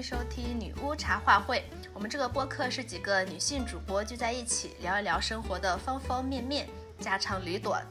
[0.00, 1.62] 迎收听女巫茶话会。
[1.92, 6.66] 我们这个播客是几个女性主播聚在一起聊一聊生活的方方面面、
[6.98, 7.84] 家长里短、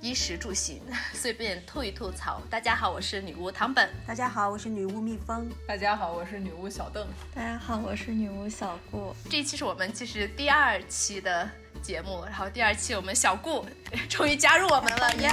[0.00, 0.82] 衣食住行，
[1.14, 2.42] 随便吐一吐槽。
[2.50, 3.88] 大家好，我是女巫唐本。
[4.04, 5.48] 大家好，我是女巫蜜蜂。
[5.64, 7.06] 大家好，我是女巫小邓。
[7.32, 9.14] 大家好，我是女巫小顾。
[9.30, 11.48] 这一期是我们其实第二期的
[11.80, 13.64] 节目，然后第二期我们小顾
[14.08, 15.30] 终于加入我们了，耶！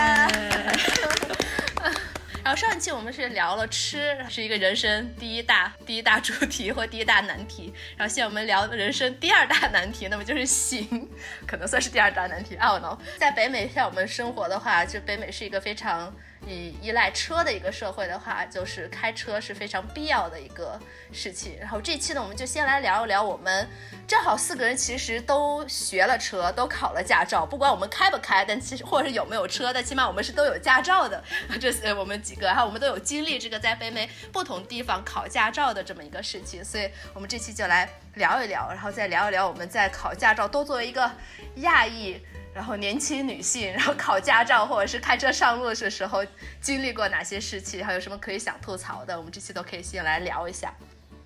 [2.44, 7.74] 然后上一期我们是聊了吃，是一个人生第一大第一大主题或第一大难题。
[7.98, 11.08] 然后现在我们聊人生第二大难题，那么就是行，
[11.46, 12.56] 可能算是第二大难题。
[12.56, 12.98] I don't know。
[13.18, 16.14] 在北美像我们生活的话，就北美是一个非常。
[16.48, 20.80] 以依赖车的一个社会的话，就是开车是非常必要的一个
[21.12, 21.58] 事情。
[21.60, 23.68] 然后这期呢，我们就先来聊一聊，我们
[24.08, 27.46] 正好四个人其实都学了车，都考了驾照。
[27.46, 31.24] 不管我们开不开，但其实或者是有没有车，但起码我们是都有驾照的。
[31.60, 36.64] 这是我们几个，然后我们都有经历这个在北美不同地方考驾照的这么一个事情。
[36.64, 41.12] 所以我们这期就来聊一聊，然后再聊一聊我们在考驾照都作为一个
[41.58, 42.20] 亚裔。
[42.60, 46.26] 然后年轻女性， 然后考驾照或者是开车上路的时候，
[46.60, 49.18] 经历过哪些事情，还有什么可以想吐槽的？
[49.18, 50.74] 我们这期都可以先来聊一下。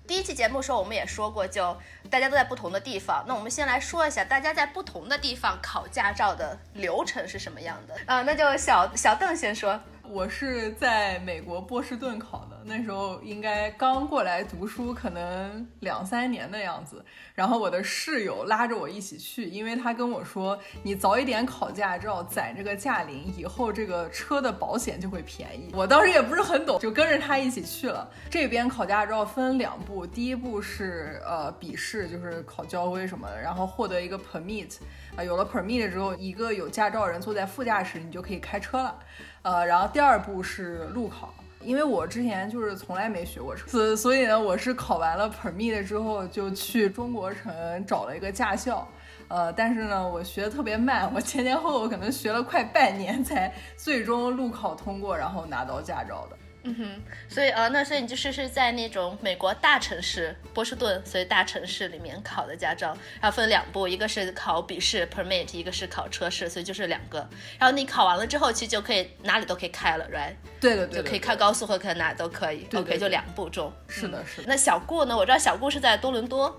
[0.06, 1.76] 第一期节目的时候，我们也说过，就
[2.08, 8.22] 大家都在不同的地方，那我们先来说一下大家在不同的地方考驾照的流程是什么样的啊？
[8.22, 9.80] 那就小小邓先说。
[10.04, 17.04] 我是在美国波士顿考的，那时候应该刚过来读书，可能两三年的样子。
[17.34, 25.70] 然后我的室友拉着我一起去，因为他跟我说，你早一点考驾照，攒这个驾龄，以后这个车的保险就会便宜。
[25.74, 28.08] 我当时也不是很懂，就跟着他一起去了。
[28.30, 34.76] 这边考驾照分两步，第一步是呃笔试，就是考交规什么的，然后获得一个 permit，
[35.16, 38.98] 啊，有了 permit 之后，一个有驾照人坐在副驾驶，你就可以开车了。
[39.42, 47.52] 呃，然后第二步是路考，因为我之前就是从来没学过车，所所以呢，我是考完了 permit 之后就去中国城
[47.86, 48.86] 找了一个驾校，
[49.28, 56.36] 呃，但是呢，我学的特别慢，我前前后后可能学了快半年才最终路考通过，然后拿到驾照的。
[56.66, 67.18] 嗯哼，所以呃，那所以你就是是在那种美国大城市波士顿，所以大城市里面考的驾照，然后分两步，一个是考笔试 permit，一个是考车试，所以就是两个。
[67.58, 70.34] 然后你考完了之后，其实就可以哪里都可以开了，right？
[70.58, 72.66] 对的，就可以开高速或开哪都可以。
[72.72, 73.70] OK，就两步中。
[73.86, 74.44] 是的，是的。
[74.48, 75.14] 那小顾呢？
[75.14, 76.58] 我知道小顾是在多伦多，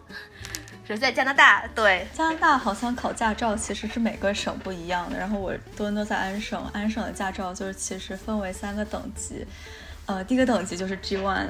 [0.88, 1.68] 是在加拿大。
[1.74, 5.18] 对，加拿大好像考驾照其实是每个省不一样的。
[5.18, 9.44] 然后我多伦多在安省，安省的驾照就是其实分为三个等级。
[10.08, 11.48] 呃，第一个等级就是 G1，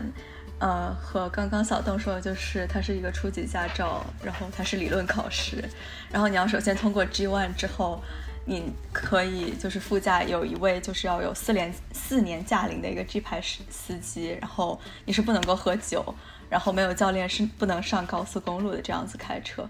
[0.60, 5.64] 呃，和刚刚小邓说的就是它是一个初级驾照，然后它是理论考试，
[6.10, 8.02] 然后你要首先通过 G1 之后，
[8.46, 16.16] 你可以就是副驾有一位就是要有四年四年驾龄的一个 G 牌司司机，然后你是不能够喝酒，
[16.50, 19.70] 然后没有教练是不能上高速公路的这样子开车，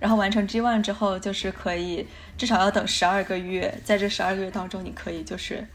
[0.00, 2.06] 然后完成 G1 之后就是可以
[2.38, 5.66] 至少要等十二个月，在这十二个月当中你可以就是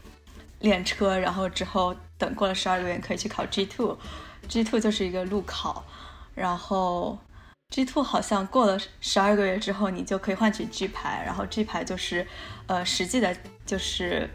[0.60, 1.94] 练车，然后之后。
[2.20, 5.82] 等过了十二个月，可以去考 G two，G two 就是一个路考，
[6.34, 7.18] 然后
[7.70, 12.26] G two 好像过了十二个月之后，你就可以换取 G 牌，然后 G 牌就是，
[12.66, 13.34] 呃，实际的
[13.64, 14.28] 就是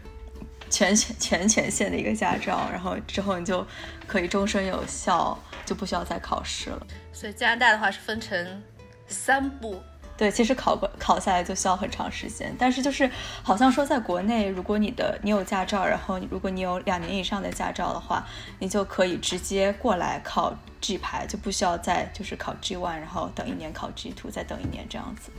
[0.68, 3.64] 全全全权限的一个驾照，然后之后你就
[4.08, 6.84] 可以终身有效，就不需要再考试了。
[7.12, 8.64] 所以加拿大的话是分成
[9.06, 9.80] 三步。
[10.16, 13.10] 对，其实考过考下来就需要很长时间，但是就是
[13.42, 18.26] 好像说在国内，如果你的你有驾照，然后如果你有两年以上的驾照的话，
[18.58, 25.30] 你就可以直接过来考 G 牌，就不需要再就是考 G one，然后等一年考 G two，再等一年这样子。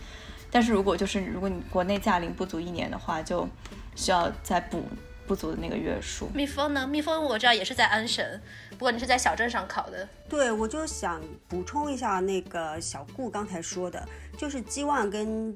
[0.51, 3.47] 但是如果就是如果你国内驾龄不足一年的话，就
[3.95, 4.83] 需要再补。
[5.27, 6.29] 不足的那个月数。
[6.33, 6.87] 蜜蜂呢？
[6.87, 8.25] 蜜蜂我知道也是在安省，
[8.69, 10.07] 不过你是在小镇上考的。
[10.29, 15.53] 对，我就想补充一下那个小顾刚才说的，就是 G one 跟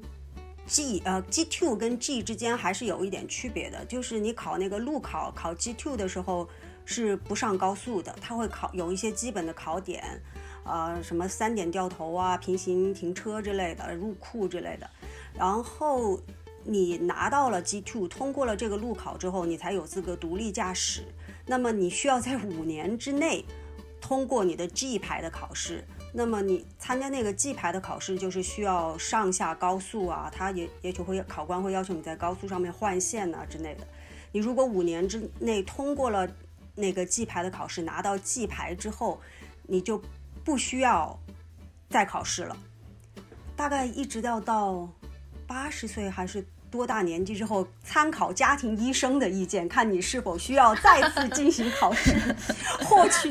[0.66, 6.48] G 呃 G two 跟 G 之间还是有一点区别的，就是你考那个路考考 G two 的时候
[6.84, 10.02] 是不上高速的，它会考有一些基本的考点，
[10.64, 14.90] 呃什么三点掉头啊、平行停车之类的、入库之类的，
[15.38, 16.20] 然后。
[16.64, 21.02] 你拿到了 G2，通过了这个路考之后，你才有资格独立驾驶。
[21.44, 23.44] 那么你需要在五年之内
[24.00, 25.82] 通过你的 G 牌的考试。
[26.12, 33.86] 那么你参加那个 G 牌的考试，就是需要上下高速啊，他也也许会考官会要求你在高速上面换线啊之类的。
[34.30, 36.28] 你如果五年之内通过了
[36.74, 39.20] 那个 G 牌的考试，拿到 G 牌之后，
[39.66, 40.02] 你就
[40.44, 41.18] 不需要
[41.88, 42.56] 再考试了。
[43.56, 44.88] 大概一直要到。
[45.44, 52.34] 八十岁还是多大年纪之后，参考家庭医生的意见，看你是否需要再次进行考试，
[52.86, 53.30] 获取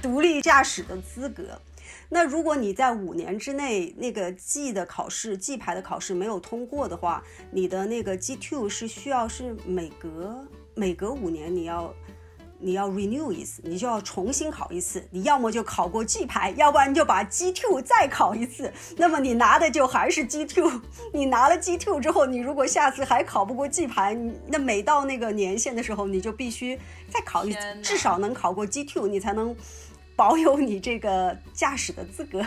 [0.00, 1.60] 独立驾驶的资格。
[2.08, 11.94] 那如果你在五年之内那个 G 的考试，G 牌的考试没有通过的话，你的那个 G two 是需要是每隔每隔五年你要
[12.60, 15.06] 你要 renew 一次，你就要重新考一次。
[15.10, 18.72] 你要么就考过 G 牌，要不然你就把 G two 再考一次。
[18.96, 20.80] 那么你拿的就还是 G two。
[21.14, 24.18] 你拿了 G two 之后，你如果下次还考不过 G 牌，
[24.48, 26.76] 那每到那个年限的时候，你就必须
[27.08, 29.54] 再考一次，至少能考过 G two，你才能
[30.18, 32.44] 保有你这个驾驶的资格。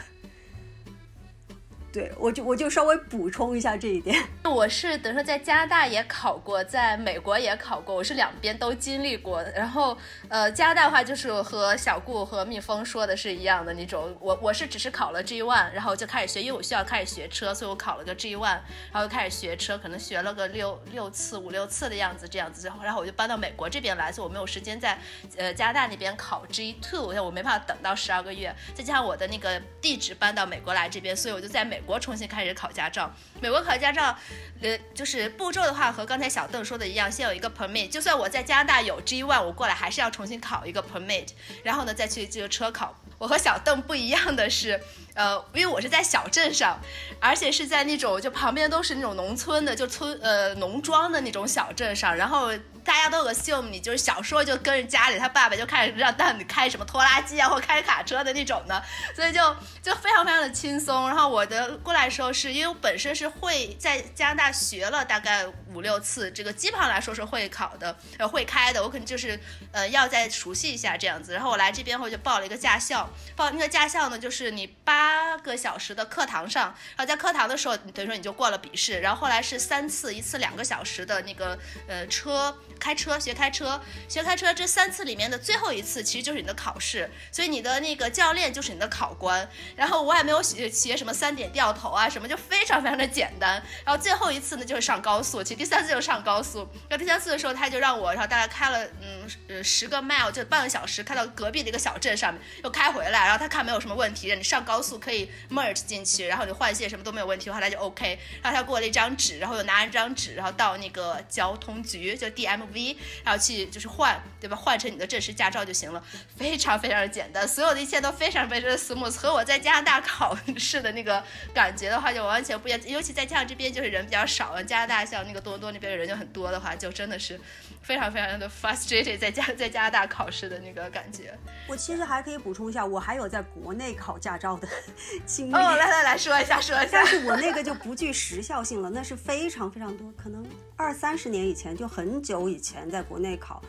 [1.94, 4.16] 对，我就我就稍微补充一下这一点。
[4.50, 9.44] 我是等于说在加拿大也考过，在美国也考过，我是两边都经历过。
[9.54, 9.98] 然后，
[10.30, 14.16] 呃，加拿大的话就是和小顾和蜜蜂说的是一样的那种。
[14.22, 18.60] 我我是只是考了 G one，然后就开始学，因为我需要开始学车，所以我考了个 G one，
[18.92, 22.72] 然后就开始学车，可能学了个六六次、五六次的样子这样子。
[22.82, 24.98] 然后我就搬到美国这边来，所以我没有时间在
[25.36, 28.56] 呃加拿大那边考 G two，我没办法等到十二个月。
[28.74, 31.81] 再加上我的那个地址搬到美国来这边，所以我就在美。
[31.86, 33.12] 国重新开始考驾照，
[33.42, 34.16] 美国考驾照，
[34.62, 41.28] 呃，就是步骤的话和刚才小邓说的一样，先有一个 permit，就算我在加拿大有 G one，我过来还是要重新考一个 permit，
[41.63, 42.95] 然后呢再去这个车考。
[43.18, 44.81] 我和小邓不一样的是，
[45.13, 46.80] 呃，因为我是在小镇上，
[47.19, 52.51] 而且是在那种就旁边都是那种农村的，就村呃农庄的那种小镇上，然后。
[52.83, 58.83] 大家都 assume 你就是小时候就跟着家里，他爸爸就开始让带你开什么拖拉机啊，或开卡车的那种的，
[59.16, 61.07] 所以就就非常非常的轻松。
[61.07, 68.81] 然后我的过来的时候，是因为我本身是会在加拿大学了大概五六次，这个基本上来说是会考的，呃会开的。
[68.81, 69.39] 我可能就是
[69.72, 71.33] 呃要再熟悉一下这样子。
[71.33, 79.00] 然后我来这边后就报了一个驾校，报那个驾校呢，就是你八个小时的课堂上，然后在课堂的时候，等于说你就过了笔试。
[79.01, 81.57] 然后后来是三次，一次两个小时的那个
[81.88, 82.56] 呃车。
[82.81, 83.80] 开车学开车
[84.10, 89.48] 学开车这三次里面的最后一次其实就是你的考试，所以你的那个教练就是你的考官。
[89.75, 93.62] 然后我也没有写写什么三点掉头啊什么，就非常非常的简单。
[93.86, 96.68] 然后最后一次呢就是上高速，其实第三次就是上高速。
[96.89, 108.18] 然后第三次的时候他就让我，然后大概开了嗯呃十个 mile 就半个小时，开到隔壁的一个小镇上面又开回来，然后他看没有什么问题，你上高速可以 merge 进去，然后你换线什么都没有问题的话他就 OK。
[108.42, 112.70] 然后他给我了一张纸，然后又拿着一张纸，然后到那个交通局就 DM。
[112.73, 114.56] V，然后去就是换，对吧？
[114.56, 116.03] 换成你的正式驾照就行了，
[116.35, 121.23] 非常非常的简单，所有的一切都非常非常的 smooth，和我在加拿大考试的那个
[121.53, 122.79] 感觉的话就完全不一样。
[122.85, 127.39] 尤其在加拿大这边就是人比较少，加拿大像那个多伦多那边的人就很多的话，就真的是
[127.81, 131.38] 非常非常的 frustrated 在加在加拿大考试的那个感觉。
[131.68, 134.68] 我其实还可以补充一下，我还有在国内考驾照的
[135.25, 135.54] 经历。
[135.54, 136.89] 哦，来来来说一下说一下。
[136.94, 140.45] 但是我那个就不具时效性了，那是非常非常多，可能
[140.78, 142.62] 二三十年以前就很久以。
[142.62, 143.60] 前在国内考，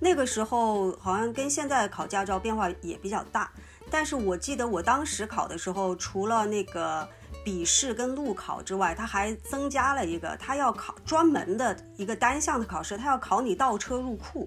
[0.00, 3.52] 那个时候好像跟现在考驾照变化也比较大。
[3.90, 7.06] 但是我记得我当时考的时候，除了那个
[7.48, 14.46] 笔试跟路考之外，它还增加了一个，它要考专门的一个单项的考试，它要考你倒车入库。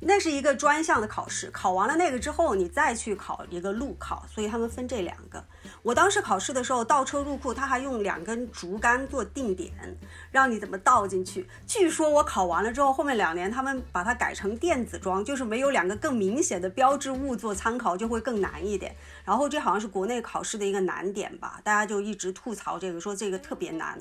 [0.00, 5.44] 那是一个专项的考试，考完了那个之后，你再去考一个路考，所以他们分这两个。
[5.82, 9.72] 我当时考试的时候，倒车入库，他还用两根竹竿做定点，
[10.30, 11.48] 让你怎么倒进去。
[11.66, 18.94] 据说我考完了之后，后面两年他们把它改成电子桩，就是没有两个更明显的标志物做参考，就会更难一点。
[19.24, 24.00] 然后这好像是国内考试的一个难点吧，大家就一直吐槽这个，说这个特别难。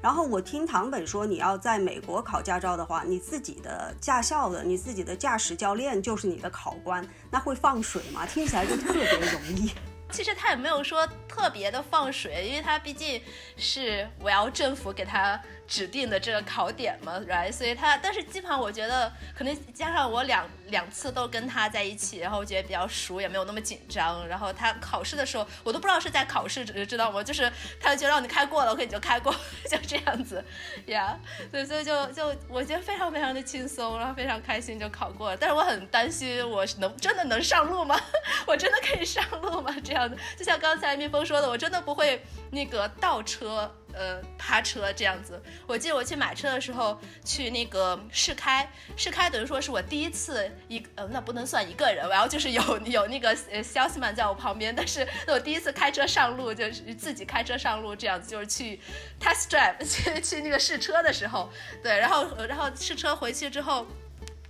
[0.00, 8.26] 然后我听唐本说，你要在美国考驾照的话，你自己的驾校的、你自己的驾驶教练就是你的考官，那会放水吗？
[8.26, 9.72] 听起来就特别容易。
[10.10, 13.22] 其实他也没有说特别的放水，因为他毕竟
[13.56, 15.40] 是我要政府给他。
[15.68, 17.50] 指定的这个考点嘛，right？
[17.50, 24.24] 所以他，但是基本上我觉得可能加上我两两次都跟他在一起，然后我觉得比较熟，也没有那么紧张。
[24.28, 27.20] 然后他考试的时候，我都不知道是在考试，知道吗？
[27.20, 29.34] 就是他就让你开过了，OK 你就开过，
[29.68, 30.44] 就这样子
[30.86, 31.16] ，yeah。
[31.50, 35.36] 所以所以就就我觉得非常非常的轻松，然后非常开心就考过了。
[35.36, 38.00] 但是我很担心，我能真的能上路吗？
[38.46, 39.74] 我真的可以上路吗？
[39.82, 43.72] 这 的，就像刚才蜜蜂说的，我真的不会那个倒车。
[43.98, 58.78] 呃，趴车这样子，我记得我去买车的时候，去那个试开，试开等于说是我第一次一呃，那不能算一个人，然后就是有有那个呃 salesman 在我旁边，但是我第一次开车上路，就是自己开车上路这样子，就是去
[59.18, 61.50] test drive 去去那个试车的时候，
[61.82, 63.86] 对，然后然后试车回去之后。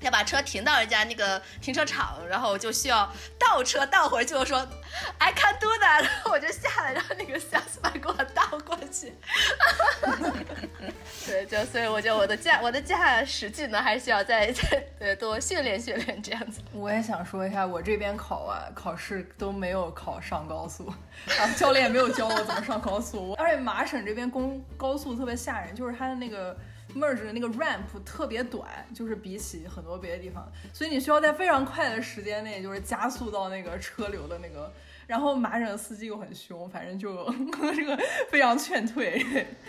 [0.00, 4.34] 要把车停到人家那个停车场，然后就需要倒车倒回去。
[4.34, 4.58] 我说
[5.18, 9.12] ，I can do that，然 后我就下来，让那个小司机给我倒过去。
[11.26, 14.52] 对，就所以我觉得我的驾我的驾驶技能还需要再
[15.00, 16.60] 再多训练训练这样子。
[16.72, 20.92] 我也想说一下，我这边考完考试都没有考上高速，
[21.26, 23.32] 然后，教练也没有教我怎么上高速。
[23.38, 26.56] 而且麻省这边公高速特别吓人，就是它的那个
[26.96, 34.72] merge 的那个 ramp 特别短，就是比起很多别的地方，所以你需要在非常快的时间内，就是加速到那个车流的那个。
[35.06, 37.32] 然后马省的司机又很凶，反正就
[37.74, 37.96] 这个
[38.28, 39.24] 非常劝退。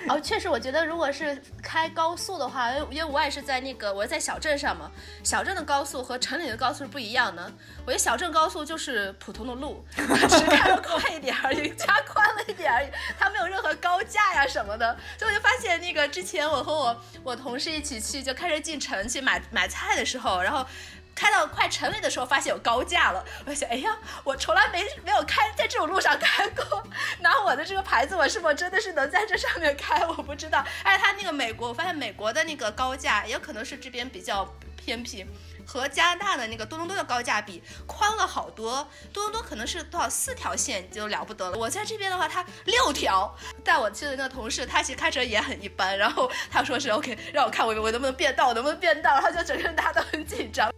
[0.09, 4.91] 哦，确实，我觉得如果是开高速的话，因为我也是在那个我在小镇上嘛，
[5.23, 7.51] 小镇的高速和城里的高速是不一样的。
[7.85, 10.03] 我觉得小镇高速就是普通的路，只
[10.37, 12.87] 是开的快一点而已，加宽了一点而已，
[13.19, 14.97] 它没有任何高架呀什么的。
[15.19, 20.65] 所以我就发现那个之前我和我我同事一起去，就开车进城去买买菜的时候，然后。
[21.17, 23.25] 开到快城里的时候，发现有高架了。
[23.47, 26.83] 我想，哎呀，我从来没没有开在这种路上开过。
[27.21, 30.05] 拿我的这个牌子，我是否真的是能在这上面开？
[30.05, 30.63] 我不知道。
[30.83, 35.25] 哎，他那个美国，我发现美国的那个高架，也可能是这边比较偏僻，
[35.65, 38.87] 和加拿大的那个多伦多的高架比宽了好多。
[39.11, 41.57] 多伦多可能是多少四条线就了不得了。
[41.57, 43.35] 我在这边的话，它六条。
[43.63, 45.97] 带我去的那个同事，他其实开车也很一般。
[45.97, 49.15] 然后他说是 OK，让我看我我能不能变道，我能不能变道。
[49.15, 50.71] 然后就整个人大家都很紧张。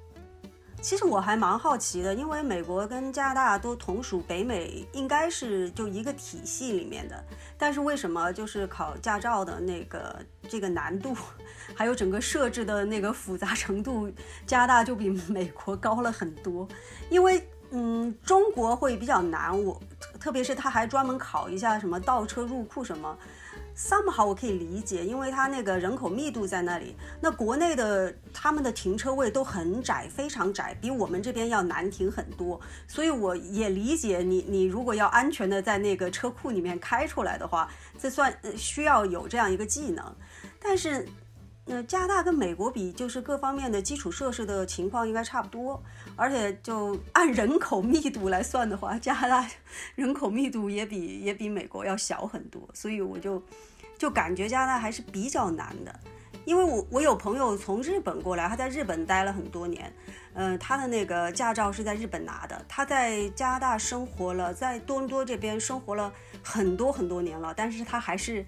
[0.81, 7.23] 其实我还蛮好奇的，因为美国跟加拿大都同属北美，应该是就一个体系里面的。
[7.57, 10.15] 但是为什么就是考驾照的那个
[10.47, 11.15] 这个难度，
[11.75, 14.09] 还有整个设置的那个复杂程度，
[14.47, 16.67] 加拿大就比美国高了很多？
[17.09, 19.79] 因为嗯，中国会比较难，我
[20.19, 23.15] 特别是他还专门考一下什么倒车入库什么。
[23.79, 26.97] Somehow 我可以理解，因为它那个人口密度在那里。
[27.21, 32.59] 那国内的他们的停车位都很窄，非常窄，比我们这边要难停很多。
[32.89, 40.13] 所以我也理解你，你如果要安全的在那个车库里面开出来的话，这算需要有这样一个技能。
[40.61, 41.07] 但是，
[41.65, 45.81] 呃，加拿大跟美国比，就是各方面的基础设施的情况应该差不多。
[46.17, 49.49] 而且就按人口密度来算的话，加拿大
[49.95, 52.61] 人口密度也比也比美国要小很多。
[52.73, 53.41] 所以我就。
[53.99, 55.99] 就感觉加拿大还是比较难的，
[56.45, 59.93] 因为我我有朋友从日本过来，他在日本待了很多年，
[60.35, 68.45] 嗯，他的那个驾照是在日本拿的，他在加拿大生活了，在多伦多这边生活了很多很多年了，但是他还是，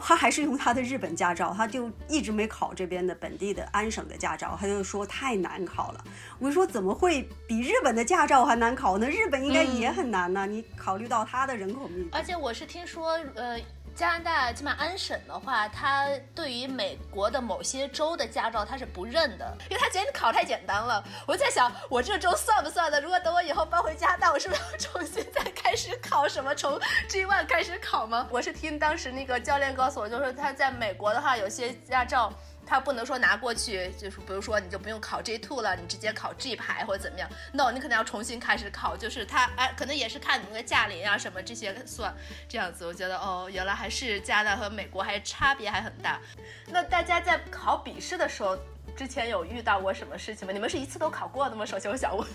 [0.00, 6.04] 他还是用他的日本驾照，他就一直没考这边的本地的安省的驾照，他就说太难考了。
[6.40, 9.08] 我就说怎么会比日本的驾照还难考呢？
[9.08, 12.08] 日本应该也很难呢，你考虑到他的人口密度。
[12.12, 13.56] 而且我是听说，呃。
[13.94, 21.02] 加拿大起码安省的话，他对于美国的某些州的驾照他是不认的，因为他觉得你考太简单了。
[21.26, 23.00] 我在想，我这州算不算的？
[23.00, 28.26] 如果等我以后搬回加拿大，我是不是要重新再开始考什么，从 G One 开始考吗？
[28.30, 32.32] 我是听当时那个教练告诉我，就是他在美国的话，有些驾照。
[32.66, 42.14] 他不能说拿过去，就是比如说你就不用考 G two 了，你直接考 G 牌或者怎么样？No，你可能要重新开始考，就是他哎，可能也是看你那个驾龄啊什么这些算
[42.48, 42.86] 这样子。
[42.86, 46.20] 我觉得哦，原来还是加拿大和美国还差别还很大。
[46.66, 48.56] 那大家在考笔试的时候，
[48.96, 50.52] 之前有遇到过什么事情吗？
[50.52, 51.64] 你们是一次都考过的吗？
[51.66, 52.26] 首先我想问，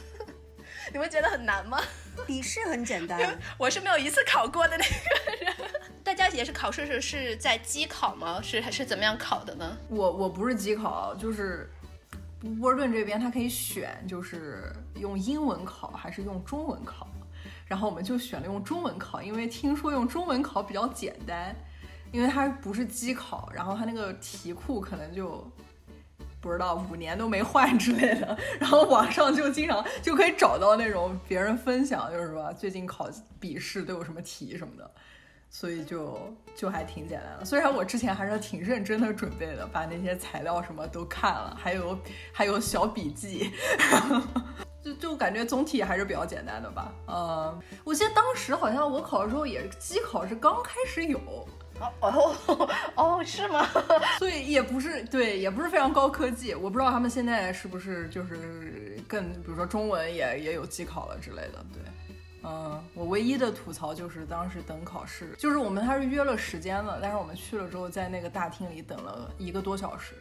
[0.92, 1.80] 你们觉得很难吗？
[2.28, 5.56] 笔试很简单， 我是没有一次考过的那个人。
[6.04, 8.42] 大家也是考试是是在机考吗？
[8.42, 9.78] 是还是怎么样考的呢？
[9.90, 11.70] 我我不是机考，就是
[12.60, 17.08] 波尔顿这边他可以选，就是用英文考还是用中文考。
[17.66, 21.56] 然后我们就选了用中文考，因为听说用中文考比较简单，
[22.12, 25.48] 因为它不是机考，然后它那个题库可能就
[26.42, 28.38] 不知道五年都没换之类的。
[28.60, 34.90] 然后网上就经常就可以找到那种别人分享，就是说最近考笔试都有什么题什么的。
[35.52, 41.98] 所以就就还挺简单的，虽然我之前还是挺认真的准备的，把那些材料什么都看了，还有
[42.32, 43.52] 还有小笔记，
[44.86, 46.94] 就就感觉总体还是比较简单的吧。
[47.08, 51.20] 嗯，我记得当时好像我考的时候也机考是刚开始有，
[52.02, 53.68] 哦 哦，是吗？
[54.20, 56.54] 所以也不是对，也不是非常高科技。
[56.54, 61.82] 我不知道他们现在是不是就是更，比如说中文也也有机考了之类的，对。
[62.42, 70.16] 嗯，我唯一的吐槽就是当时等考试，就是我们还是约了时间的，但是我们去了之后，在那个大厅里等了一个多小时。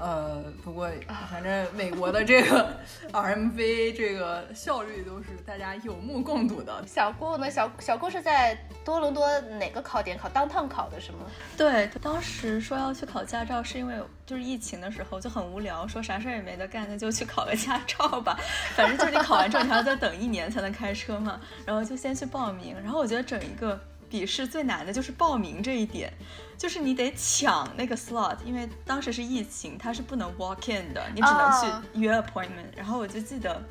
[0.00, 0.88] 呃，不过
[1.30, 2.74] 反正美国的这个
[3.12, 6.82] RMV 这个效率都是大家有目共睹的。
[6.86, 7.50] 小顾呢？
[7.50, 10.26] 小小顾是在多伦多哪个考点考？
[10.30, 11.18] 当趟考的是吗？
[11.54, 18.38] 对，当时说要去考驾照，是因为就是疫情的时候就很无聊，说啥事儿也没得干，那就去考个驾照吧。
[18.74, 21.38] 反正就是你考完之后，你还要再等一年才能开车嘛。
[21.66, 22.74] 然后就先去报名。
[22.82, 23.78] 然后我觉得整一个
[24.10, 26.12] 笔试最难的就是报名这一点，
[26.58, 32.76] 就是你得抢那个 slot，因为当时是疫情，它是不能 walk in 的，你只能去约 appointment。
[32.76, 33.62] 然后我就记得。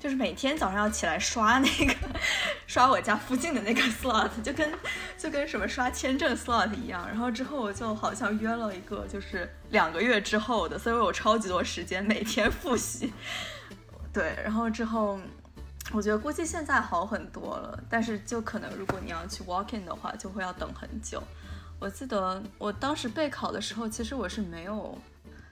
[0.00, 1.94] 就是每天早上要起来刷那个，
[2.66, 4.68] 刷我家附近的那个 slot，就跟
[5.16, 7.06] 就跟什么刷签证 slot 一样。
[7.06, 13.12] 然后之后我就好像约了一个，就是两个月之后的，所以我有超级多时间每天复习。
[14.12, 15.20] 对，然后之后
[15.92, 21.22] 我觉得估计现在好很多了，但是就可能如果你要去 walk in 的话，就会要等很久。
[21.78, 24.98] 我记得我当时备考的时候，其实我是没有。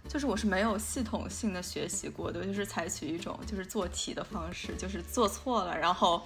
[0.08, 6.20] 就是我是没有系统性的学习过的，就是采取一种就是做题的方式，就是做错了，然后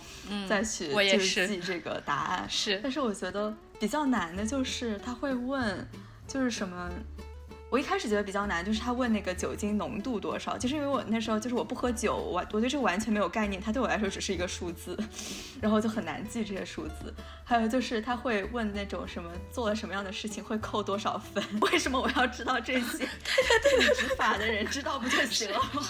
[0.48, 2.48] 再去就是记这个答案。
[2.48, 5.86] 是，但是我觉得比较难的就是他会问，
[6.26, 6.88] 就是什么。
[7.74, 14.96] 我一开始觉得比较难，就是他问那个酒精浓度多少，就是因为我那时候就是我不喝酒，我我对这个完全没有概念，它对我来说只是一个数字，
[15.60, 17.12] 然后就很难记这些数字。
[17.42, 22.98] 还有就是他会问那种什么做了什么样的事情会扣多少分， 为什么我要知道这些？
[23.26, 25.82] 对对对，执法的人知道不就行了吗？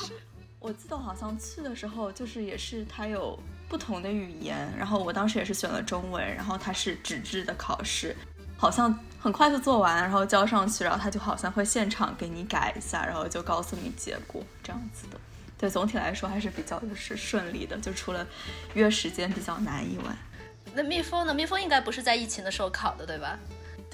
[0.61, 3.39] 我记得好像去的时候就是也是他有
[3.69, 8.17] 不同的语言，然后我当时也是选了中文，然后它是纸质的考试。
[8.65, 15.21] 好像很快就做完，然后交上去，然后他就好像会现场给你改一下，然后就告诉你结果这样子的。
[15.59, 18.27] 对，总体来说还是比较就是顺利的，就除了
[18.73, 20.05] 约时间比较难以外。
[20.73, 21.35] 那蜜蜂呢？
[21.35, 23.39] 蜜蜂应该不是在疫情的时候考的，对吧？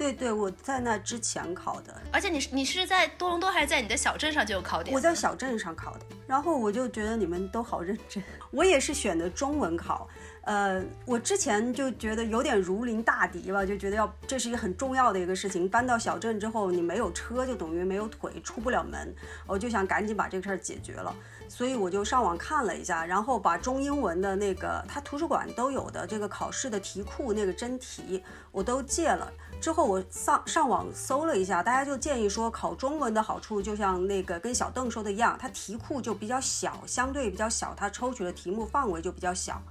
[0.01, 2.01] 对对，我在那之前考的。
[2.11, 4.95] 而且你你是在多伦多还是在你的小镇上就有考点？
[4.95, 5.99] 我在小镇上考的。
[6.25, 10.09] 然后我就觉得你们都好认真， 我也是选的中文考。
[10.43, 15.69] 呃，我之前就觉得有点如临大敌吧，就觉得要这是一个很重要的一个事情。
[15.69, 19.13] 搬到小镇之后，你没有车就等于没有腿，出不了门。
[19.45, 21.15] 我就想赶紧把这个事儿解决了，
[21.47, 29.31] 所以我就上网看了一下，然后把中英文的那个他图书馆都有的这个考试的题库那个真题我都借了。
[29.61, 39.61] 之后我上上网搜了一下，大家就建议说考中文的好处，就像那个跟小邓说的一样，它题库就比较小，相对比较小，它抽取的题目范围就比较小。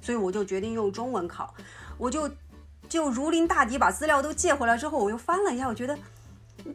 [0.00, 1.54] 所以我就决定用中文考，
[1.96, 2.28] 我就
[2.88, 5.96] 就如临大敌，把资料都借回来之后，我又翻了一下，我觉得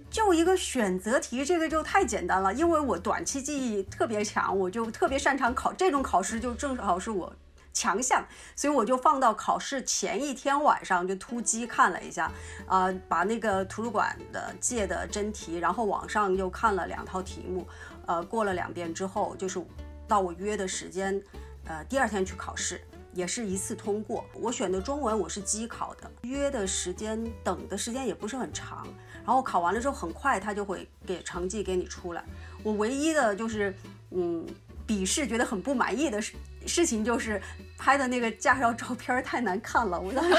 [0.09, 7.31] 就一个选择题，这个就太简单了，因为我短期记忆特别强，我就特别擅长考这种考试，就正好是我
[7.73, 12.31] 强项，所以我就放到考试前一天晚上就突击看了一下，
[12.67, 17.67] 啊，把那个图书馆的借的真题，然后网上又看了两套题目，
[18.05, 19.63] 呃，过了两遍之后，就是
[20.07, 21.21] 到我约的时间，
[21.65, 22.81] 呃，第二天去考试。
[23.13, 24.23] 也是一次通过。
[24.33, 28.87] 我选的中文我是机考的，约的时间等的时间也不是很长，
[29.25, 32.23] 然后考完了之后很快他就会给成绩给你出来。
[32.63, 33.75] 我唯一的就是，
[34.11, 34.47] 嗯。
[34.85, 36.33] 笔试觉得很不满意的事
[36.65, 37.41] 事情就是
[37.77, 40.35] 拍的那个驾照照片太难看了，我当时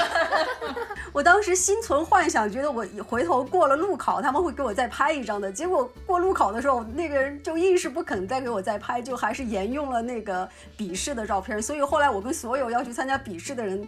[1.11, 13.85] 我当时心存幻想，觉得我回头过了路考他们会给我再拍一张的，结果过路考的时候那个人就硬是不肯再给我再拍，就还是沿用了那个笔试的照片，所以后来我跟所有要去参加笔试的人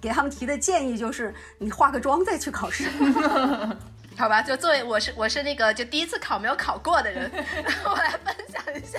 [0.00, 2.88] 给他们提的建议就是，你化个妆再去考试。
[4.18, 7.30] 好吧，就作为我是我是那个就第一次考没有考过的人，
[7.86, 8.98] 我来分享一下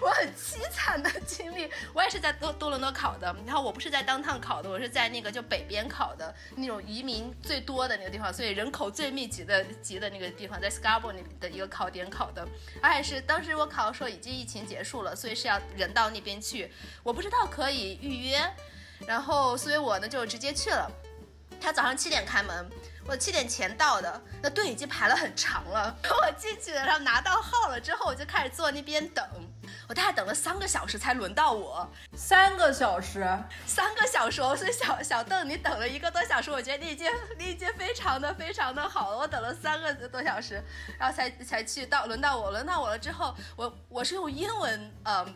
[0.00, 1.68] 我很凄惨的经历。
[1.92, 12.46] 我也是在多多伦多考的，然后我不是在当趟考的，我是在那个就北边考的那种移民最多的那个地方，所以人口最密集的集的那个地方，在 Scarborough 那的一个考点考的，
[12.80, 16.70] 而且是当时我考的时候已经疫情结束了，所以是要人到那边去，
[17.02, 18.38] 我不知道可以预约，
[19.04, 20.88] 然后所以我呢就直接去了，
[21.60, 22.70] 他早上七点开门。
[23.10, 25.92] 我七点前到的，那队已经排了很长了。
[26.08, 29.26] 我进去了，然后拿到号了之后，我就开始坐那边等。
[29.88, 33.26] 我大概等了三个小时才轮到我，三个小时，
[33.66, 34.40] 三个小时。
[34.40, 39.16] 我说小小邓，你等了一个多小时，我觉得你已经你已经非常的非常的好了。
[39.18, 40.62] 我等了三个多小时，
[40.96, 45.34] 然后才才去到轮到我，轮到我了之后，我我是用英文，嗯。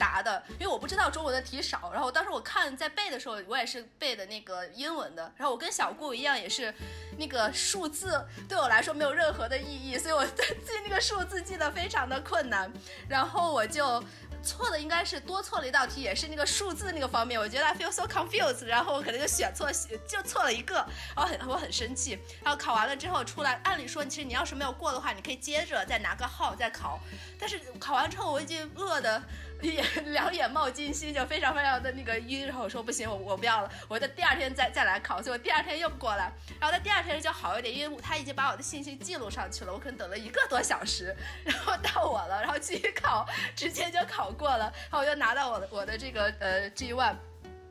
[0.00, 6.74] 答的，因为我不知道中文的题少，然后当时我看在背的时候，我也是背的那个英文的，然后我跟小顾一样，也是
[7.18, 10.24] 那个数字对我来说没有任何的意义，所以我
[10.64, 12.72] 记那个数字记得非常的困难，
[13.06, 14.02] 然后我就
[14.42, 19.70] 错的应该是多错了一道题，也是那个数字那个方面，我觉得 I feel so confused，然后我可能就选错，
[20.08, 20.76] 就错了一个，
[21.14, 26.98] 然后很我很生气，然后考完了之后出来，按理说其实你要是没有过的话，你可以接着再拿个号再考，
[27.38, 29.22] 但是考完之后我已经饿的。
[29.66, 47.16] 眼两眼冒金星，就非常非常的那个晕，然后我说不行，我我不要了，我在第二天再再来考，所以我第二天又过来，然后在第二天就好一点，因为他已经把我的信息记录上去了，我可能等了一个多小时，然后到我了，然后继续考，直接就考过了，然后我就拿到我的我的这个呃 G one。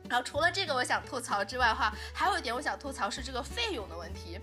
[0.08, 4.40] 然后除了这个我想吐槽之外的话，还有一点我想吐槽是这个费用的问题。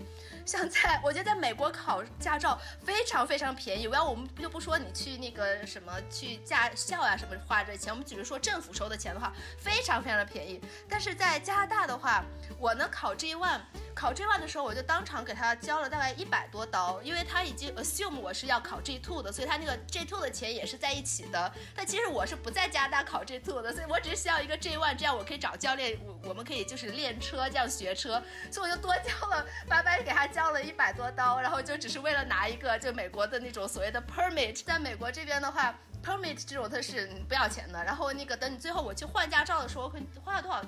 [0.48, 3.86] 像在，我觉得在美国考驾照非常非常便宜。
[3.86, 10.58] 我要我们就不说你去那个什么去驾校呀什么花这钱，我们只是说政府收的钱的话，非常非常的便宜。
[10.88, 12.24] 但是在加拿大的话，
[12.58, 13.60] 我呢考 G one，
[13.94, 21.52] 考 G one 的时候我就当场给他交了大概一百多刀，因为他已经 assume 我是要考 G two 的，所以他那个 G two 的钱也是在一起的。
[21.76, 30.48] 但其实我是不在加拿大考 G two 的，所以我只是需要一个 G one，这样我可以找教练，我我们可以就是练车这样学车，所以我就多交了，白白给他交交。
[30.48, 37.84] 了一百多刀，然后就只是为了拿一个就美国的那种所谓的 permit，在美国这边的话，permit 这种它是不要钱的。
[37.84, 40.62] 然后那个等你最后我去换驾照的时候，会花了多少？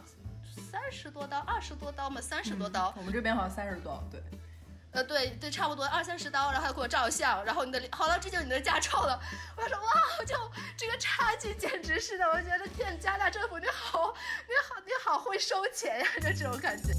[0.70, 2.92] 三十多刀，二十多刀嘛，三十多刀。
[2.96, 4.22] 我们这边好像三十多，对。
[4.92, 9.18] 呃，对对，差不多二三十刀，然后还给我照相，然后你的好了，这就是你的驾照了。
[9.56, 10.36] 我说哇，就
[10.76, 14.12] 这个差距简直是的，我觉得天，加拿大政府你好，
[14.46, 16.92] 你好，你好会收钱呀，就这种感觉。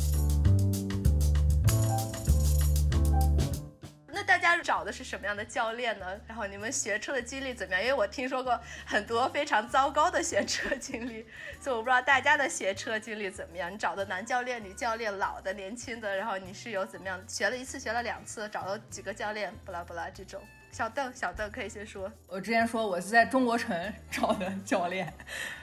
[4.23, 6.05] 大家找的是什么样的教练呢？
[6.27, 7.81] 然后你们学车的经历怎么样？
[7.81, 11.25] 因为我听说过很多非常糟糕的学车经历，
[11.59, 13.71] 所以我不知道大家的学车经历怎么样。
[13.71, 17.21] 你找的男教练、女教练、老的、年轻的，然后你是有怎么样？
[17.27, 20.41] 学了一次、学了两次，找了几个教练，不拉不拉这种。
[20.71, 22.09] 小邓，小邓可以先说。
[22.27, 25.13] 我之前说我是在中国城找的教练，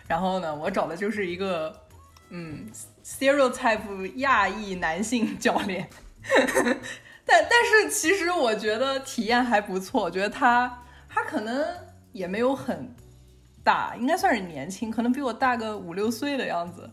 [0.06, 1.86] 然后呢，我找的就是一个
[2.28, 2.70] 嗯
[3.02, 5.88] ，stereotype 亚裔男性教练。
[7.30, 11.62] 但但是其实我觉得体验还不错，我觉得他他可能
[12.12, 12.94] 也没有很
[13.62, 16.88] 大，应该算是年轻，可能比我大个五六岁的样子。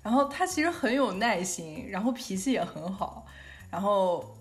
[0.00, 3.26] 然后他其实很有耐心，然后脾气也很好。
[3.68, 4.32] 然后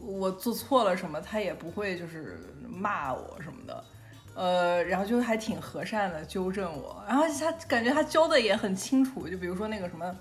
[0.00, 3.84] 我做错了什么，他也不会就是骂我什么的，
[4.34, 7.04] 呃，然后就还挺和善的纠正我。
[7.06, 10.16] 然后他感觉他教的也很清楚，就比如说那个什么。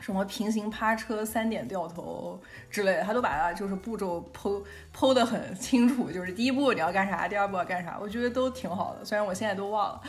[0.00, 4.62] 什么平行趴车、三点掉头之类的，他都把它就是步骤剖
[4.96, 9.04] 剖的很清楚，就是第一步你要干啥，第二步要干啥，我觉得都挺好的。
[9.04, 10.02] 虽然我现在都忘了，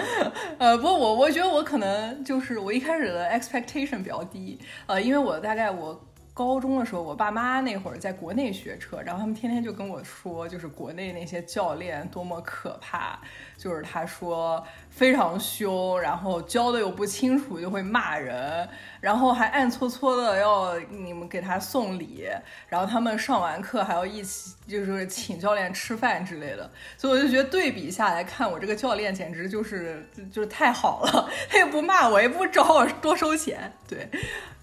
[0.58, 6.00] 呃，不过我我觉得我可能就是我一开始的 expectation 比较低，呃，因为我大概我
[6.32, 13.20] 高中的时候，我爸妈那会儿在国内学车，然后他们天天就跟我说，就是国内那些教练多么可怕，
[13.56, 18.68] 就是他说非常凶，然后教的又不清楚，就会骂人。
[19.00, 22.26] 然后还暗搓搓的要你们给他送礼，
[22.68, 34.08] 然后他们上完课还要一起就是请教练吃饭之类的，所以我就觉得对比下来看，我这个教练简直就是就是太好了， 他也不骂我，也不找我多收钱，对。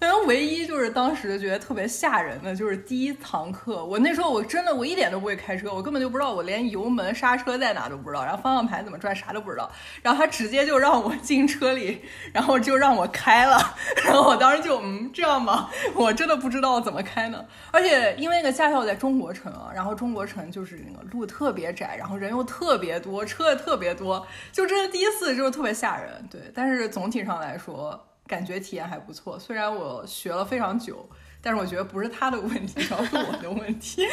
[0.00, 13.74] 然后唯一就是当时觉得特别吓人的就是第一堂课，我那时候我真的我一点都不会开车，我根本就不知道我连油门刹车在哪都不知道，然后方向盘怎么怎么转啥都不知道，然后他直接就让我进车里，然后就让我开了，
[14.04, 14.22] 然后。
[14.22, 17.42] 我当时就嗯，这样吧，我真的不知道怎么开呢。
[17.70, 26.28] 而且因为那个驾校在中国城啊，然后中国城就是那个路特别窄，然后人又特别多，车也特别多，就真的第一次就是特别吓人。
[26.30, 29.38] 对，但是总体上来说，感觉体验还不错。
[29.38, 31.08] 虽然我学了非常久。
[31.44, 34.06] 但是我觉得不是他的问题，主要是我的问题。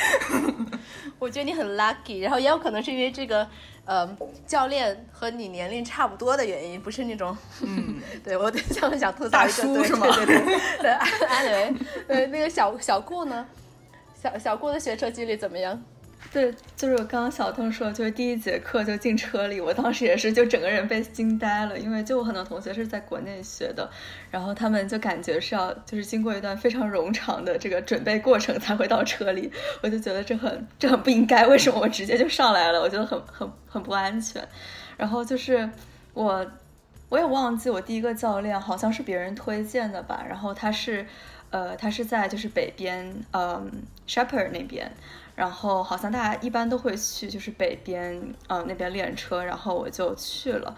[1.20, 3.48] 我觉得你很 lucky，然后也有可能是因为这个，
[3.89, 4.08] 呃，
[4.45, 10.91] 教练和你年龄差不多的原因，不是那种，嗯， 对我想想吐槽一个，对对对对，
[11.28, 11.73] 安雷，
[12.08, 13.43] 对 那个小小顾呢，
[14.21, 15.82] 小小顾的学车经历怎么样？
[16.32, 23.89] 对，就是我刚刚小邓说，就是第一节课就进车里，我当时也是就整个人被惊呆了，因为就我很多同学是在国内学的，
[24.30, 32.80] 然后他们就感觉是要就是经过一段非常冗长的这个准备过程才会到车里，我就觉得这很这很不应该，为什么我直接就上来了？
[32.80, 34.48] 我觉得很很很不安全。
[34.98, 35.68] 然后就是
[36.13, 36.46] 我
[37.10, 41.04] 我也忘记我第一个教练好像是别人推荐的吧，然后他是
[41.50, 43.72] 呃他是在就是北边嗯
[44.08, 44.92] Shepherd 那边。
[45.39, 48.13] 然后好像大家一般都会去，就是北边，
[48.49, 49.41] 嗯，那边练车。
[49.41, 50.75] 然后我就去了，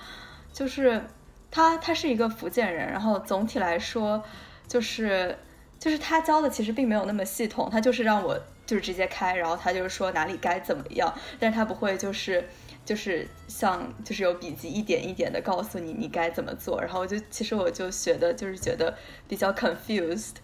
[0.54, 1.04] 就是
[1.50, 2.88] 他，他是一个福建人。
[2.92, 4.24] 然后总体来说，
[4.68, 5.36] 就是
[5.80, 12.48] 就是他教的其实并没有那么系统，他就是让我就是直接开，然后他就是说哪里该怎么样，但是他不会就是
[12.86, 16.80] 就是像就是有笔记一点一点的告诉你你该怎么做。
[16.80, 18.96] 然后我就其实我就学的就是觉得
[19.28, 20.36] 比较 confused，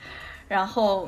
[0.47, 1.08] 然后。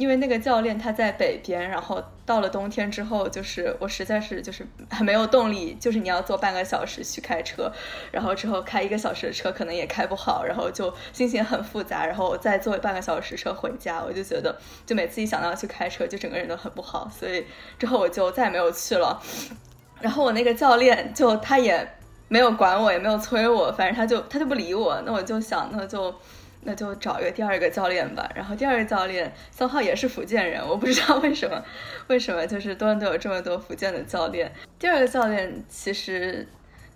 [0.00, 7.70] 因为那个教练他在北边，然后到了冬天之后，就是我实在是就是很没有动力，就是你要坐半个小时去开车，
[8.10, 17.44] 然后之后开一个小时的车可能也开不好，然后就心情很复杂，然后再坐半个小时车回家，我就觉得就每次一想到要去开车，就整个人都很不好，所以
[17.78, 19.20] 之后我就再也没有去了。
[20.00, 21.86] 然后我那个教练就他也
[22.28, 26.14] 没有管我，也没有催我，反正他就他就不理我，那我就想那就。
[26.62, 28.30] 那就找一个第二个教练吧。
[28.34, 31.64] 然后第二个教练三号也是福建人，我不知道为什么，
[32.08, 34.52] 为什么就是多伦多有这么多福建的教练。
[34.78, 36.46] 第二个教练其实。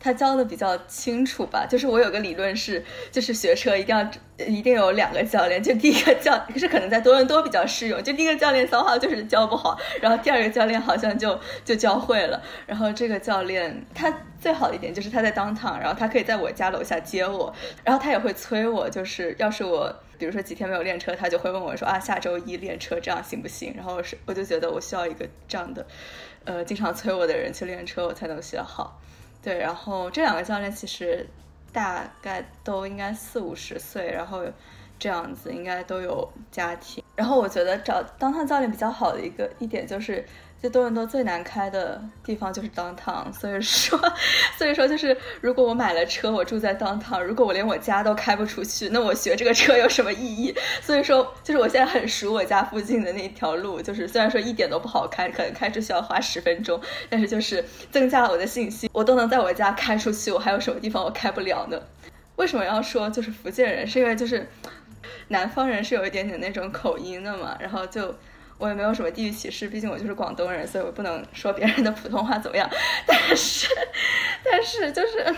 [0.04, 4.06] 他教的比较清楚吧，就是我有个理论是，就是学车一定要
[4.46, 17.50] 一定有两个教练，就第一个教，是可能在多伦多比较适用，就第一个教练骚话就是教不好，然后第二个教练好像就就教会了，然后这个教练他最好的一点就是他在当趟，然后他可以在我家楼下接我，
[17.82, 23.72] 然后他也会催我，就是要是我比如说几天没有练车，他就会问我说啊下周一练车这样行不行？
[23.74, 25.86] 然后是我就觉得我需要一个这样的，
[26.44, 29.00] 呃经常催我的人去练车，我才能学好。
[29.44, 31.24] 对，然后这两个教练其实
[31.70, 34.42] 大概都应该四五十岁，然后
[34.98, 37.04] 这样子应该都有家庭。
[37.14, 40.24] 然后我觉得找当趟教练比较好的一个一点就是。
[40.64, 44.00] 就多伦多最难开的地方就是 downtown，所以说，
[44.56, 50.54] 所以说就是如果我买了车，我住在 downtown，如果我连我家都开不出去，那我学这个车有什么意义？
[50.80, 61.78] 所以说，就是我现在很熟我家附近的那条路，就是虽然说一点都不好开，可能开车需要花十分钟，但是就是增加了我的信心，我都能在我家开出去，我还有什么地方我开不了呢？
[62.36, 63.86] 为什么要说就是福建人？
[63.86, 64.48] 是因为就是
[65.28, 68.14] 南方人是有一点点那种口音的嘛，然后就。
[68.64, 72.66] 我也没有什么地域歧视，毕竟我就是广东人，所以我不能说别人的普通话怎么样。
[73.06, 73.68] 但是，
[74.42, 75.36] 但是就是，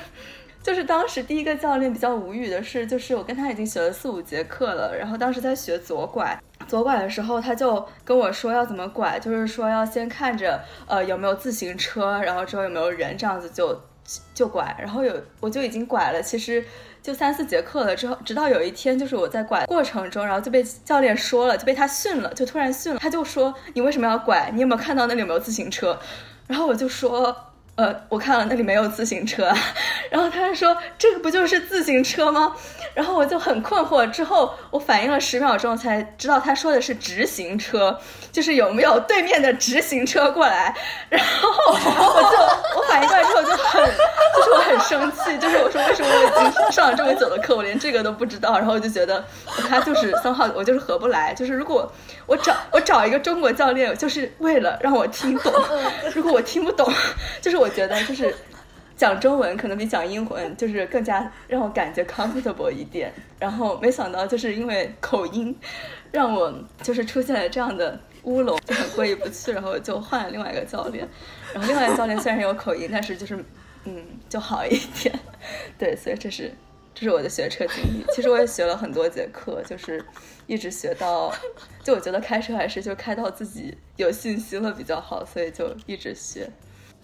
[0.63, 13.77] 就是当时第一个教练比较无语的是，就是我跟他已经学了四五节课了，然后当时在学左拐，左拐的时候他就跟我说要怎么拐，就是说要先看着呃有没有自行车，然后之后有没有人，这样子就
[14.33, 16.65] 就拐，然后有我就已经拐了，其实。
[17.07, 24.51] 就三四节课了之后，直到有一天，就是我在拐过程中，然后就被教练说了，就被他训了，就突然训了，他就说你为什么要拐？
[24.53, 25.97] 你有没有看到那里有没有自行车？
[26.49, 27.45] 然后我就说。
[27.77, 29.53] 呃，我看了那里没有自行车，
[30.11, 32.57] 然后他就说这个不就是自行车吗？
[32.97, 34.11] 然后我就很困惑。
[34.11, 38.01] 之后我反应了十秒钟，才知道他说的是直行车，
[38.33, 40.75] 就是有没有对面的直行车过来。
[41.11, 42.39] 然后我就
[42.81, 48.57] 我反应过来之后就很，就是我很生气，就是我说为什么我已经上了这么久的课，我连这个都不知道？
[48.57, 49.23] 然后我就觉得
[49.69, 51.35] 他就是三号，我就是合不来。
[51.35, 51.93] 就是如果
[52.25, 55.53] 我找我找一个中国教练，就是为了让我听懂。
[56.15, 56.91] 如果我听不懂，
[57.43, 57.67] 就是我。
[57.67, 58.33] 我觉得就是
[58.97, 65.55] 讲中文可能比讲英文就是更加让我感觉 comfortable 一点，然后没想到就是因为口音，
[66.11, 71.07] 让我就是出现了这样的乌龙，就很过意不去，然后就换了另外一个教练，
[71.53, 73.37] 然后另外一个教练虽然有口音，但是就是
[73.85, 75.15] 嗯就好一点，
[75.79, 76.51] 对，所以这是
[76.95, 78.03] 这是我的学车经历。
[78.15, 80.03] 其实我也学了很多节课，就是
[80.47, 81.31] 一直学到，
[81.85, 86.51] 就我觉得开车还是就开到自己有信心了比较好，所以就一直学。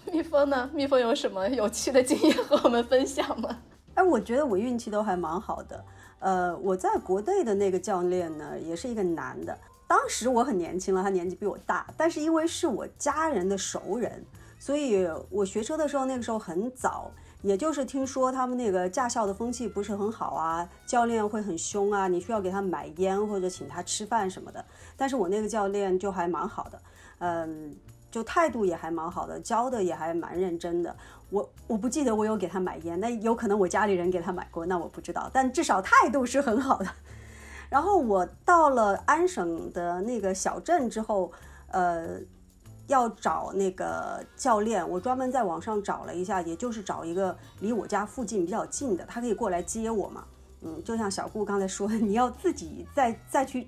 [0.12, 0.68] 蜜蜂呢？
[0.72, 3.58] 蜜蜂有什么有趣的经验和我们分享吗？
[3.94, 5.84] 哎，我觉得我运气都还蛮好的。
[6.18, 9.56] 呃，我在国内的那个教练呢，也是一个男的。
[9.86, 14.24] 当时我很年轻了，他年纪比我大，但是因为是我家人的熟人，
[14.58, 17.10] 所以我学车的时候那个时候很早，
[17.42, 24.64] 也就是听说他们那个驾校的风气不是很好啊，教练会很凶啊，你需要给他买烟或者请他吃饭什么的。
[24.96, 26.80] 但是我那个教练就还蛮好的，
[27.18, 27.76] 嗯。
[28.12, 30.94] 就态度也还蛮好的，教的也还蛮认真的。
[31.30, 35.30] 我我不记得我有给他买烟，那有可能我家里人给他买过，那我不知道。
[35.32, 36.86] 但至少态度是很好的。
[37.70, 41.32] 然后我到了安省的那个小镇之后，
[41.68, 42.20] 呃，
[42.86, 50.22] 要找那个教练，我专门在网上找了一下，也就是找一个离我家附近比较近的，他可以过来接我嘛。
[50.60, 53.66] 嗯，就像小顾刚才说的，你要自己再再去。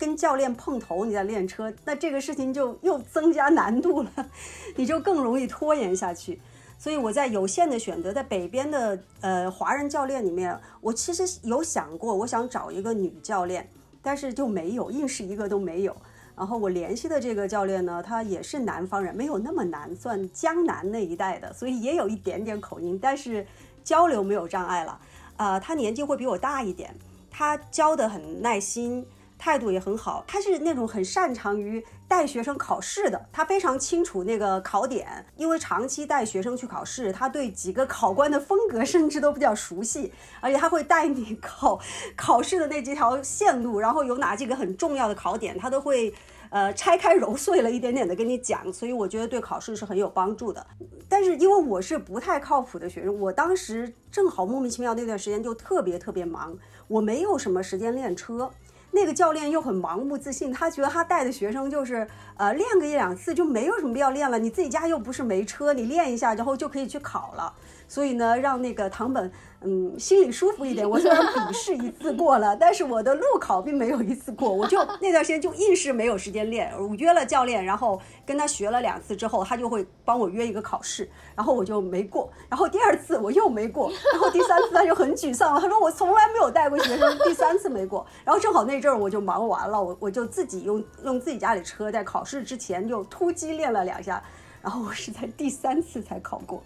[0.00, 4.10] 跟教练碰头，你在练车，那这个事情就又增加难度了，
[4.76, 6.40] 你就更容易拖延下去。
[6.78, 13.68] 所以我在有限的选择，在北边的呃华人教练里面，我其实有想过，我想找一个女教练，
[14.00, 15.94] 但是就没有，硬是一个都没有。
[16.34, 23.46] 然后我联系的这个教练呢，他也是南方人，没有那么难，算江南那一带的，所以也有一点点口音，但是
[23.84, 24.98] 交流没有障碍了。
[25.36, 26.94] 啊，他年纪会比我大一点，
[27.30, 29.06] 他教的很耐心。
[29.40, 41.80] 态度也很好，他是那种很擅长于带学生考试的，他非常清楚那个考点，因为长期带学生去考试，他对几个考官的风格甚至都比较熟悉，而且他会带你考
[42.14, 46.12] 考试的那几条线路，然后有哪几个很重要的考点，他都会
[46.50, 50.66] 呃拆开揉碎了一点点的跟你讲，所以我觉得对考试是很有帮助的。
[51.08, 56.54] 但是因为我是不太靠谱的学生，我当时正好莫名其妙那段时间就特别特别忙，
[56.88, 58.50] 我没有什么时间练车。
[58.92, 64.38] 那个教练又很盲目自信，他觉得他带的学生就是，呃，练个一两次就没有什么必要练了。
[64.38, 67.52] 你自己家又不是没车，你练一下，然后就可以去考了。
[67.90, 69.28] 所以呢，让那个唐本
[69.62, 70.88] 嗯，心里舒服一点。
[70.88, 74.48] 我虽然 笔试一次过了，但是我的路考并没有一次过。
[74.48, 76.72] 我就 那段时间就硬是没有时间练。
[76.78, 82.30] 我约了教练，然后跟他学了两次之后，他就会帮我约一个考试，然后我就没过。
[82.48, 88.06] 然后第二次我又没过，然后第三次他就很沮丧了，他说我从来没有带过学生，第三次没过。
[88.24, 94.22] 然后正好那阵儿我就忙完了，我我就自己用用自己家里车在考试之前就突击练了两下，
[94.62, 96.62] 然后我是在第三次才考过。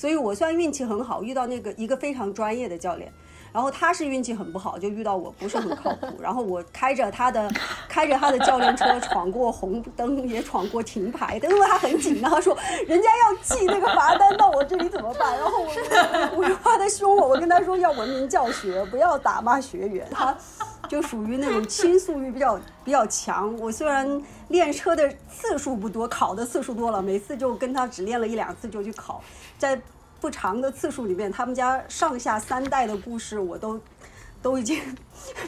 [0.00, 3.12] 所以我算运气很好，遇到那个一个非常专业的教练，
[3.52, 6.06] 然后他是运气很不好，就遇到我不是很靠谱。
[6.18, 7.52] 然后我开着他的
[7.86, 15.36] 开着他的教练车闯过红灯，也闯过停牌，因为他很紧张，他说人家要记那个罚单到我这里怎么办？
[15.38, 15.68] 然后我
[16.38, 20.08] 我就 怕他凶我，我跟他说要文明教学，不要打骂学员。
[20.10, 20.34] 他
[20.90, 23.56] 就属于那种倾诉欲比较比较强。
[23.58, 29.22] 我虽然练车的次数不多，考的次数多了，每次就跟他只练了一两次就去考。
[29.56, 29.80] 在
[30.20, 33.80] 不长的次数里面，他们家上下三代的故事我都
[34.42, 34.82] 都已经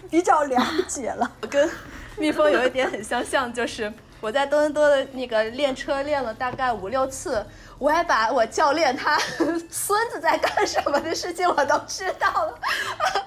[0.08, 1.28] 比较了解了。
[1.50, 1.68] 跟
[2.16, 7.44] 蜜蜂有一点很相像，就是我在多伦多的那个练车练了大概五六次，
[7.76, 9.18] 我还把我教练他
[9.68, 12.56] 孙子在干什么的事情我都知道了。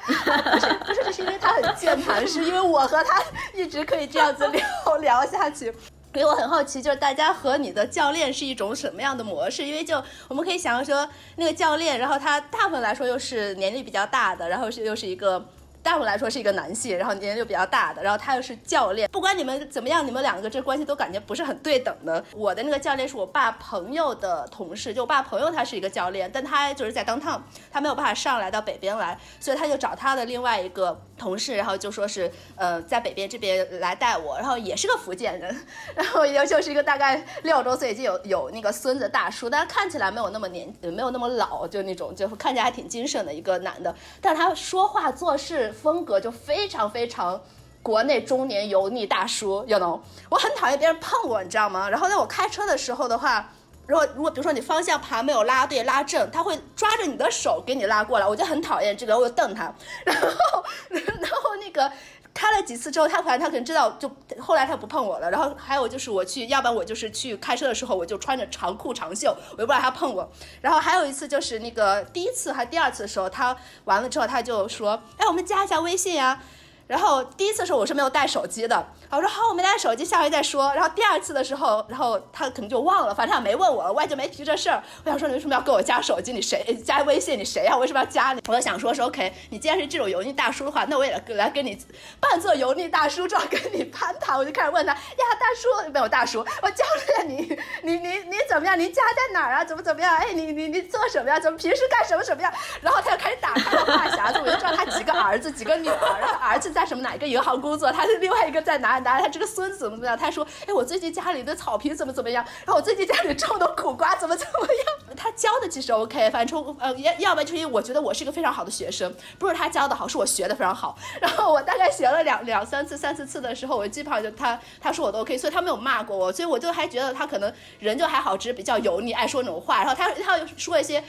[0.05, 0.13] 不
[0.57, 3.21] 是不是，这是因为他很健谈，是因为我和他
[3.53, 5.69] 一直可以这样子聊聊下去。
[6.13, 9.65] 所以我很好奇，就是大家和你的教练是一种什么样的模式？
[9.65, 15.45] 因为就我们可以想象说，那个教练，然后他大部分来说又是年龄比较大的，然后是又是一个。
[15.85, 19.07] 大部分来说是一个男性，然后年龄又比较大的，然后他又是教练。
[19.11, 22.25] 不管你们怎么样，你们两个这关系都感觉不是很对等的。
[22.33, 27.39] 我的那个教练是我爸朋友的同事，就我爸朋友他是一个教练，但他就是在 downtown，
[27.71, 35.55] 他没有办法上来到北边来，所以他就找他的另外一个同事，然后就说是呃在北边这边来带我，然后也是个福建人，
[35.93, 45.71] 然后也就是一个大概六十多岁已经有有那个孙子大叔，但是看起来没有那么年没有那么老，就那种就看起来还挺精神的一个男的，但他说话做事。
[45.75, 47.39] 风格就非常非常
[47.83, 51.89] 国内中年油腻大叔，you know，我很讨厌别人碰我，你知道吗？
[51.89, 53.51] 然后在我开车的时候的话，
[53.85, 59.71] 如果如果比如说你方向盘没有拉对拉正，他会抓着你的手给你拉过来，我就很讨厌这个，我就瞪他。
[60.03, 61.91] 然后 然后那个
[62.35, 65.31] 开了几次之后，他反正他可能知道，就后来他不碰我了。
[65.31, 70.29] 然后还有就是我去，要不然我就是去开车的时候，我就穿着长裤长袖，我就不让他碰我。
[70.59, 76.43] 然后还有一次就是那个第一次还第二次的时候，他完了之后他就说，哎，我们加一下微信呀。
[76.87, 80.71] 然后第一次的时候我是没有带手机的，我说好，我没带手机，下回再说。
[80.75, 84.83] 然后第二次的时候，然后他可能就忘了，反正他没问我，我也就没提这事儿。
[85.03, 86.31] 我想说你为什么要给我加手机？
[86.31, 87.39] 你谁加微信？
[87.39, 87.75] 你谁呀？
[87.75, 88.41] 为什么要加你？
[88.47, 91.75] 我就想说说 OK，你既然是这种油腻大叔的话，那我也来跟你
[92.19, 94.37] 扮作油腻大叔状跟你攀谈。
[94.37, 94.99] 我就开始问他呀，
[95.39, 98.79] 大叔没有大叔，我教练你你你你怎么样？
[98.79, 99.65] 你家在哪儿啊？
[99.65, 100.15] 怎么怎么样？
[100.17, 101.39] 哎，你你你做什么呀？
[101.39, 102.53] 怎么平时干什么什么呀？
[102.81, 106.74] 然后他就开始打开了话匣子，我就知道他几个儿子几个女儿，然后儿子。
[106.75, 107.89] 在什么哪一个银行工作？
[107.89, 109.21] 他的另外一个在哪哪？
[109.21, 110.17] 他这个孙子怎么怎么样？
[110.17, 112.43] 他说：“哎，我最近家里的草坪怎么怎么样？
[112.65, 114.85] 然后我最近家里种的苦瓜怎么怎么样？”
[115.15, 120.97] 他教的其实 OK，反正呃，要要不然就是因为我觉得我是一个非常好的学生，不是他教的好，是我学的非常好。
[121.21, 129.77] 然后我大概学了两两三次、三四次的时候，我基本上就他他说我都 OK，所以他没有骂过我，所以我就还觉得他可能人就还好，只是比较油腻，爱说那种话。
[129.77, 131.01] 然后他他又说一些。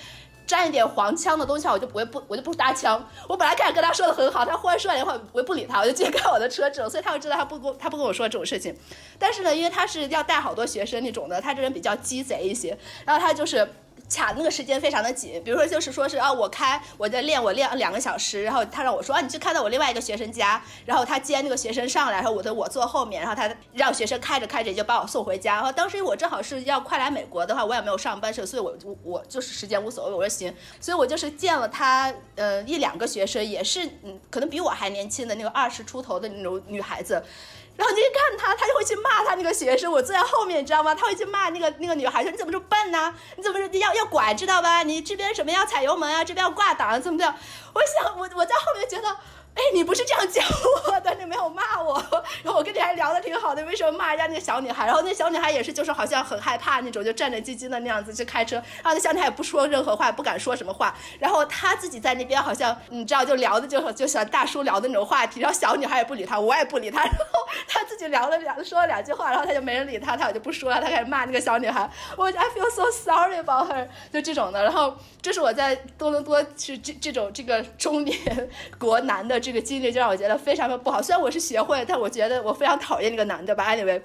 [0.47, 3.05] 沾一点黄腔的东西，我就不会不我就不搭腔。
[3.29, 8.75] 我本来开始跟他说的很好，他忽然说完以后，我就不理他，我就直接开我的车这种，所以他会知道他不跟他不跟我说这种事情。
[9.19, 13.69] 但是呢，因为他是要带好多学生那种的，他这人比较鸡贼一些，然后他就是。
[14.09, 25.57] 卡那个时间非常的紧，比如说就是说是啊，我开我在练，我练两个小时，然后他让我说啊，你去开到我另外一个学生家，然后他接那个学生上来，然后我的我坐后面，然后他让学生开着开着就把我送回家。
[25.57, 37.23] 然后当时我正好是要快来美国的话，我也没有上班，所以我我我就是时间无所谓，我说行，所以我就是见了他呃一两个学生，也是嗯可能比我还年轻的那个二十出头的那种女孩子。
[37.77, 39.91] 然后你去看他，他就会去骂他那个学生。
[39.93, 40.95] 我坐在后面，你知道吗？
[40.95, 43.15] 他会去骂那个那个女孩说：“你怎么这么笨呢？
[43.37, 44.83] 你怎么要要拐，知道吧？
[44.83, 46.25] 你这边什么要踩油门啊？
[46.25, 47.35] 这边要挂档，怎么样？”
[47.75, 49.17] 我想，我我在后面觉得。
[49.57, 50.43] 哎，你不是这样教
[50.87, 51.99] 我的，你没有骂我，
[52.45, 54.85] 然后我跟你还聊得挺好的，为什么骂人家那个小女孩？
[54.87, 58.57] 然后那小女孩也是，就是好像很害怕那种，就战战兢兢的那样子去开车。
[58.57, 60.95] 然后那小女孩也不说任何话，不敢说什么话。
[61.19, 65.41] 然后她自己在那边好像，你知道，就聊的就就像大叔聊的那种话题。
[65.41, 67.03] 然后小女孩也不理他，我也不理他。
[67.03, 70.83] 然后他自己聊了两说了两句话，然后他就没人理他，他我就不说了。
[70.83, 74.63] 他开始骂那个小女孩，我 I feel so sorry about her，就这种的。
[74.63, 80.37] 然后这是我在多伦多是这这种这个中年国男的这个经历，就让我觉得。
[80.37, 83.73] 非常的不好，虽然我是学会，但我觉得我非常讨厌那个男的吧。
[83.73, 84.03] Anyway，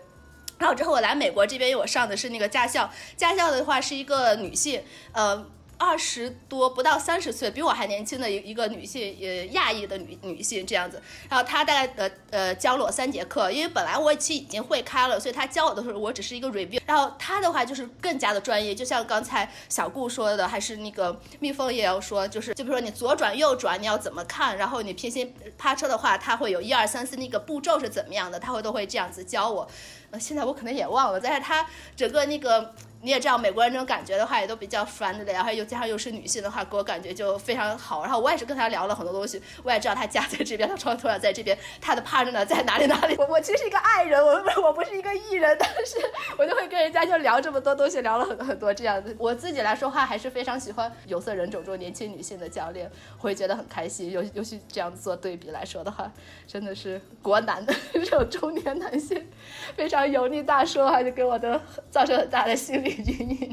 [0.60, 2.88] 然后之后我来美国这边，因为我上的是那个驾校，
[3.18, 4.84] 驾校的话是一个女性，
[5.14, 5.44] 呃。
[5.84, 11.02] 二十多不到三十岁，比我还年轻的一一个女性，呃，亚裔的女女性这样子。
[11.28, 16.80] 然后她大概呃呃教了我三节课，因为本来我其实已经会开了，所以她教我的时候我只是一个 review。
[16.86, 29.68] 然后她的话就是更加的专业，就像刚才小顾说的，还是那个蜜蜂也要说，就是就比如说你左转右转你要怎么看，然后你平行趴车的话，它会有 一二三四那个步骤是怎么样的，他会都会这样子教我。
[30.12, 31.66] 呃，现在我可能也忘了，但是他
[31.96, 32.72] 整个那个。
[33.04, 38.04] 你也知道美国人这种感觉的话，也都比较 friendly，然后又加上又是女性的话，给我感觉就非常好。
[38.04, 43.16] 然后我也是跟他聊了很多东西，我也知道他家在这边，他床头在这边，他的 partner 在哪里哪里。
[43.18, 45.98] 我我其实是一个爱人，我我不是一个艺人，但是
[46.38, 49.16] 我就会跟人家就聊这么多东西，聊了很多很多这样子。
[49.18, 54.12] 我自己来说话还是非常喜欢有色人种中年轻女性的教练，会觉得很开心。
[54.12, 56.12] 尤尤其这样做对比来说的话，
[56.46, 59.28] 真的是国男的这种中年男性，
[59.76, 62.91] 非常油腻大叔，还是给我的造成很大的心理。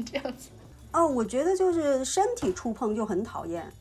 [0.05, 0.49] 这样子
[0.91, 3.71] 哦，我觉得就是身体触碰就很讨厌，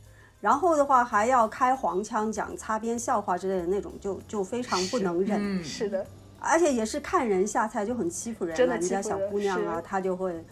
[0.40, 5.64] 然后的话还要开黄腔讲擦边笑话之类的那种，就就非常不能忍。
[5.64, 6.06] 是的，
[6.38, 10.44] 而且也是看人下菜就很欺负人，真的人家小姑娘啊，她就会。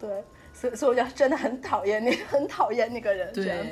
[0.00, 0.22] 对，
[0.52, 3.70] 所以所以我就真的很讨厌那很讨厌那个人这样子。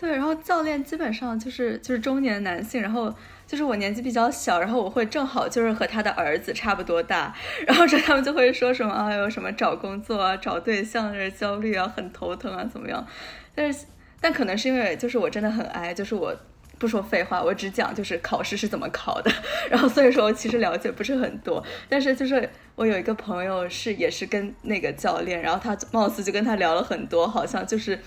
[0.00, 3.14] 对，然后教练基本上就是就是中年男性，然后。
[3.50, 7.34] 就是我年纪比较小，然后我会正好就是和他的儿子差不多大，
[7.66, 13.04] 然后这他们就会说什么啊，有什么找工作啊、找对象的焦虑啊，很头疼啊，怎么样？
[13.52, 13.86] 但是
[14.20, 16.32] 但可能是因为就是我真的很爱，就是我
[16.78, 19.32] 不说废话，我只讲就是考试是怎么考的，
[19.68, 27.98] 然后所以说我其实了解不是很多，但是就是我有一个朋友是也是跟那个教练，然后他貌似就跟他聊了很多，好像就是。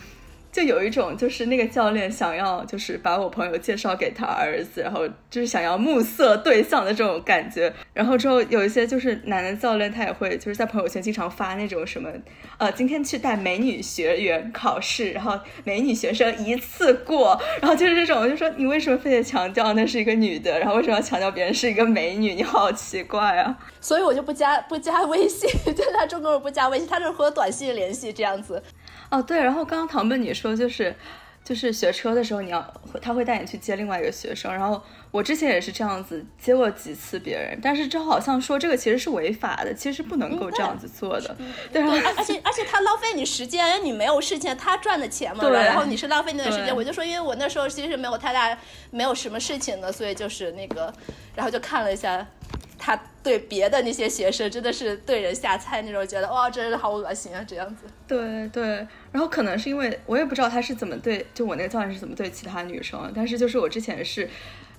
[0.53, 7.73] 就有一种，就是那个教练想要，就是把我朋友介绍给他儿子，然后就是想要目色对象的这种感觉。
[7.91, 12.07] 然后之后有一些就是男的教练，他也会就是在朋友圈经常发那种什么，
[12.59, 22.35] 呃，今天去带美女学员考试，然后美女学生一次过，然后就是这种，就说你为什么非得强调那是一个女的，然后为什么要强调别人是一个美女？
[22.35, 23.57] 你好奇怪啊！
[23.81, 28.61] 所以我就不加不加微信， 就他中国人不加微信，他 就是和短信联系这样子。
[29.13, 30.95] 哦，对，然后刚刚唐奔你说就是，
[31.43, 41.37] 就是学车的时候你要他会带你去接另外一个学生，然后我之前也是这样子接过几次别人，但是这好像说这个其实是违法的，其实不能够这样子做的，
[41.71, 48.57] 对，而且而且他浪费你时间，因为你没有事情，他赚的钱嘛，然后你是浪费你的时间，我就说，因为我那时候其实没有太大，
[48.89, 50.91] 没有什么事情的，所以就是那个，
[51.35, 52.25] 然后就看了一下。
[52.85, 57.85] 他对别的那些学生真的是对人下菜那种，觉得哇，真是好恶心啊，这样子。
[58.05, 64.29] 对对，然后可能是因为我也不知道他是怎么对，就我那个教练是怎么对其他女生，但是就是我之前是。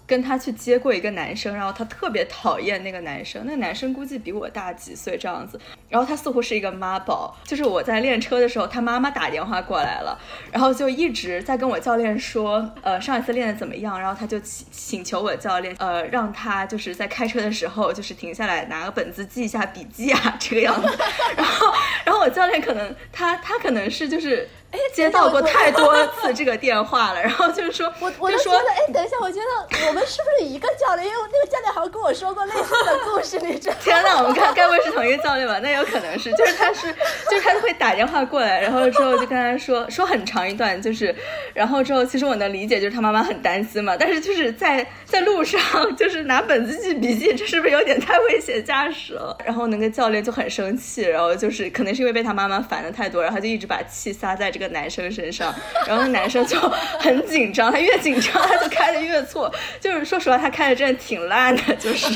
[0.07, 10.18] 跟他去接过一个男生，然后他特别讨厌那个男生，那个男生估计比我大几岁这样子，然后他似乎是一个妈宝，就是我在练车的时候，他妈妈打电话过来了，
[10.52, 20.88] 然后就一直在跟我教练说，呃，上一次练的怎么样，然后他就请请求我教练，呃，让他就是在开车的时候就是停下来拿个本子记一下笔记啊，这个样子，
[21.36, 21.72] 然后，
[22.05, 24.48] 然后我教练可能他他可能是就是。
[24.75, 31.07] 哎，接到过太多次这个电话了， 然后就是说，我我就说，哎，等一下，我觉得我们是不是一个教练？
[31.07, 33.77] 因为那个教练好像跟我说过类似的故事，你知道？
[33.85, 35.59] 天哪，我们该该不会是同一个教练吧？
[35.62, 36.93] 那有可能是，就是他是，
[37.31, 41.14] 就是他会打电话过来，然后之后就跟他说说很长一段，就是，
[41.55, 45.61] 然后之后其实我能理解，就是他妈妈很担心嘛，但是就是在在路上
[45.97, 49.39] 就是拿本子记笔记，这是不是有点太危险驾驶了？
[49.45, 54.64] 然后那个教练就很生气，然后就是可能是因为被他妈妈烦的太多，然后就一直把气撒在这个。
[54.69, 55.55] 男生身上，
[55.87, 56.59] 然后那男生就
[57.01, 61.75] 很紧张，他越紧张他就开的越错，就是说实话，他开的真的挺烂的。
[61.77, 62.07] 就是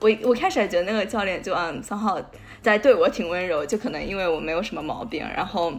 [0.00, 2.20] 我我开始还觉得那个教练就嗯，三号
[2.62, 5.72] 在对我挺温柔，就可能因为我没有什么毛病，然后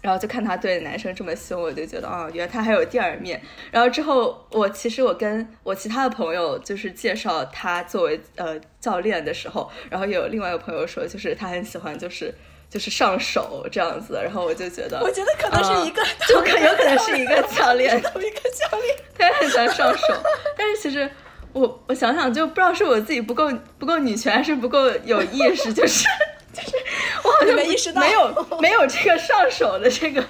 [0.00, 3.40] 然后就看他对男生这么凶，我就觉得哦，原来他还有第二面。
[3.70, 12.34] 然后之后我其实我跟我其他的朋友就是介绍他作为呃教练的时候，然后有另外一个朋友说，就是他很喜欢就是。
[12.72, 20.14] 就是上手这样子，然后我就觉得，我觉得可能是一个， 就可有可能是一个 教练，同一个教练， 他也很喜欢上手。
[20.56, 21.10] 但是其实
[21.52, 26.06] 我我想想，就不知道是我自己不够不够女权，还是不够有意识，就是
[26.54, 26.72] 就是
[27.22, 30.24] 我好像没意识到，没有没有这个上手的这个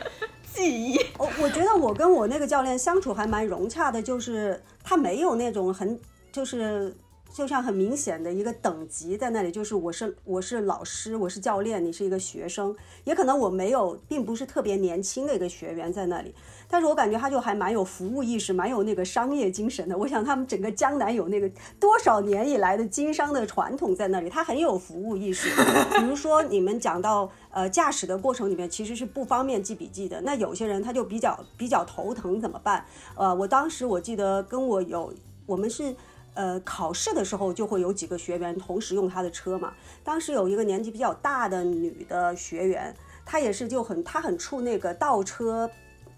[0.53, 0.99] 记忆。
[1.18, 5.97] 我我觉得我跟我那个教练相处还蛮融洽的，就是他没有那种很
[6.32, 6.93] 就是。
[7.33, 16.35] 就像很明显的一个等级在那里，就是我是我是老师，我是教练，你是一个学生，也可能我没有，并不是特别年轻的一个学员在那里，
[16.68, 19.97] 但是我感觉他就还蛮有服务意识，蛮有那个商业精神的。
[19.97, 25.49] 我想他们整个江南有那个多少年以来的经商的传统在那里，他很有服务意识。
[25.97, 32.85] 比如说你们讲到呃驾驶的过程里面，其实是不方便记笔记的，那有些人他就比较比较头疼，怎么办？
[33.16, 35.14] 呃，我当时我记得跟我有
[35.47, 35.97] 我们是。
[36.35, 39.72] 呃，考试的时候就会有几个学员同时用他的车嘛。
[40.03, 45.70] 当时有一个年纪比较大的女的学员，她也是就很，她很怵那个倒车，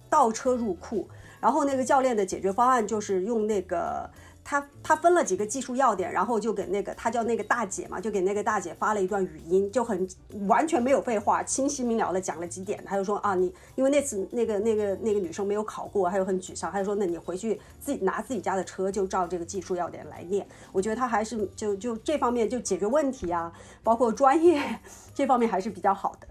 [0.08, 1.08] 倒车入库。
[1.40, 4.10] 然后那个教练的解决方案就是用那个。
[4.45, 10.07] 他他分了几个技术要点，然后就给那个他叫那个大姐嘛，就给那个大姐发了一段语音，就很
[10.47, 12.84] 完全没有废话，清晰明了的讲了几点。
[12.84, 20.47] 他就说啊，你因为那次那个那个那个女生没有考过，他就很沮丧，他就说那你回去自己拿自己家的车，就照这个技术要点来练。
[20.72, 23.51] 我觉得他还是就就这方面就解决问题啊，
[23.82, 24.78] 包括专业
[25.14, 26.28] 这方面还是比较好的。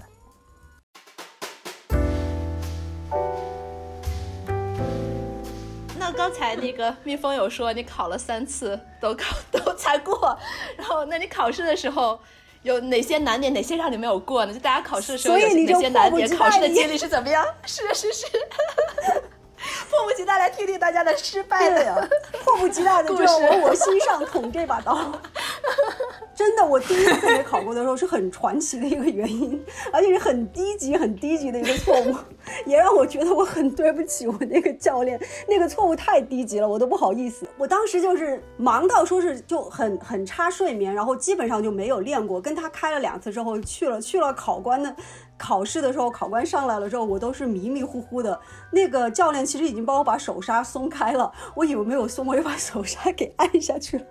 [6.14, 10.38] 刚才那个 蜜蜂有说你考了三次都考 都才过，
[10.78, 12.20] 然后那你考试的时候
[12.62, 14.54] 有哪些难点，哪些让你没有过呢？
[14.54, 17.46] 就大家考试的时候有哪些难点，考试的经历是怎么样？
[17.66, 18.26] 是是是。
[19.90, 21.96] 迫不及待来听听大家的失败的呀！
[22.44, 24.98] 迫不及待的就要往我心上捅这把刀。
[26.36, 32.16] 真的，我第一次没考过的时候是很传奇的一个原因，而且是很低级、很低级的一个错误，
[32.66, 35.20] 也让我觉得我很对不起我那个教练。
[35.48, 37.48] 那个错误太低级了，我都不好意思。
[37.58, 42.42] 我当时就是忙到说是就很很差睡眠，然后基本上就没有练过。
[42.42, 44.94] 跟他开了两次之后，去了去了考官的。
[45.38, 48.40] 考试的时候，考官上来了之后，我都是迷迷糊糊的。
[48.72, 54.06] 那个教练其实已经帮我把手刹松开了，我以为没有松，我又把手刹给按下去了，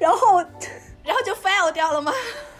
[0.00, 0.38] 然后，
[1.02, 2.12] 然后就 fail 掉了吗？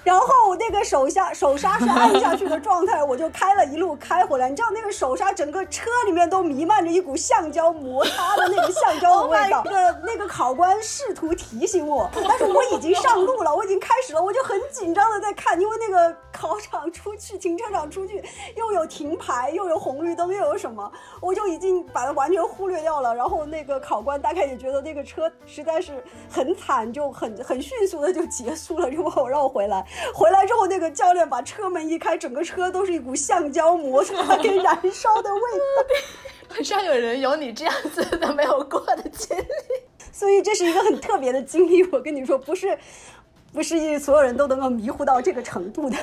[0.04, 4.48] 然后那个手下手刹是按下去的状态，我就开了一路开回来。
[4.50, 9.62] 你知道那个手刹，整个车里面都弥漫着一股橡胶摩擦的那个橡胶的 味道。
[9.64, 18.22] 那个那个考官试图提醒我，但是我已经上路了，我已经开始了，我就很紧张的在看，因为那个考场出去，停车场出去
[18.56, 23.14] 又有停牌，又有红绿灯，又有什么，我就已经把它完全忽略掉了。
[23.14, 29.86] 然后那个考官大概也觉得那个车实在是很惨，就很很迅速的就结束了，就把我绕回来。
[30.14, 35.94] 回来之后，那个教练把车门一开，整个车都是一股橡胶摩擦跟燃烧的味道。
[36.54, 39.44] 很少有人有你这样子的没有过的经历，
[40.12, 41.82] 所以这是一个很特别的经历。
[41.90, 42.78] 我跟你说，不是，
[43.52, 45.96] 不是所有人都能够迷糊到这个程度的。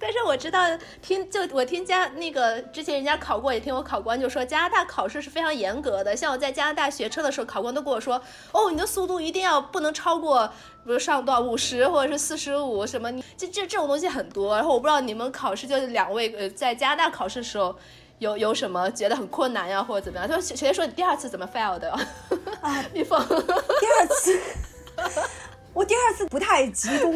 [0.00, 0.66] 但是我知道，
[1.02, 6.16] 听就我听加那个之前人家考过，也听我考官就说，加拿大考试是非常严格的。
[6.16, 8.20] 像我在加拿大学车的时候，考官都跟我说，
[8.52, 10.46] 哦，你的速度一定要不能超过，
[10.84, 14.56] 比如上多少五十或者是四十五什么，你这这这种东西很多。
[14.56, 17.76] 然后我不知道你们考试就是两位呃在加拿大考试的时候
[18.18, 20.26] 有有什么觉得很困难呀，或者怎么样？
[20.26, 21.90] 他说，谁说你第二次怎么 fail 的？
[22.62, 24.40] 啊， 蜜蜂，第二次。
[25.72, 27.14] 我第二次不太集中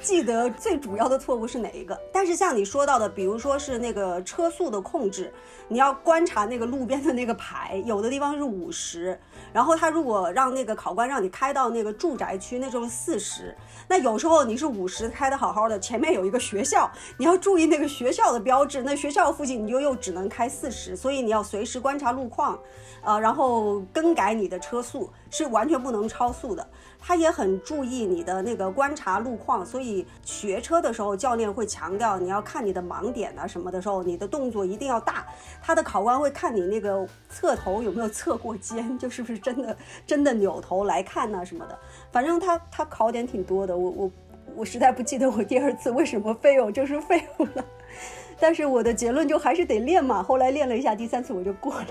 [0.00, 5.32] 记得最主要的错误是哪一个，但是像你说到的，比如说是那个车速的控制，
[5.66, 9.18] 你要观察那个路边的那个牌，有的地方是五十，
[9.52, 13.52] 然后他如果让那个考官让你开到那个住宅区，那时候四十，
[13.88, 16.88] 那有时候你是五十开的好好的，前面有一个学校，
[17.18, 22.56] 你要注意那个学校的标志，那学校附近你就又只能开四十，所以你要随时观察路况，
[23.02, 26.64] 呃，然后更改你的车速，是完全不能超速的。
[27.06, 35.24] 他也很注意你的那个观察路况，所以学车的时候，教练会强调你要看你的盲点啊什么的时候，你的动作一定要大。
[35.62, 41.78] 他的考官会看你那个侧头有没有侧过肩，就是不是真的真的扭头来看呐什么的。
[42.10, 44.10] 反正他他考点挺多的，我我
[44.56, 47.64] 我实在不记得我 第二次为什么 fail 就是 fail 了，
[48.40, 50.24] 但是我的结论就还是得练嘛。
[50.24, 51.86] 后来练了一下，第三次我就过了。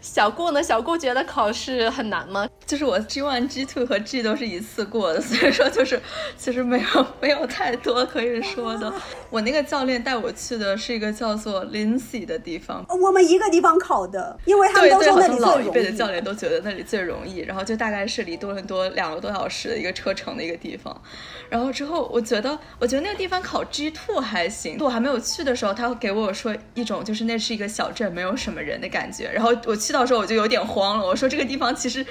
[0.00, 0.62] 小顾呢？
[0.62, 2.48] 小顾觉得考试很难吗？
[2.66, 6.00] 就是我 G one、G two 和 G 都是一次过的，所以说就是
[6.36, 8.92] 其实没有没有太多可以说的。
[9.28, 21.00] 我那个教练带我去的是一个叫做 Lindsay 的地方，我们一个地方考的，因为他们都说那里老一辈的教练都觉得那里最容易，然后就大概是离多伦多两个多小时的一个车程的一个地方。
[21.48, 24.76] 然后之后我觉得，我觉得那个地方考 G two 还行。
[24.80, 29.28] 我还没有去的时候，他会给我说一种就是那是一个小镇，没有什么人的感觉。
[29.32, 32.04] 然后我去到时候我就有点慌了，我说这个地方其实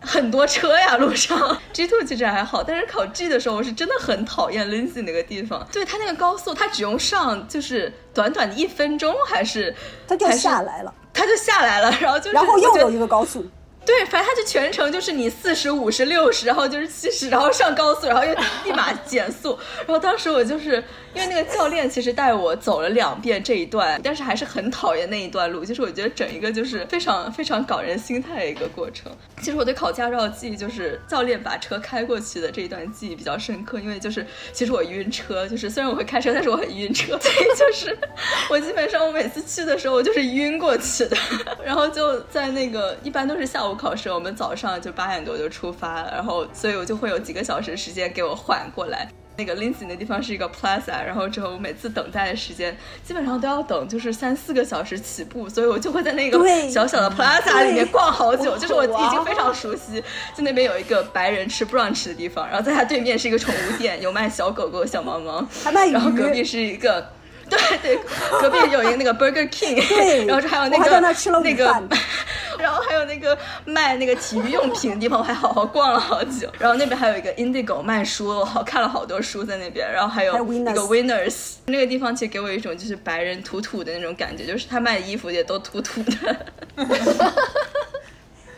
[0.00, 5.66] 很多车呀，路上 G two 其实还好，但是考 G 的时候我是真的很讨厌 Lindsay 那个地方。
[5.70, 9.74] 对他那个高速，他只用上就是短短的一分钟，还是
[10.08, 13.46] 他就下来了，他就下来了，然后就然后又有一个高速。
[13.86, 18.34] 对，反正他就全程就是你四十五十六十，然后就是七十，然后上高速，然后又
[18.64, 19.56] 立马减速。
[19.86, 20.82] 然后当时我就是
[21.14, 25.64] 因为那个教练其实带我走了两遍这一段，但是还是很讨厌那一段路。
[25.64, 29.10] 就是我觉得整一个就是非常非常搞人心态的一个过程。
[29.40, 37.96] 其实我对考驾照记忆就是教练把车开过去的这一段记忆比较深刻，因为就是其实我晕车，就是虽然我会开车，但是我很晕车，所以就是
[38.50, 41.16] 我基本上我每次去的时候我就是晕过去的。
[41.64, 43.75] 然后就在那个一般都是下午。
[43.76, 49.06] 考试我们早上就八点多就出发，然后所以我就会有几个小时时间给我缓过来。
[49.38, 52.74] 那个 Lindsay 那地方是一个 Plaza，然后之后我每次等待的时间
[53.04, 56.38] 基本上都要等就是三四个小时起步，所以我就会在那个
[56.70, 58.56] 小小的 Plaza 里面逛好久。
[58.56, 60.02] 就是我已经非常熟悉，
[60.34, 65.46] 就那边有一个白人吃 brunch 的地方，然后在它对面是一个宠物店，有卖小狗狗、小猫猫，
[65.92, 67.06] 然后隔壁是一个。
[67.50, 67.98] 对对，
[68.40, 71.00] 隔壁有一个那个 Burger King，对， 然后这还有那个
[71.42, 71.64] 那个，
[72.58, 76.50] 然后还有那个卖那个体育用品的地方，我还好好逛了好久。
[76.58, 79.90] 然后那边还有一个 Indigo 卖书，我好看了好多书在那边。
[79.92, 86.36] 然后还有那个 Winners，那个地方其实给我一种就是白人土土的那种感觉，就是他卖衣服也都土土的。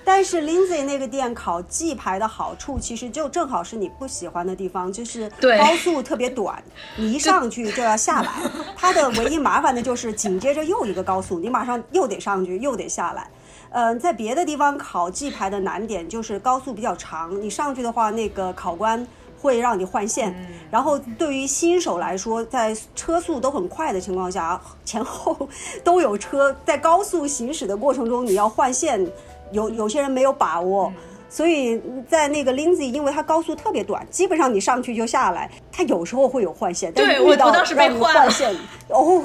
[0.09, 6.65] 但是 Lindsay 那个店考 G 牌的好处，其实就正好是你不喜欢的地方，就是高速特别短，
[6.97, 8.33] 你一上去就要下来。
[8.75, 13.29] 它的唯一麻烦的就是紧接着又一个高速，你马上又得上去又得下来。
[13.69, 19.07] 嗯，在别的地方考 G 牌的难点就是高速比较长，你上去的话，那个考官
[19.39, 20.35] 会让你换线。
[20.71, 25.47] 然后对于新手来说，在车速都很快的情况下，前后
[25.85, 29.07] 都有车，在高速行驶的过程中，你要换线。
[29.53, 30.93] 有有些人没有把握，
[31.29, 38.55] 所以在那个 Lindsay，因为它高速特别短，基本上你上去就下来，它有时候会有换线，但是遇到让你换线，
[38.89, 39.23] 哦，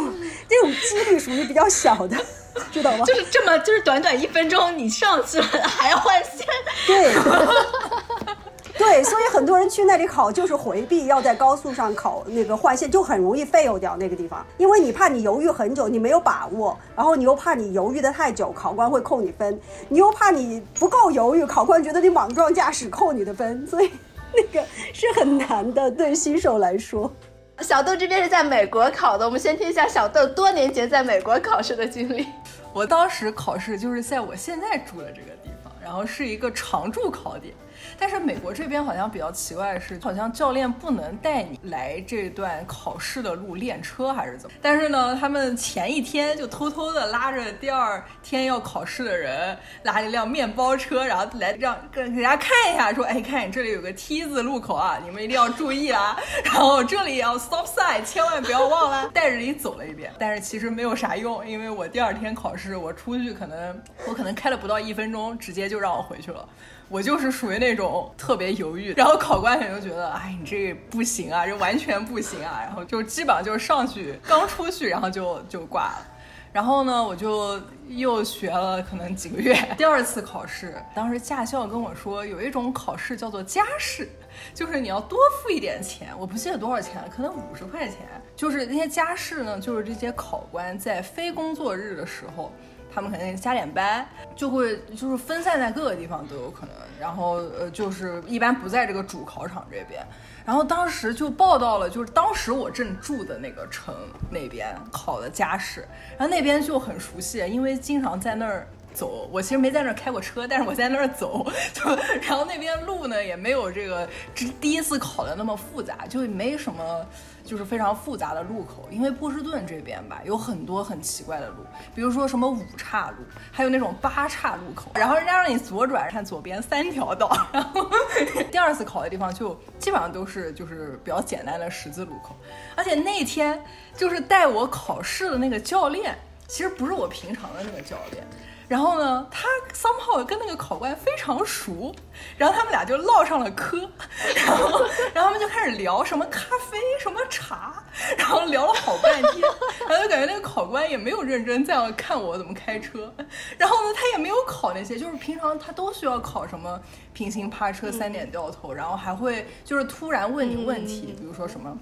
[0.47, 2.17] 这种几率属于比较小的，
[2.71, 3.05] 知道吗？
[3.05, 6.45] 就是这么，就是短短一分钟你上去了还要换线，
[6.87, 7.13] 对。
[8.85, 19.57] 对，所以很多人去那里考就是回避要在高速上考那个换线，就很容易 fail 掉那个地方，因为你怕你犹豫很久，你没有把握，然后你又怕你犹豫的太久，考官会扣你分，
[19.87, 23.89] 你又怕你不够犹豫，考官觉得你莽撞驾驶扣你的分，所以
[24.35, 27.09] 那个是很难的，对新手来说。
[27.61, 32.27] 小豆这边是在美国考的，我们先听一下小豆多年前在美国考试的经历。
[32.73, 37.53] 我当时考试就是在我现在住的这个地方，然后是一个常驻考点。
[37.97, 44.55] 但是美国这边好像比较奇怪的是，好像教练不能带你来这段考试的路练车还是怎么？
[44.61, 59.09] 但是呢，他们前一天就偷偷的拉着第二天要考试的人，拉一辆面包车，然后来让给给大家看一下，说，哎，看这里有个 T 字路口啊，你们一定要注意啊，然后这里要 stop sign，千万不要忘了。
[59.13, 66.47] 带着你走了一遍，但是其实没有啥用，因为我第二天考试，我出去可能我可能开了不到一分钟，直接就让我回去了。
[66.93, 76.07] 我就是属于那种特别犹豫，然后考官可能就觉得，哎，你这不行啊，这完全不行啊，然后就基本上就是上去刚出去，然后就就挂了。
[76.51, 84.07] 然后呢，我就又学了可能几个月，第二次考试，当时驾校跟我说，有一种考试叫做加试，
[84.53, 87.97] 就是你要多付一点钱，我不记得多少钱，可能五十块钱。
[88.35, 92.51] 就是那些加试呢，就是这些考官在非工作日的时候。
[92.93, 100.05] 他们肯定加点班，就会就是分散在各个地方都有可能，然后呃就是一般不在这个主考场这边，
[100.45, 103.95] 然后当时就报到了，就是当时我正住的那个城
[104.29, 105.87] 那边考的加试，
[106.17, 111.83] 然后那边就很熟悉，因为经常在那儿走，我其实没在那儿开过车，但是我在那儿走，就
[112.21, 117.05] 然后那边路呢也没有这个这第一次考的那么复杂，就没什么。
[117.43, 121.57] 就是非常复杂的路口，因为波士顿这边吧有很多很奇怪的路，
[121.93, 123.17] 比如说什么五岔路，
[123.51, 127.29] 还有那种八岔路口，然后人家让你左转，看左边三条道。
[127.51, 127.87] 然后
[128.51, 132.35] 第二次考的地方就基本上都是就是比较简单的十字路口，
[132.75, 133.61] 而且那天
[133.95, 136.17] 就是带我考试的那个教练，
[136.47, 138.25] 其实不是我平常的那个教练。
[138.67, 141.93] 然后呢，他 somehow 跟那个考官非常熟，
[142.37, 143.77] 然后他们俩就唠上了嗑，
[144.35, 146.41] 然后然后他们就开始聊什么咖
[146.71, 147.83] 啡什么茶，
[148.17, 149.41] 然后聊了好半天，
[149.87, 153.13] 然后就感觉那个考官也没有认真在看我怎么开车，
[153.57, 156.79] 然后呢，他也没有考那些，就是平常他都需要考什么
[157.13, 161.77] 平行趴车、三点掉头，然后还会就是突然问你问题，比如说什么。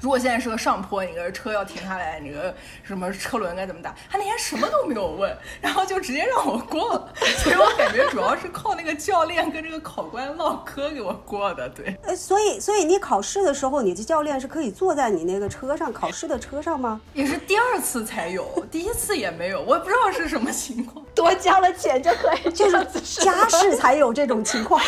[0.00, 3.94] 如果现在是个上坡，你个车要停下来，你个什么车轮该怎么打？
[4.10, 7.12] 他那天什么都没有问，然后就直接让我过了。
[7.38, 11.68] 所以我感觉主要是靠那个教练跟这个考官唠嗑给我过的。
[11.70, 17.00] 对，呃，所以所以你考试的时候，你的教练是可以坐在你那个车上考试的车上吗？
[17.14, 21.04] 也是第二次才有，第一次也没有，我也不知道是什么情况。
[21.14, 22.84] 多交了钱就可以，就是
[23.22, 24.82] 家试才有这种情况。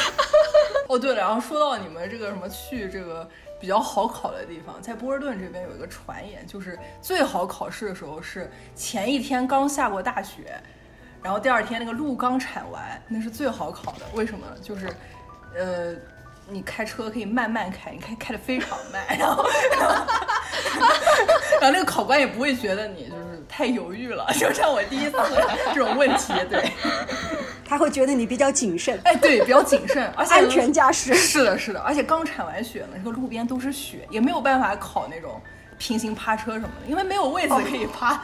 [0.88, 3.26] 哦，对了，然后说到你们这个什么去这个。
[3.58, 10.60] 比较好考的地方，在波士顿这边有一个传言，就是最好考试的时候是前一天刚下过大雪，
[11.22, 14.06] 然后第二天那个路刚铲完，那是最好考的。
[14.14, 14.46] 为什么？
[14.62, 14.88] 就是，
[15.54, 15.94] 呃，
[16.48, 19.44] 你开车可以慢慢开，你开开的非常慢， 然后，
[21.60, 25.16] 然后那个考官也不会觉得你就是太犹豫了， 就像我第一次
[25.74, 26.70] 这种问题，对。
[27.68, 31.12] 他会觉得你比较谨慎，哎，对，比较谨慎，而且安全驾驶。
[31.14, 35.42] 是的，是的，而且刚铲完雪呢，这个路边都是雪，也没有办法考那种
[35.76, 38.22] 平行趴车什么的，因为没有位子可以趴。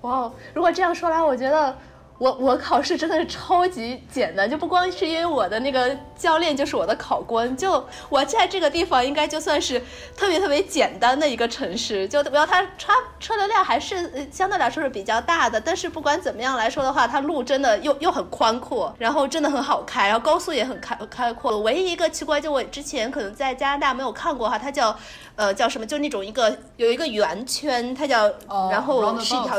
[0.00, 1.78] 哇，如果这样说来，我觉得。
[2.20, 9.82] 我我考试真的是超级简单，就不光是因为我的那个教练就是我的考官，就我在这个地方应该就算是
[10.14, 21.58] 特别特别简单的一个城市，就然后它车车流量还是相对来说是比较大的，但是不管怎么样来说的话，它路真的又又很宽阔，然后真的很好开，然后高速也很开开阔。
[21.60, 24.94] 唯一一个奇怪就我之前可能在加拿大没有看过哈，它叫
[25.36, 28.30] 呃叫什么，就那种一个有一个圆圈，它叫
[28.70, 29.58] 然后是一条。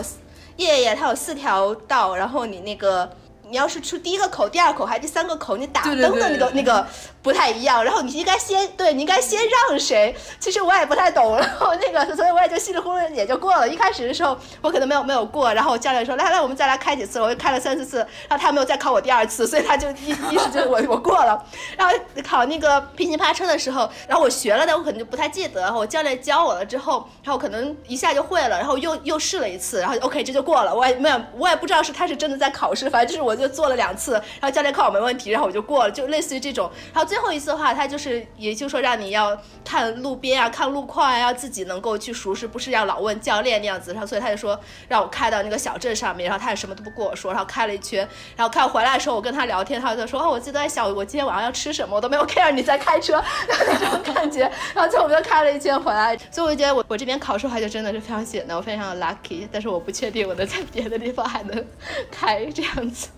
[0.63, 3.09] 夜夜，它有四条道，然后你那个。
[3.49, 6.87] 你要是出第一个口、第二口还是第三个口，你打灯的那个那个
[7.21, 7.83] 不太一样。
[7.83, 10.15] 然后你应该先对，你应该先让谁？
[10.39, 11.37] 其实我也不太懂。
[11.37, 13.67] 然后那个，所以我也就稀里糊涂也就过了。
[13.67, 17.19] 一开始的时候我可能没有没有过，然后教练说来来，我们再来开几次。
[17.19, 17.97] 我又开了三四次，
[18.29, 21.43] 然后他没有再考我第二次，所以他就意意思就是我我过了。
[21.75, 21.93] 然后
[22.23, 25.59] 考那个平行趴车的时候，然后我学了，但我可能就不太记得。
[25.61, 30.73] 然后我教练教我了之后，然后可能一下就会了，然后又又试了一次，然后 OK 这就过了。
[30.73, 33.35] 我也没有我也不知道是他是真的在考试，反正就是我。
[33.41, 36.69] 就做了两次，然后教练看我没问题，然后我就过了，就类似于这种。
[36.93, 43.91] 然后最后一次的话，他就是，也就是说让你要看路边啊，看路况啊，要自己能够去熟识，不是要老问教练那样子。
[43.91, 44.57] 然后所以他就说
[44.87, 48.07] 让我开到那个小镇上面，然后他也什么都不跟我说，然后开了一圈，
[48.37, 54.49] 然后开回来的时候，我跟他聊天，他就说哦，我记得在想我今天晚上要吃什么，我都没有 care 你在开车那种感觉。
[54.73, 61.65] 然后最后我们就开了一圈回来，所以我就觉得我我这边考试的话就真的是非常简单，我非常的 lucky，但是我不确定我能在别的地方还能
[62.09, 63.09] 开这样子。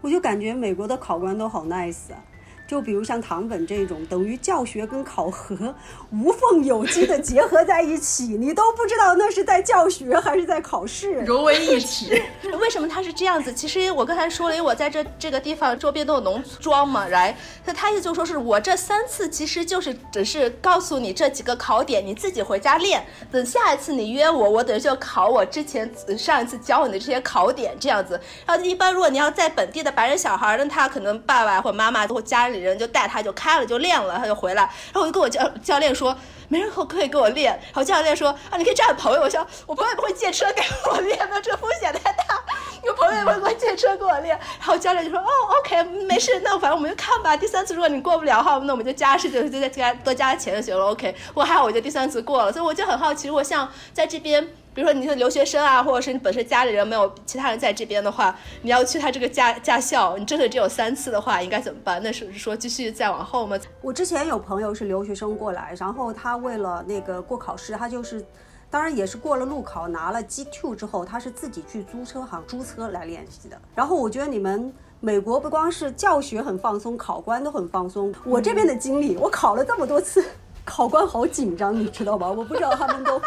[0.00, 2.18] 我就感觉美国的考官都好 nice 啊。
[2.72, 5.54] 就比如像唐本这种，等于教学跟考核
[6.10, 12.18] 无缝有机的结合在一起，你都不知道那是在教学还是在考试，融为一体。
[12.58, 13.52] 为什么他是这样子？
[13.52, 23.04] 其实我刚才说了，因为我在这这个地方周边都有农庄嘛，来，那他意思就说是我这三次其实就是只是告诉你这几个考点，你自己回家练。
[23.30, 28.18] 等下一次你约我，我等于就考我之前上一次教你的这些考点这样子。
[28.46, 32.61] 然后一般如果你要在本地的白人小孩，那他可能爸爸或妈妈或家里。
[32.62, 34.62] 人就带他，就开了，就练了，他就回来。
[34.62, 36.16] 然后我就跟我教教练说，
[36.48, 37.52] 没人可可以给我练。
[37.52, 39.20] 然后教练说，啊，你可以找朋友。
[39.22, 42.24] 我说，我朋友不会借车给我练，那这风险太大。
[42.84, 44.36] 有朋友也会给我借车给我练。
[44.58, 47.36] 然后教练就说，哦，OK，没事，那反正我们就看吧。
[47.36, 50.86] 第三次如果你过不了的话，那我们就加试，就就再加多加钱就行了。
[50.86, 52.52] OK，我还好，我就第三次过了。
[52.52, 54.48] 所以我就很好奇，如果像在这边。
[54.74, 62.02] 比如说你是留学生啊，或者是你本身家里人没有其他人在这边的话，你要去他这个驾驾校，你真的只有三次的话，应该怎么办？
[62.02, 63.58] 那是说继续再往后吗？
[63.80, 68.24] 我之前有朋友是留学生过来，然后他为了那个过考试，他就是，
[68.70, 73.60] 当然也是过了路考，拿了 G two 之后，他是自己去租车行租车来练习的。
[73.74, 78.14] 然后我觉得你们美国不光是教学很放松，考官都很放松。
[78.24, 80.24] 我这边的经历，我考了这么多次。
[80.64, 82.28] 考官好紧张，你知道吧？
[82.28, 83.20] 我不知道他们都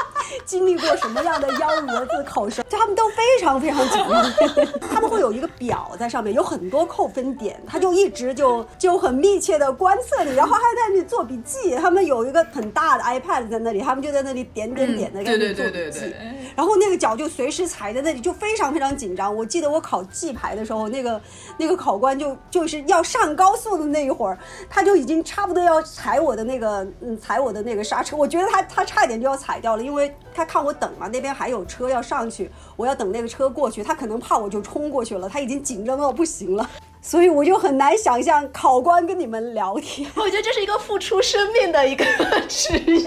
[0.45, 4.69] 经历过什么样的幺蛾子考生，他们都非常非常紧张。
[4.89, 11.75] 他们会有一个表在上面，有很多扣分点，他就一直就就很密切的观测你，然后还在那里做笔记。
[11.75, 16.15] 他们有一个很大的 iPad 在那里，他们就在那里点点点的在那里做笔记。
[16.55, 19.36] 然后那个脚就随时踩在那里，就非常非常紧张。
[19.36, 21.21] 我记得我考 G 牌的时候，那个
[21.57, 24.38] 那个考官就就是要上高速的那一会儿，
[24.69, 27.19] 他就已经差不多要踩我的那个嗯。
[27.26, 36.69] 踩我的那个刹车，我觉得他他差一点就要踩掉了，因为他看我等嘛，那边还有车要上去，我要等那个车过去，他可能怕我就冲过去了，他已经紧张到不行了。
[37.05, 40.09] 所以我就很难想象考官跟你们聊天。
[40.17, 42.03] 我觉得这是一个付出生命的一个
[42.49, 42.99] 职业，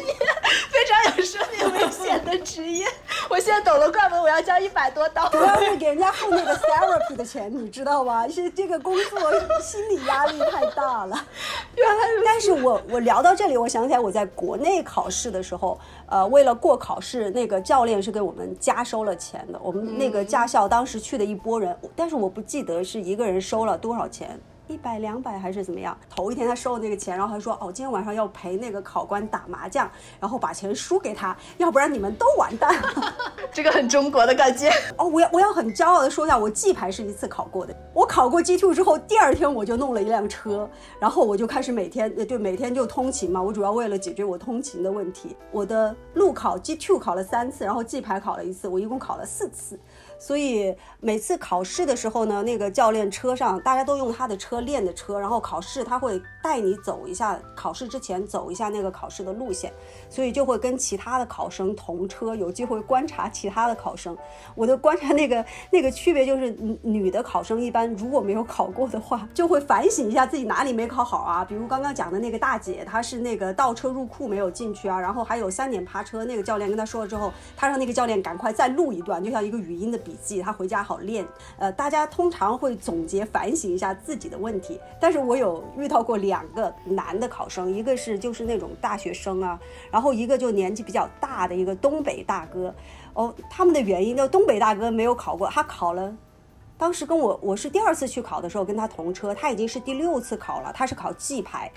[0.70, 2.86] 非常有生命危险的职业。
[3.28, 5.28] 我现在懂了，怪不得我要交一百多刀。
[5.30, 8.28] 主要是给人家付那个 therapy 的钱，你知道吗？
[8.28, 9.20] 是这个工作
[9.60, 11.26] 心理压力太大了。
[11.74, 12.08] 原来。
[12.24, 15.80] 但是我我聊到这里，我想起来我在国内考试的时候，
[16.10, 19.60] 呃，为了过考试，那个教练是给我们加收了钱的。
[19.62, 24.40] 我们那个驾校当时去的一波人，但是我不记得是一个人收了多少钱。
[24.68, 25.96] 一百两百还是怎么样？
[26.10, 29.90] 头一天他收了那个钱，然后他说：“哦，今天晚上要陪那个考官打麻将，
[30.20, 33.14] 然后把钱输给他，要不然你们都完蛋了。
[33.50, 34.70] 这个很中国的感觉。
[34.98, 37.74] 哦，我要我要很骄傲的说一下，我 G 牌是一次考过的。
[37.94, 40.68] 我考过 G two 之后，第二天我就弄了一辆车，
[41.00, 43.42] 然后我就开始每天呃就每天就通勤嘛。
[43.42, 45.34] 我主要为了解决我通勤的问题。
[45.50, 49.80] 我的路考 G two 考了三次，然后 G 牌考了一次，我一共考了四次。
[50.18, 59.72] 所以每次考试的时候呢，那个教练车上大家都用他的车练的车，然后考试他会带你走一下，考试之前走一下那个考试的路线，
[60.10, 64.16] 所以就会跟其他的考生同车，有机会观察其他的考生。
[64.56, 71.44] 我的观察那个那个区别就是，女女的考生一般如果没有考过的话，就会反省一下自己哪里没考好啊。
[71.44, 80.00] 比如刚刚讲的那个大姐，她是那个倒车入库没有进去啊，然后还有三点趴车，那个教练跟她说了之后，她让那个教练赶快再录一段，就像一个语音的。
[80.08, 81.26] 笔记，他回家好练。
[81.58, 84.80] 呃，大家通常会总结反省一下自己的问题。
[84.98, 92.74] 但是我有遇到过两个男的考生，一个是就是那种大学生啊，然后一个就年纪比较大的一个东北大哥。
[93.12, 96.16] 哦，他们的原因，就东北大哥没有考过，他考了。
[96.78, 101.68] 当时跟我我是第二次去考的时候跟他同车，他已经是第六次考了，他是考 G 牌，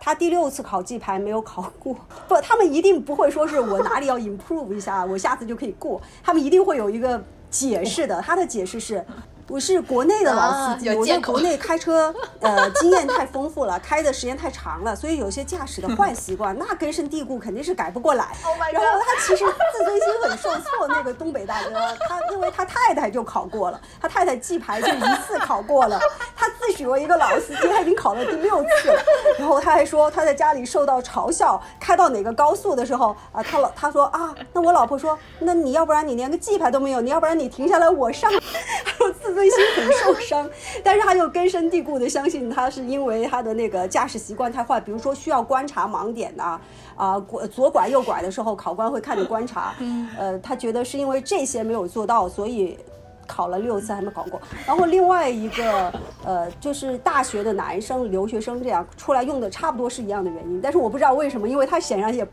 [0.00, 1.94] 他第六次考 G 牌没有考过。
[2.26, 6.00] 不，他们一定不会说是我哪里要 improve 一下，我下次就可以过。
[6.22, 7.22] 他们一定会有一个。
[7.50, 9.04] 解释的，他的解释是。
[9.48, 18.26] 我是国内的老司机，我在国内开车， 呃，经验太丰富了，开的时间太长了，所以有些驾驶的坏习惯， 那根深蒂固，肯定是改不过来。
[18.72, 21.70] 然后他其实自尊心很受挫，那个东北大哥，
[22.08, 26.00] 他因为他太太就考过了，他太太记牌就一次考过了，
[26.34, 29.00] 他自诩为一个老司机，他已经考了第六次了。
[29.38, 38.28] 然后他还说他在家里受到嘲笑，开到哪个高速的时候啊，他老他说啊，那我老婆说，那你要不然你连个记牌都没有，你要不然你停下来我上，
[38.84, 39.35] 他说自。
[39.36, 40.50] 内心很受伤，
[40.82, 46.58] 但是他又根深蒂固的相信他是因为他的那个驾驶习惯太坏，比如说需要观察盲点呐，
[46.96, 47.20] 啊，
[47.52, 49.74] 左拐右拐的时候，考官会看着观察，
[50.18, 52.76] 呃，他觉得是因为这些没有做到，所以
[53.26, 54.40] 考了六次还没考过。
[54.66, 55.92] 然后另外一个，
[56.24, 62.26] 呃，就是大学的男生留学生这样出来用的差不多是一样的原因，但是我不知道为什么，因为他显然也。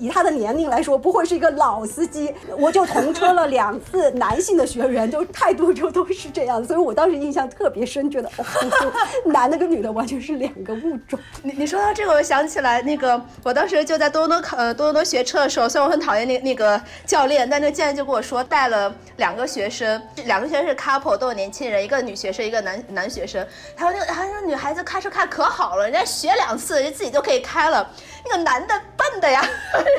[0.00, 2.34] 以他的年龄来说，不会是一个老司机。
[2.58, 8.44] 我就同车了两次男性的学员，就态度就都是这样，所以我当时印象特别深，觉得哦，
[9.30, 11.18] 男的跟女的完全是两个物种。
[11.42, 23.46] 你你说到这个，我想起来那个，我当时就在多多考呃多多学车的时候，虽然我很讨厌那那个教练，但那个教练就跟我说带了两个学生，两个学生是 couple，都有年轻人，一个女学生，一个男男学生。
[23.76, 27.88] 他说那个他说女孩子开车开可好了，人家学两次，人自己就可以开了。
[28.24, 29.42] 那个男的笨的呀。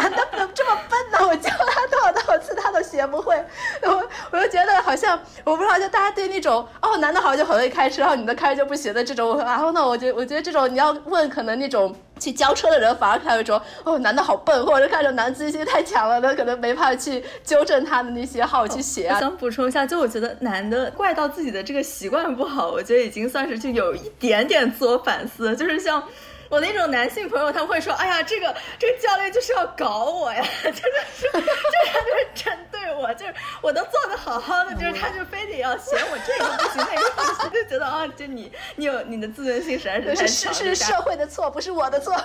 [0.00, 1.26] 男的怎么这么笨呢？
[1.26, 3.36] 我教他多少多少次，他都学不会。
[3.82, 9.38] 我我就觉得好像我不知道，就大家对那种哦，男的好像就很会开车，然后女的开就不行的这种。
[9.38, 19.18] 然后呢，我觉我觉得这种你要问，可能那种去教车的人反而开始说哦，男的好笨，或者看着男自信心太强了，那可能没法去纠正他的那些好去写啊。
[19.20, 26.02] 想补充一下，就我觉得男的怪到自己的这个习惯不好，我觉得已经算是就有一点点自我反思，就是像。
[26.48, 30.80] 我那种男性朋友，他们会说：“哎呀，这个这个教练就是要搞我呀， 真的
[31.14, 40.54] 是，就是就是针对我，就是我都做的好好的，就是他就非得要嫌我这个不行那个不行，就觉得啊，就你你有你的自尊心实在是太强了。
[40.54, 42.14] 是是社会的错，不是我的错。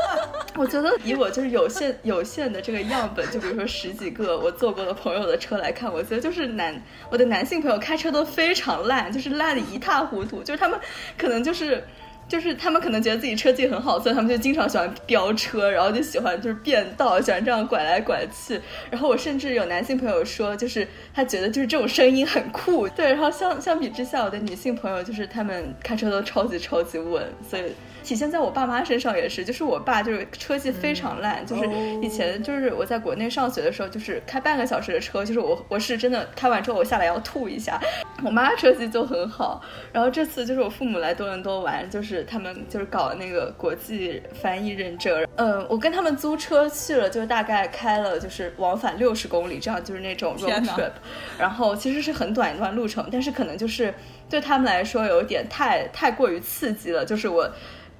[0.56, 10.80] 我觉得以我就是有限有限的这个样本，就比如说十几个我坐过的朋友的车来看，我觉得就是男我的男性朋友开车都非常烂，就是烂的一塌糊涂，就是他们
[11.18, 11.86] 可能就是。
[12.30, 18.60] 就是他们可能觉得自己车技很好，所以他们就经常喜欢飙车，然后就喜欢就是变道，喜欢这样拐来拐去。
[18.88, 22.88] 然后我甚至有男性朋友说，就是他觉得就是这种声音很酷。
[22.90, 27.64] 对，然后相相比之下，我的女性朋友就是他们开车都超级超级稳，所以。
[28.02, 31.68] 体现在我爸妈身上也是，就是我爸就是车技非常烂，就是
[32.00, 37.78] 以前就是我在国内上学的时候，就是开半个小时的车，就是我我是真的开完之后我下来要吐一下，
[38.24, 39.60] 我妈车技就很好，
[39.92, 50.90] 然后这次就是我父母来多伦多玩，就是他们就是搞那个国际翻译认证，嗯，我跟他们租车去了，就大概开了就是往返六十公里，这样就是那种 road trip，
[51.38, 53.92] 然后其实是很短一段路程，但是可能就是
[54.28, 57.50] 对他们来说有点太太过于刺激了，就是我。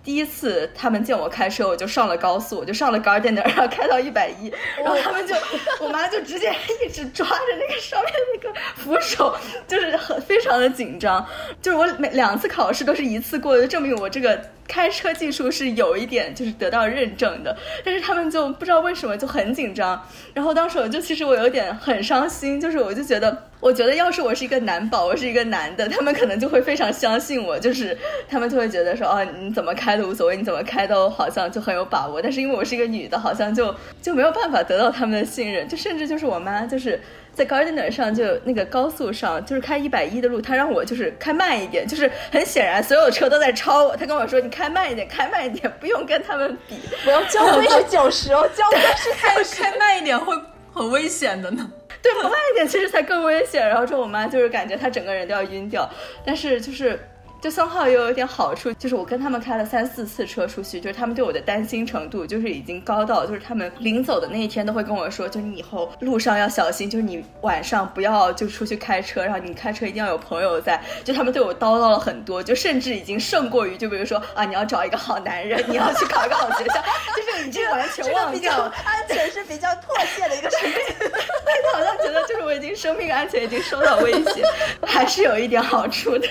[0.02, 5.34] 第一次他们见我开车，我就上了高速，我就上了 Gardiner，然后开到一百一，然后他们就，
[5.80, 9.36] 我妈就直接一直抓着那个上面那个扶手，
[9.68, 11.26] 就是很非常的紧张，
[11.60, 14.40] 就是我每两次考试都是一次过，就证明我这个。
[14.70, 20.00] 开车技术是有一点就是得到认证的，但是他们就不知道为什么就很紧张。
[20.32, 27.98] 然后当时我就其实我有点很伤心，就是我就觉得，我觉得要是我是一个男宝，我是一个男的，他们可能就会非常相信我，就是
[28.28, 32.22] 他们就会觉得说，哦，你怎么开都无所谓，你怎么开都好像就很有把握。
[32.22, 37.00] 但是因为我是一个女的，好像就就没有办法得到他们的信任，就甚至就是我妈就是。
[37.32, 46.78] 在 Gardiner 上就那个高速上，就是开一百一的路，他让我就是开慢一点，就是很显然所有车都在超我，他跟我说你开慢一点，开慢一点，不用跟他们比。
[47.06, 50.34] 我要交规是九十哦，交规是开开慢一点会
[50.72, 51.70] 很危险的呢。
[52.02, 53.66] 对，慢一点其实才更危险。
[53.66, 55.88] 然后之后我妈就是感觉她整个人都要晕掉，
[56.24, 56.98] 但是就是。
[57.40, 70.78] 就桑浩也有一点好处，就是我跟他们开了三四次车出去，就是他们对我的担心程度就是已经高到，就是他们临走的那一天都会跟我说，就你以后路上要小心，就是你晚上不要就出去开车，然后你开车一定要有朋友在。
[71.02, 76.74] 就他们对我叨叨了很多，就甚至已经胜过于，就比如说啊，你要找一个好男人，你要去考一个好学校，
[77.16, 78.70] 就是已经完全忘掉。
[78.84, 84.44] 安全是比较迫切的一个事情， 他好像觉得就是我已经生命安全已经受到威胁，
[84.86, 86.28] 还是有一点好处的。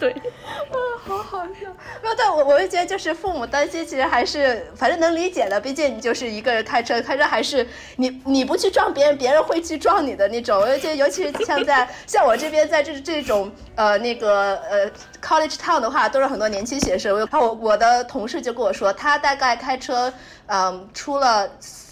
[0.00, 0.76] 对，啊，
[1.06, 1.68] 好好笑。
[2.02, 5.60] 没有，但我我就觉得就是父母担心，其实还是反正能理解的。
[5.60, 10.58] 毕竟你就是一个人开车，开车还是你你不去撞别人，别人会去撞你的那种。
[10.58, 14.90] 我觉得尤其是像在 像我这边，在这这种呃那个呃
[15.22, 17.14] college town 的话，都是很多年轻学生。
[17.30, 20.10] 我我我的同事就跟我说，他大概开车
[20.46, 21.46] 嗯出了。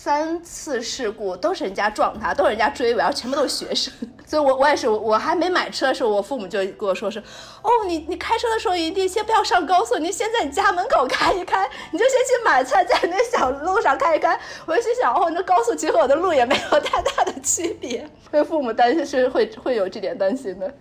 [0.09, 3.92] 三次事故都是人家撞他，都是人家追尾，然后全部都是学生。
[4.24, 14.40] 所以，我我也是，我还没买车的时候，我父母就跟我说是，哦，你你开车的时候一定先不要上高速，你先在你家门口开一开，你就先去买菜，在那小路上开一开。
[14.64, 18.09] 我就心想，哦，那高速其实和我的路也没有太大的区别。
[18.30, 20.74] 所以父母担心是会会有这点担心的。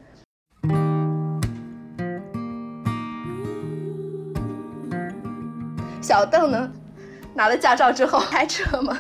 [6.02, 6.72] 小邓呢，
[7.34, 8.98] 拿了驾照之后开车吗？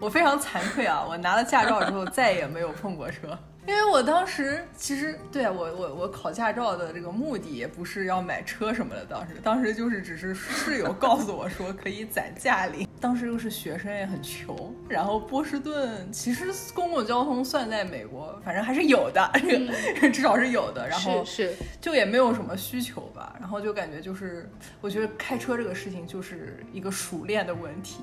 [0.00, 1.04] 我非常惭愧啊！
[1.08, 3.36] 我拿了驾照之后再也没有碰过车，
[3.68, 19.30] 因为我当时其实对啊，我我我考驾照的这个目的也不是要买车什么的，当时当时就是只是室友告诉我说可以攒驾龄，当时又是学生也很穷，然后波士顿其实公共交通算在美国，反正还是有的，
[20.10, 24.50] 至少是有的，然后是就也没有什么需求吧，然后就感觉就是
[24.80, 27.98] 我觉得开车这个事情就是一个熟练的问题。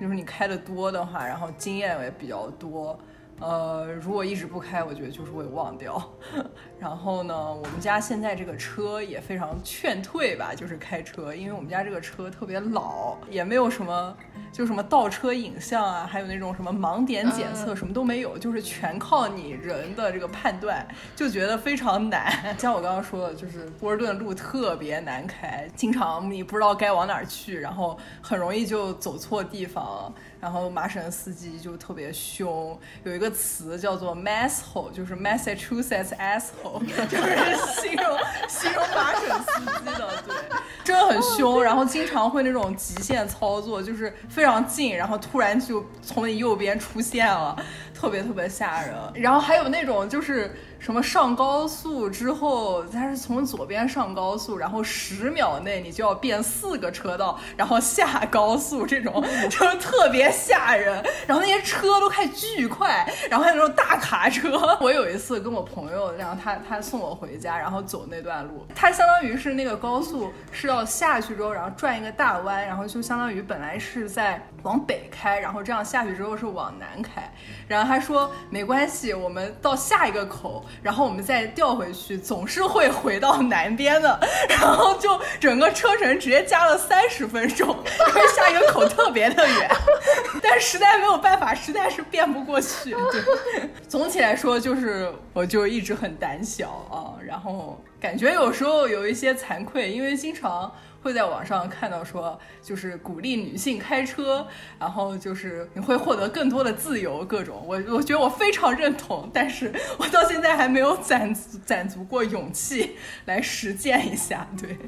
[0.00, 2.98] 就是你开的多的话，然后经验也比较多。
[3.40, 6.02] 呃，如果一直不开，我觉得就是会忘掉。
[6.78, 14.16] 然后呢，我们家现在这个车也非常劝退吧，就是开车，因为我们家这个车特别老，也没有什么，
[14.52, 20.86] 就什么倒车影像啊，还有那种什么盲点检测，什么都没有，就是全靠你人的这个判断，
[21.16, 22.32] 就觉得非常难。
[22.58, 30.12] 像我刚刚说的，就是波士顿路特别难开，经常你不知道该往哪儿去，然后很容易就走错地方。
[30.40, 38.18] 然后麻省司机就特别凶，有一个词叫做 masshole，就是 Massachusetts asshole， 就是形容
[38.48, 40.34] 形容麻省司机的，对，
[40.82, 47.54] 真的很凶，然后经常会那种极限操作，就是非常近，然后突然就从你右边出现了，
[47.94, 48.96] 特别特别吓人。
[49.14, 50.54] 然后还有那种就是。
[50.80, 61.04] 什么上高速之后，它是从左边上高速，然后十秒内你就要变四个车道，然后下高速，这种 就是特别吓人。
[61.26, 64.58] 然后那些车都开巨快，然后还有那种大卡车。
[64.80, 77.32] 我有一次跟我朋友，然后他他送我回家，然后走那段路，它相当于是那个高速是要下去之后，然后转一个大弯，然后就相当于本来是在往北开，然后这样下去之后是往南开。
[77.66, 80.64] 然后他说没关系，我们到下一个口。
[80.82, 84.20] 然后我们再调回去，总是会回到南边的。
[84.48, 89.70] 然后就整个车程直接加了三十分钟，因为下一个口特别的远。
[90.42, 92.90] 但实在没有办法，实在是变不过去。
[92.90, 97.14] 对，总体来说就是，我就一直很胆小啊。
[97.24, 100.72] 然后感觉有时候有一些惭愧，因为经常
[101.02, 104.46] 会在网上看到说，就是鼓励女性开车，
[104.78, 107.64] 然后就是你会获得更多的自由，各种。
[107.66, 111.34] 我我觉得我非常认同，但是 我到现在还没有攒
[111.64, 114.46] 攒足过勇气来实践一下。
[114.60, 114.78] 对，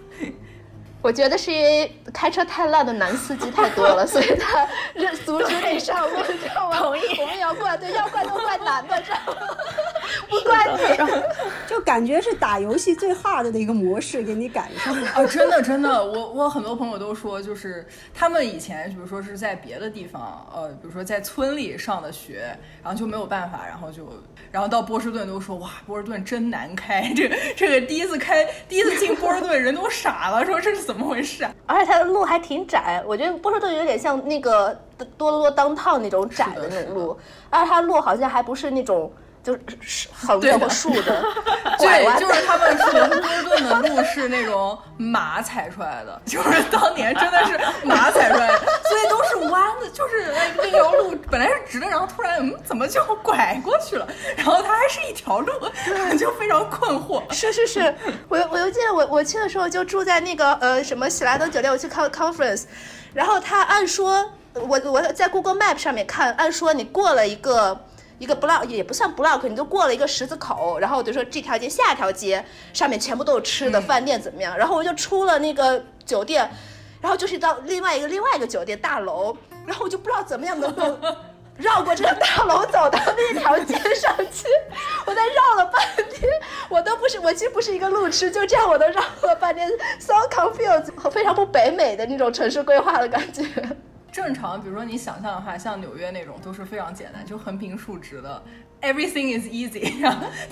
[1.00, 4.66] 我觉得是因为开车太烂的男司机太多了，所以他
[5.24, 6.78] 阻止你上路，知道吗？
[6.78, 7.02] 同意。
[7.20, 9.40] 我们要怪，对，要怪都怪男的，知道吗？
[10.28, 10.96] 不怪你，
[11.66, 15.10] 就感觉是打游戏最 hard 的一个模式给你赶上了。
[15.14, 24.08] 哦， 真的真的，我我很多朋友都说，就是他们以前比如说是在别的地方，呃，比如说在村里上的学，然后就没有办法，然后就
[24.50, 31.54] 然后到波士顿都说哇，波士顿真难开，这这个第一次开第一次进波士顿人都傻了，说这是怎么回事啊？
[31.66, 34.74] 而且它的路还挺窄，我觉得波士顿有点像那个
[35.18, 37.18] 多伦多当趟那种窄的那种路，
[37.50, 39.12] 而且它路好像还不是那种。
[39.42, 41.24] 就是横的或竖的，
[41.76, 55.52] 对， 就是他们说波士顿的路是那种马踩出来的，就是当年真的是马踩出来的，所以都是弯的，就是那条路本来是直的，然后突然嗯怎么就拐过去了，然后它还是一条路，
[56.16, 57.20] 就非常困惑。
[57.32, 57.94] 是是是，
[58.28, 62.62] 我我又记得我我去的时候就住在那个呃什么喜来登酒店，我去看 conference，
[63.12, 64.24] 然后他按说
[64.54, 67.86] 我我在 Google Map 上面看，按说你过了一个。
[68.22, 74.56] 一个 block 也不算 block，你就过了一个十字口，然后我就说这条街下一条街上面全部都是吃的饭店怎么样？
[74.56, 76.48] 然后我就出了那个酒店，
[77.00, 80.96] 然后就是到另外一个另外一个酒店大楼，然后我就不知道怎么样能够
[81.58, 84.46] 绕过这个大楼走到那条街上去。
[85.04, 86.30] 我在绕了半天，
[86.68, 89.68] 我都不是我其实不是一个路痴，就这样我都绕了半天
[89.98, 93.44] ，so confused，非常不北美的那种城市规划的感觉。
[94.12, 98.42] 正常，比如说你想象的话，像纽约那种都是非常简单，就横平竖直的
[98.82, 99.90] ，everything is easy。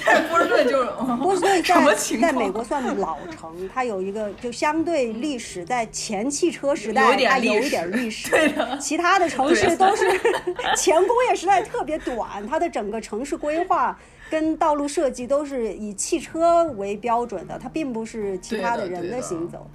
[0.04, 0.90] 但是波士顿就是
[1.20, 8.30] 波士顿在在美国算老城，它有一个就相对历史，在前汽车时代它有一点历史。
[8.32, 8.78] 对的。
[8.78, 10.06] 其他的城市都是
[10.74, 13.94] 前工业时代特别短，它的整个城市规划
[14.30, 19.70] 跟道路设计都是以汽车为标准的，它并不是其他的人的行走。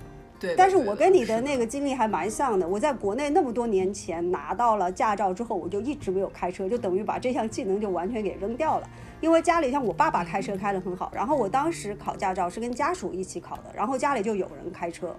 [0.57, 2.67] 但是我跟你的那个经历还蛮像的。
[2.67, 8.89] 我在国内那么多年前拿到了驾照之后，我就一直没有开车，就等于把这项技能就完全给扔掉了。
[9.21, 15.15] 因为家里像我爸爸开车开得很好，然后我当时考驾照是跟家属一起考的，然后家里就有人开车，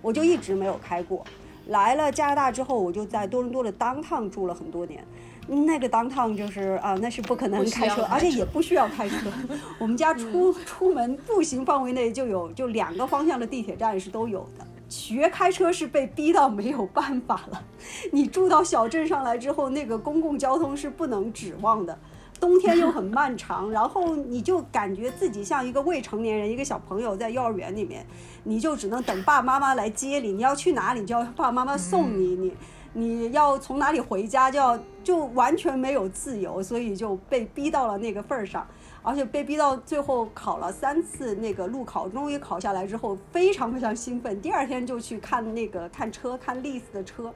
[0.00, 1.24] 我就一直没有开过。
[1.66, 5.04] 来了加拿大之后，我就在多伦多的当趟住了很多年。
[5.50, 9.16] 那个 downtown 就是啊，那是不可能开车，而且也不需要开车。
[9.78, 14.64] 我们家出出门步行范围内就有就两个方向的地铁站是都有的。
[14.88, 17.62] 学开车是被逼到没有办法了。
[18.12, 21.96] 你住到小镇上来之后，那个公共交通是不能指望的，
[22.40, 28.04] 冬天又很漫长， 然后你就感觉自己像一个未成年人，一个小朋友在幼儿园里面，
[28.42, 32.52] 你就只能等爸爸妈妈来接你，你要去哪里就要爸爸妈妈送你，你。
[32.92, 38.66] 你要从哪里回家，就要就完全没有自由，所以就被逼到了那个份儿上，
[39.02, 47.32] 而且被逼到最后考了三次那个路考，终于考下来之后，非常非常兴奋，第二天就去看那个看车，看 lease 的车，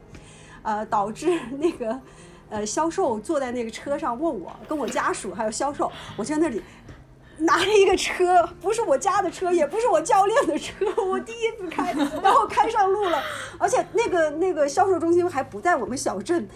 [0.63, 2.01] 呃，导致那个
[2.51, 6.61] 呃销售坐在那个车上问我，跟我家属还有销售，我在那里。
[7.39, 13.23] 拿着一个车，不是我家的车，也不是我教练的车，我第一次开，然后开上路了，
[13.59, 16.49] 而且那个那个销售中心还不在我们小镇，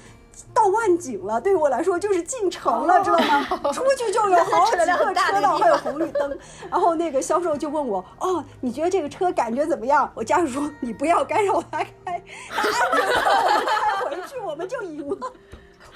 [0.55, 3.73] 到万景了，对于我来说就是进城了，知道吗？
[3.73, 6.39] 出去就有好几个车道，还有红绿灯，
[6.71, 10.11] 然后那个销售就问我，哦，你觉得这个车感觉怎么样？
[10.15, 15.33] 我家属说，你不要干扰他开，他按着我们开回去，我们就赢了。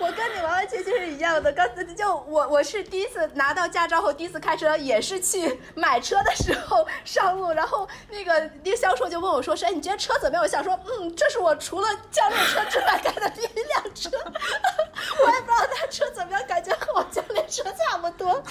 [0.03, 14.11] 我跟你完完全全是一样的，刚才就我我是第一次拿到驾照后第一次开车，也是去买车的时候上路，然后那个那个销售就问我说：“是哎，你觉得车怎么样？”我想说：“嗯，这是我除了教练车之外开的第一辆车，
[15.25, 18.43] 我也不知道他车怎么样，感觉和我教练车差不多。”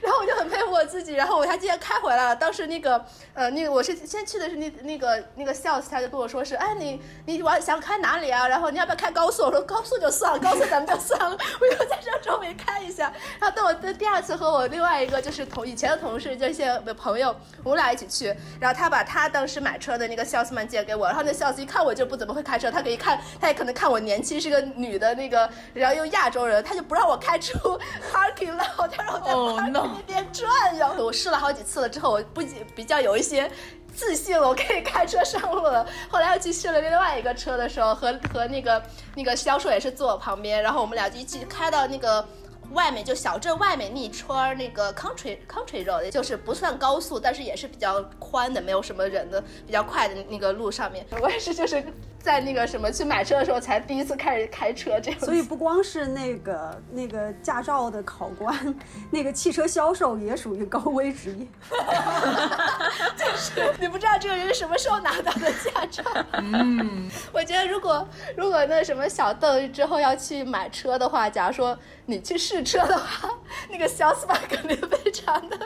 [0.00, 2.36] 然后我就很佩服我自己，然后我还今天开回来了。
[2.36, 8.48] 当时那个，呃，那个我是先去的是那那个那个 sales，他就跟我说是，哎，你你往想开哪里啊？
[8.48, 9.44] 然后你要不要开高速？
[9.44, 13.12] 我说高速就算了，高速咱们就算了， 我就在这周围开一下。
[13.38, 27.56] 然后等我的第二次和我另外一个就是同以前的同事这些朋友，我们俩一起去，然后他把他当时买车的那个 salesman 借给我，然后那 sales 一看我就不怎么会开车，他可以看，他也可能看我年轻是个女的那个，然后又亚洲人，他就不让我开出
[28.12, 29.75] parking lot，他让我在 parking。
[29.84, 33.50] 那边转悠，我试了好几次了之后，我不仅比较有一些
[33.94, 35.86] 自信了，我可以开车上路了。
[36.08, 38.82] 后来又去试了另外一个车的时候，和和那个
[39.14, 42.26] 那个销售也是坐我旁边，然后我们俩就一起开到那个
[42.72, 51.06] 外面就小镇外面那一圈那个 country country road，就是不算高速，但是也是比较宽的，没有什么人的，比较快的那个路上面。
[51.20, 51.82] 我也是就是
[52.26, 55.20] 在那个什么去买车的时候才第一次开始开车这样。
[55.20, 58.74] 所以不光是那个那个驾照的考官，
[59.12, 61.46] 那个汽车销售也属于高危职业。
[63.16, 66.02] 就是你不知道这个人什么时候拿到的驾照。
[66.32, 68.04] 嗯，我觉得如果
[68.36, 73.30] 如果那什么小邓之后要去买车的话，假如说你去试车的话，
[73.70, 75.56] 那个 salesman 肯定非常的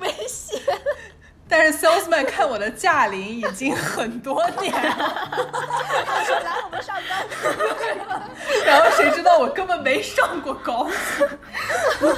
[0.00, 0.60] 危险。
[1.48, 5.28] 但是 salesman 看我的驾龄已经很多年了，
[6.04, 7.14] 他说来我们上高
[8.66, 11.26] 然后谁知道我根本没上过高速，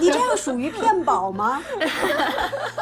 [0.01, 1.63] 你你这个属于骗保吗？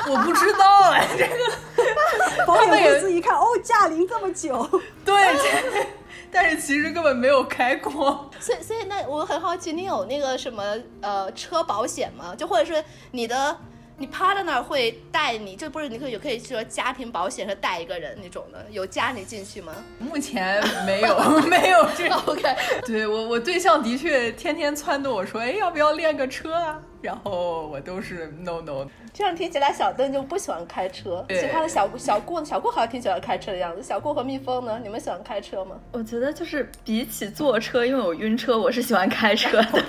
[0.09, 4.67] 我不知道哎，这个保险公司一看，哦，驾龄这么久，
[5.05, 5.87] 对，这
[6.33, 8.31] 但是其实根本没有开过。
[8.41, 10.63] 所以所以那我很好奇，你有那个什么
[11.03, 12.35] 呃车保险吗？
[12.35, 13.55] 就或者是你的。
[14.01, 19.75] 你 partner 会带你，就不是你可以可以说家庭保险是带一个人那种的，有加你进去吗？
[19.99, 21.19] 目前没有，
[21.51, 22.43] 没有这 OK。
[22.87, 26.81] 对我，我对象的确天天撺掇我说，哎，要不要练个车啊？
[27.01, 28.87] 然后我都是 no no。
[29.13, 31.25] 这样听起来，小邓就不喜欢开车。
[31.29, 33.83] 其他的小小顾，小顾好像挺喜欢开车的样子。
[33.83, 34.79] 小顾和蜜蜂呢？
[34.83, 35.77] 你们喜欢开车吗？
[35.93, 39.69] 我觉得就是比起坐车，因为我晕车，我是喜欢开车的。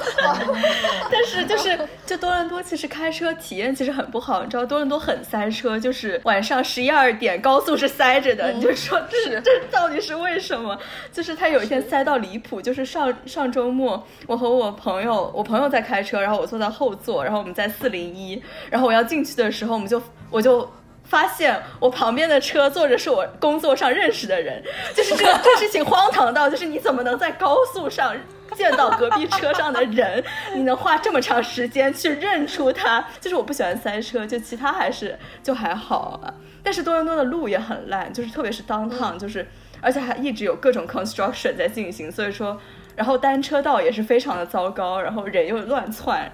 [1.12, 4.44] 但是就是就多伦多，其实开车体验其实很不好。
[4.44, 8.52] 你知道多伦多很塞车，就是晚上十一二点高速是塞着的。
[8.52, 10.78] 你就说这这到底是为什么？
[11.12, 19.20] 就是他有一天塞到离谱，就是上上周末，我和我朋友，我朋友在开车，然后我坐在后座，然后我们在四零一，然后我要进。
[19.20, 20.02] 去的时候，我们就
[20.32, 20.68] 我就
[21.04, 24.64] 发现我旁边的车坐着是我工作上认识的人，
[24.96, 28.16] 就是这这事情荒唐到，就是你怎么能在高速上
[28.56, 30.24] 见到隔壁车上的人？
[30.56, 33.06] 你能花这么长时间去认出他？
[33.20, 39.46] 就是我不喜欢塞车，就其他还是就还好啊，但是多伦多的路也很烂，就是特别是 downtown，就是
[39.82, 42.58] 而且还一直有各种 construction 在进行，所以说，
[42.96, 46.32] 然后单车道也是非常的糟糕，然后人又乱窜。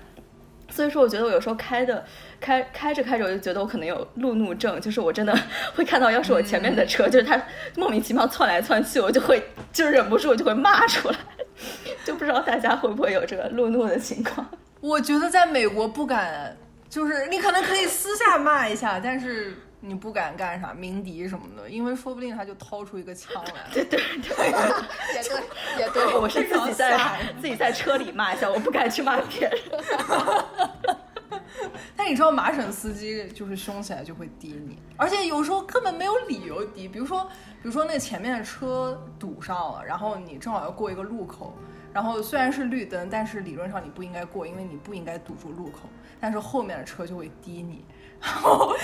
[0.70, 2.04] 所以说，我觉得我有时候开的
[2.40, 5.38] 开开着开着，我就觉得我可能有路怒症，就是我真的
[5.76, 7.42] 会看到，要是我前面的车，就是他
[7.76, 11.16] 莫名其妙窜来窜去，我就会就忍不住，我就会骂出来。
[12.04, 14.46] 就不知道大家会不会有这个路怒的情况？
[14.82, 16.56] 我觉得在美国不敢，
[16.90, 19.56] 就是你可能可以私下骂一下，但是。
[19.88, 23.70] 你不敢干啥鸣笛什么的，因为说不定他就掏出一个枪来。
[23.72, 24.48] 对对 对，
[25.16, 26.98] 也对也对，我是自己在
[27.40, 29.60] 自己在车里骂一下，我不敢去骂别人。
[31.96, 36.88] 但你知道麻省司机就是凶起来就会滴你，而且有时候根本没有理由滴。
[36.88, 37.24] 比如说，
[37.62, 41.56] 比如说那前面的车堵上了，然后你正好要过一个路口，
[41.94, 45.90] 然后虽然是绿灯，但是理论上你不应该过，因为你不应该堵住路口，
[46.20, 47.84] 但是后面的车就会滴你。
[48.26, 48.76] 然后，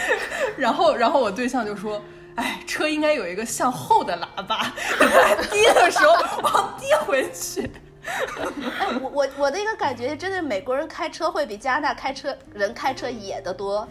[0.57, 2.01] 然后，然后我对象就说
[2.35, 4.71] ：“哎，车应该有一个向后的喇叭，
[5.51, 7.71] 低的时候往低回去。”
[8.03, 13.87] 哎我我我的一个感觉，真的美国人开车会比加拿大开车人开车野得多。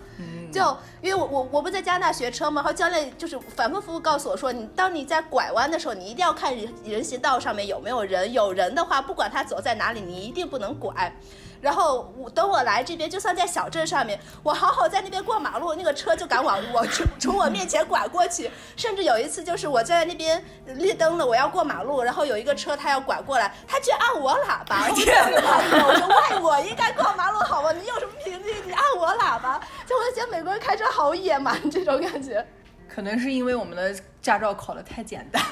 [0.53, 0.61] 就
[1.01, 11.15] 因为我我我不在加拿大学车嘛，然后教练就是反反复复告诉我说，你当你在拐弯的时候，你一定要看人人行道上面有没有人，有人的话，不管他走在哪里，你一定不能拐。
[11.61, 18.51] 然后我等我来这边，就算在小镇上面，我好好在那边过马路，那个车就敢往我从从我面前拐过去。
[18.77, 24.89] 甚至有一次，就是我在那边绿灯了，我要过马路，然后有一个车他要拐过来，他居然按我喇叭！
[24.91, 25.41] 天哪！
[25.87, 27.73] 我说喂，我应该过马路好吗？
[27.73, 28.55] 你有什么凭据？
[28.65, 29.61] 你按我喇叭？
[29.87, 32.47] 就我就觉得美国人开车好野蛮，这种感觉。
[32.89, 35.43] 可能是因为我们的驾照考的太简单。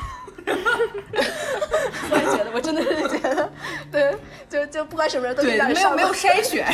[2.10, 3.50] 我也觉得，我真的是觉得，
[3.90, 4.14] 对，
[4.48, 6.66] 就就不管什么人都对，没有没有筛选。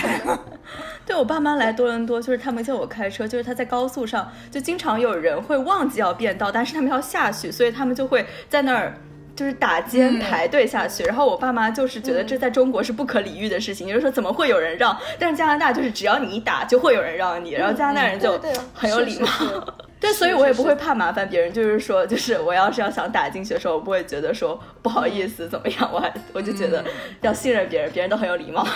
[1.07, 8.95] 对我爸妈来多伦多，就是他们叫我开车，就是他在高速上，就经常有人会忘记要变道，但是他们要下去，所以他们就会在那儿
[9.37, 11.03] 就是打尖排队下去。
[11.05, 14.97] 然后我爸妈就是觉得这在中国是不可理喻的事情，就是说怎么会有人让？
[15.19, 18.41] 但是加拿大就是只要你一打，就会有人让你，然后加拿大人就
[18.73, 19.29] 很有礼貌。
[20.05, 21.53] 对，所以我也不会怕麻烦别人。
[21.53, 26.85] 就是说，就是我要是要想打进去的时候，我不会觉得说不好意思怎么样，我还我就觉得
[27.23, 28.67] 要信任别人，别人都很有礼貌。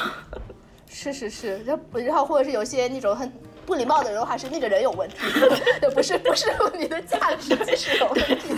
[0.88, 3.30] 是是是，然后然后或者是有些那种很。
[3.68, 5.16] 不礼貌的人还是那个人有问题，
[5.94, 8.54] 不是不是你的价值是有问题。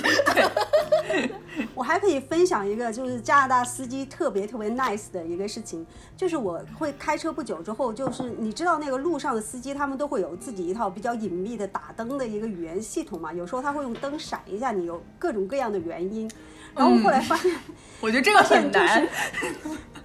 [1.74, 5.85] 我还可以分享一个，就是加拿大司机特别特别 nice 的一个事情，
[6.16, 16.31] 就是我会开车不久之后，就是你知道那个路上的司机他们都会有自己一套比较隐秘的打灯的一个语言系统嘛，有时候他会用灯闪一下你，有各种各样的原因。
[16.77, 17.53] 然后后来发现，
[18.01, 19.05] 我觉得这个很难。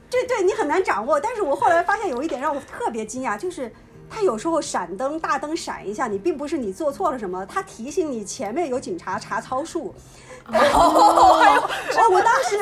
[0.09, 1.19] 对对，你很难掌握。
[1.19, 3.71] 但是我后来发现有一点让我特别惊讶，就是
[4.09, 9.93] 它有时候闪灯大灯闪一下，你并不是你做错了什么，它提醒你前面有警察查操数。
[10.47, 11.41] 哦，
[12.11, 12.55] 我当时，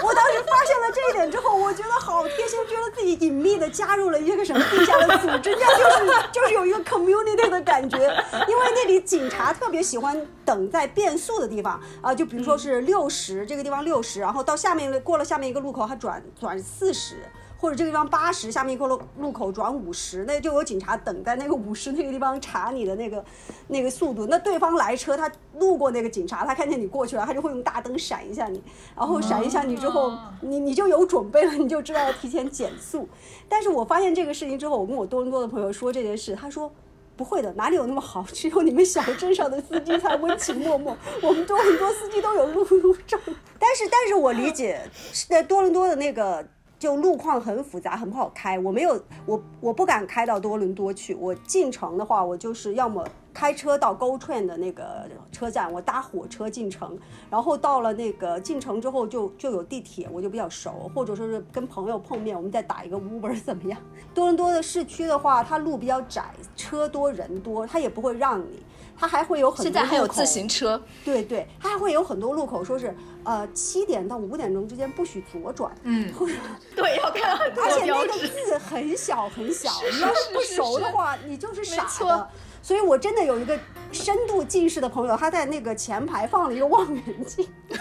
[0.00, 7.98] 我当时发现了这一点之后，我觉得好贴心，觉得自己隐秘的加入了一个什么地下的组织，这样就是就是有一个 community 的感觉。
[7.98, 17.16] 因为那里警察特别喜欢等在变速的地方啊，就比如说是六十这个地方六十，然后到下面过了下面一个路口，他转转四十。
[17.58, 23.24] 或者这个地方八十，下面一个路路口转五十，那就有警察等在那个五十那个地方查你的那个
[23.68, 24.26] 那个速度。
[24.26, 28.62] 那对方来车，他路过那个警察，他看见你过去了，他就会用大灯闪一下你，
[28.94, 30.12] 然后闪一下你之后，
[30.42, 33.08] 你你就有准备了，你就知道要提前减速。
[33.48, 36.70] 但是我发现这个事情之后，我跟我多伦多的朋友说这件事，他说
[37.16, 38.22] 不会的，哪里有那么好？
[38.32, 43.18] 只有你们小镇上的司机才温情脉脉，我们多很多司机都有路怒症。
[43.58, 44.82] 但是，但是我理解，
[45.28, 46.46] 在多伦多的那个。
[46.78, 48.58] 就路况很复杂，很不好开。
[48.58, 51.14] 我没有，我我不敢开到多伦多去。
[51.14, 56.98] 我进城的话，我就是要么开车到 Go Train 的那个车站，我搭火车进城。
[57.30, 60.90] 然后到了那个进城之后，就就有地铁，我就比较熟。
[60.94, 63.80] 或者说是跟朋友碰面，我们再打一个 Uber 怎么样？
[64.12, 68.62] 多伦多的市区的话，它路比较窄，车多人多，它也不会让你。
[68.98, 72.94] 它还会有很多现在还有自行车，对对，它还会有很多路口，说是
[73.24, 76.32] 呃七点到五点钟之间不许左转，嗯，或者
[76.74, 82.28] 对，要看很多而且那个字很小很小，你要是不熟的话，你就是傻的。
[82.62, 83.56] 所以我真的有一个
[83.92, 87.80] 深度近视的朋友，他在那个前排放了一个望远镜， 因为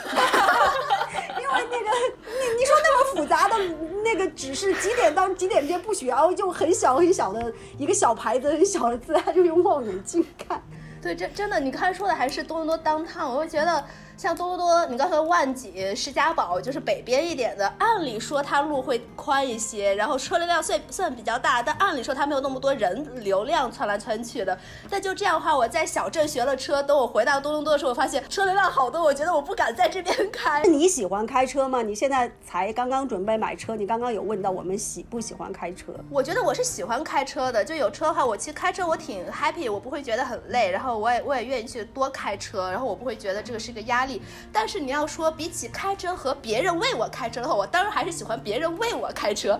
[1.50, 1.90] 那个
[2.28, 3.56] 你你说那么复杂的
[4.04, 10.62] 那个指示几点到几点之间不许，然后就很小很小的一个小牌子，很小的字，他就用望远镜看。
[11.06, 13.86] 对，真真的，你刚才说的还是多伦多当趟，我就觉得。
[14.18, 24.58] 像多伦多，你刚才万锦、施家堡就是北边一点的，按理说它路会宽一些，然后车流量算算比较大，但按理说它没有那么多人流量窜来窜去的。
[24.90, 30.64] 但就这样的话，我在小镇学了车，等我回到多伦多的时候，我发现车流量好多，我觉得我不敢在这边开。
[30.64, 31.82] 你喜欢开车吗？
[31.82, 35.94] 你现在才刚刚准备买车，你刚刚有问到我们喜不喜欢开车？
[36.10, 44.05] 我觉得我是喜欢开车的，就有车的话，我其实开车我挺 happy，我不会觉得很累，然后我也我也愿意去多开车，然后我不会觉得这个是一个压
[44.52, 49.60] 但是你要说比起开车和别人为我开车的话，我当然还是喜欢别人为我开车。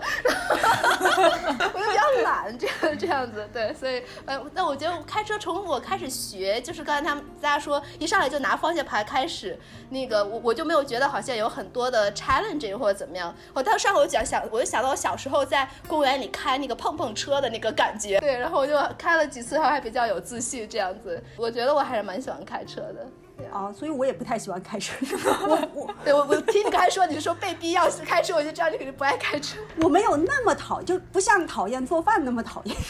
[1.74, 9.58] 我就比较懒，这样这样子，对，所以呃，那我觉得开车从我开始学，就是刚才他们大家说一上来就拿方向盘开始，
[9.90, 13.34] 那个我我就没有觉得好像有很多的 challenge 或者怎么样。
[13.52, 23.06] 我当时上回我讲想，我就想到我小时候在公园里开那个碰碰车的那个感觉，对，然后我就开了几次，然后还比较有自信，这样子，我觉得我还是蛮喜欢开车的。
[23.52, 24.94] 啊，所以我也不太喜欢开车。
[25.46, 29.58] 我我对我我听你刚才说，你是说被逼要开车，我就知道你肯定不爱开车。
[29.82, 32.76] 我没有那么讨，就不像讨厌做饭那么讨厌。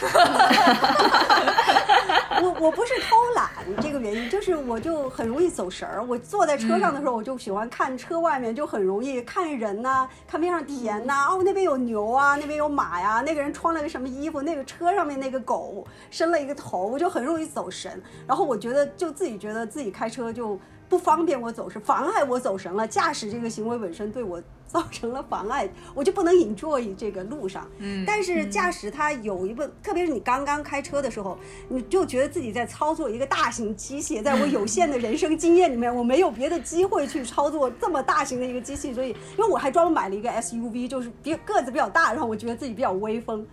[2.39, 3.49] 我我不是偷懒
[3.81, 6.03] 这个原因，就是我就很容易走神儿。
[6.03, 18.01] 我坐在车上的时候，我就喜欢看车外面，就很容易看人呐，看边上田呐，哦那边有牛啊，那边有马呀，那个人穿了个什么衣服，那个车上面那个狗伸了一个头，我就很容易走神。
[18.27, 20.33] 然后我觉得就自己觉得自己开车。
[20.37, 22.87] 就不方便我走神，妨碍我走神了。
[22.87, 27.67] 驾驶这个行为本身对我造成了妨碍，我就不能 enjoy 这个路上。
[27.79, 31.35] 嗯，但是驾驶它有一个，特别是你刚刚开车的时候，
[31.69, 34.21] 你就觉得自己在操作一个大型机械。
[34.21, 43.43] 在我有限的人生经验里面，我没有别的机会去操作这么大型的一个机器，所以因为我还专门买了一个 SUV，就是比个子比较大，然后我觉得自己比较威风。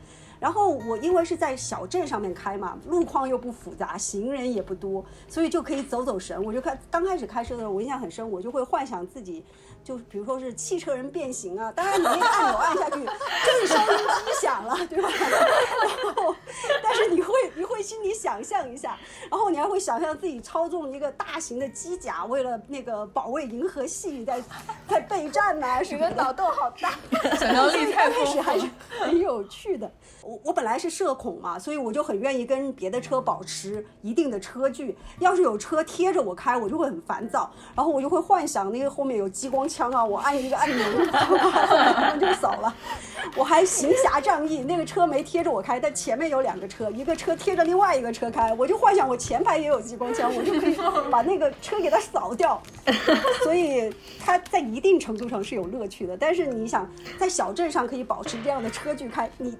[0.44, 6.44] 然后我因为是在小镇上面开嘛，路况又不复杂，行人也不多，所以就可以走走神。
[6.44, 9.42] 我就开刚开始开车的时候，我印象很深，我就会幻想自己。
[9.82, 15.08] 就比如说是汽车人变形啊，当然你那个按钮按下去，就是收音机响了，对吧？
[16.04, 16.34] 然后，
[16.82, 18.98] 但是你会你会心里想象一下，
[19.30, 24.42] 然后你还会想象自己操纵一个大型的机甲，为了那个保卫银河系在
[24.88, 26.98] 在备战呐，什么脑洞好大，
[27.36, 28.66] 想象力太开始还是
[29.00, 29.90] 很有趣的。
[30.24, 34.96] 我我本来是社恐嘛，所以我就很愿意跟别的车保持一定的车距。
[35.18, 39.68] 要是有车贴着我开，我就会很烦躁，然后我就会幻想那个后面有激光。
[39.74, 40.05] 枪啊！
[40.05, 42.72] 我按一个按钮， 然后就扫了。
[43.34, 50.76] 我还行侠仗义，那个车没贴着我开，但前面有两个车，一个车贴着另外一个车开，我就幻想我前排也有激光枪，我就可以
[51.10, 52.62] 把那个车给它扫掉。
[53.42, 56.16] 所以它在一定程度上是有乐趣的。
[56.16, 56.88] 但是你想
[57.18, 59.56] 在小镇上可以保持这样的车距开，你。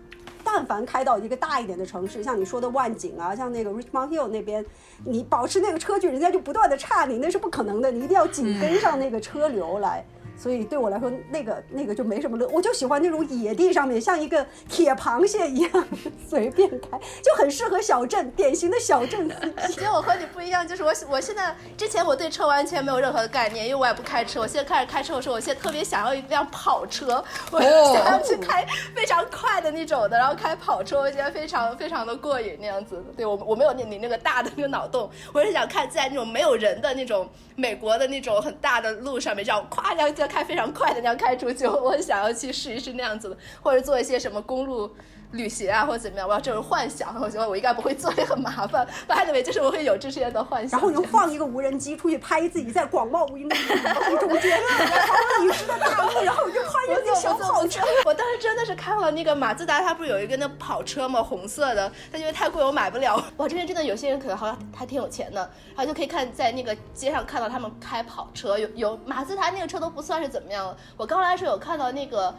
[0.57, 4.65] 但凡开到一个大一点的城市，像你说的万景啊，像那个 Richmond Hill 那边，
[5.05, 7.91] 你保持那个车距，人家就不断的差你，那是不可能的。
[7.91, 10.05] 你一定要紧跟上那个车流来
[10.37, 12.47] 所以对我来说，那个那个就没什么乐。
[12.49, 15.87] 我就喜欢那种野地上面像一个铁螃蟹一样
[16.29, 19.73] 随便开，就很适合小镇，典型的小镇司机。
[19.75, 24.41] 其实我和你不一样，就是我我现在之前我对车完全没有任何的概念，因为我也不开车。
[24.41, 27.61] 我现在开始开车的时候，我现在特别想要一辆跑车，我
[27.95, 33.03] 想要去开非常快的那种的，然后开跑车，我觉得非常非常的过瘾那样子。
[33.17, 44.91] 对我我没有你你那个大的那个脑洞，我是想看在那种没有人的那种美国的那种很大的路上面，这样咵这样开非常快的那样开出去，我很想要去试一试那样子的，或者做一些什么公路
[45.35, 48.87] 旅行啊，或者怎么样，我要这种幻想，我觉得我应该不会做，也很麻烦。
[49.07, 50.79] By the way，就是我会有这些的幻想。
[50.79, 57.83] 然后又放一个无人机出去拍自己在广袤无垠的雨中间，好几十的大路，然后就穿着那小跑车。
[58.05, 61.23] 我当时真的是看了那个马自达，它不是有一个那跑车吗？
[61.23, 63.17] 红色的，但因为太贵我买不了。
[63.37, 65.41] 哇，这边真的有些人可能好像还挺有钱的，
[65.75, 70.75] 然后就可以看在那个街上看到他们开跑车，有有马自达那个车都不算是怎么样。
[70.97, 72.35] 我刚来的时候有看到那个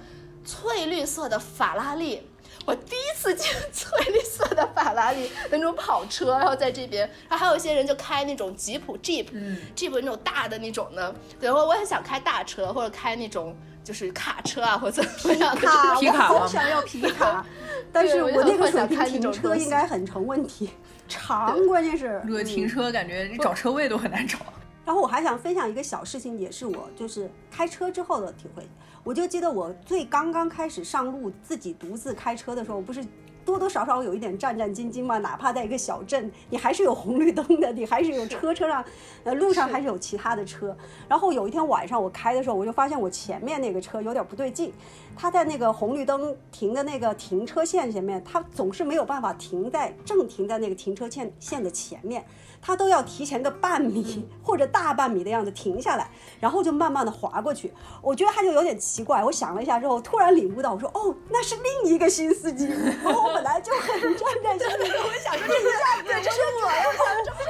[0.46, 2.28] 翠绿色的法拉利。
[2.66, 11.14] 我第一次见翠绿色的法拉利那种跑车，然后在这边，然后还有一些人就开那种吉普 Jeep，Jeep 那种大的那种的。
[11.40, 15.62] 然后我很想开大车，或者开那种就是卡车啊，或者怎么样的。
[16.00, 17.46] 皮卡，我想要皮卡，
[17.94, 20.72] 但是我那个水平停车应该很成问题，
[21.08, 24.40] 长，关键是如果停车感觉你找车位都很难找。
[24.84, 28.68] 然后我还想分享一个小事情，也是我就是开车之后的体会。
[29.06, 33.06] 我就记得我最刚刚开始上路自己独自开车的时候，不是
[33.46, 35.20] 多多少少有一点战战兢兢嘛？
[35.20, 38.84] 哪怕在一个小镇，你还是有红绿灯的，你还是有车车上，
[39.24, 40.76] 呃，路上还是有其他的车。
[41.08, 44.74] 然后有一天晚上我开的时候，我就发现我前面那个车有点不对劲，
[45.16, 52.26] 它在那个红绿灯停的那个停车线前面，它总是没有办法停在正停在那个停车线线的前面。
[52.66, 56.10] 他都要提前个半米 或者大半米的样子停下来，
[56.40, 57.72] 然后就慢慢的滑过去。
[58.02, 59.24] 我觉得他就有点奇怪。
[59.24, 62.66] 我想了一下之后，突然领悟到，我说哦，那是另一个新司机。
[63.04, 66.84] 然 后我本来就很战战兢兢， 我想说这一下子这是我呀，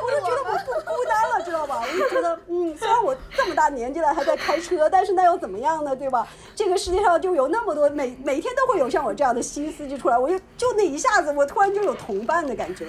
[0.03, 1.81] 我就觉得我不孤单了，知道吧？
[1.81, 5.95] 我就觉得，嗯，虽然我这么大年纪了还在开车，但是那又怎么样呢？
[5.95, 6.27] 对吧？
[6.53, 12.87] 这个世界上就有那么多每每天都会有像我这样的新司机出来，我就就那一下子，我突然就有同伴的感觉。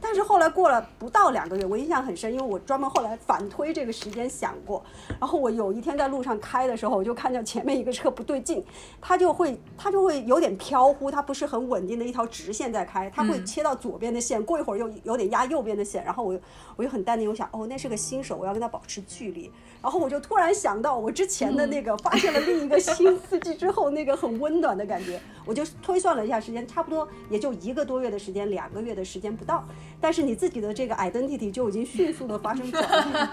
[0.00, 4.82] 但是后来过了不到两个月，我印象很深，因为我专门后来反推这个时间想过。
[5.18, 8.64] 然后我有一天在路上开的时候，我就看见前面一个车不对劲，
[9.00, 16.04] 它就会 它就会有点飘忽，它不是很稳定的一条直线在开，它会切到左边的线，过一会儿又有点压右边的线。
[16.04, 16.38] 然后我
[16.76, 19.50] 我就很淡定，我想哦，那是个新手，我要跟他保持距离。
[19.82, 29.64] 然后我就突然想到我之前的那个发现了另一个新司机之后那个很温暖的感觉，我就推算了一下时间，差不多也就一个多月的时间，两个月的时间不到。
[30.00, 33.28] 但是你自己的这个 identity 就已经迅速的发生转变，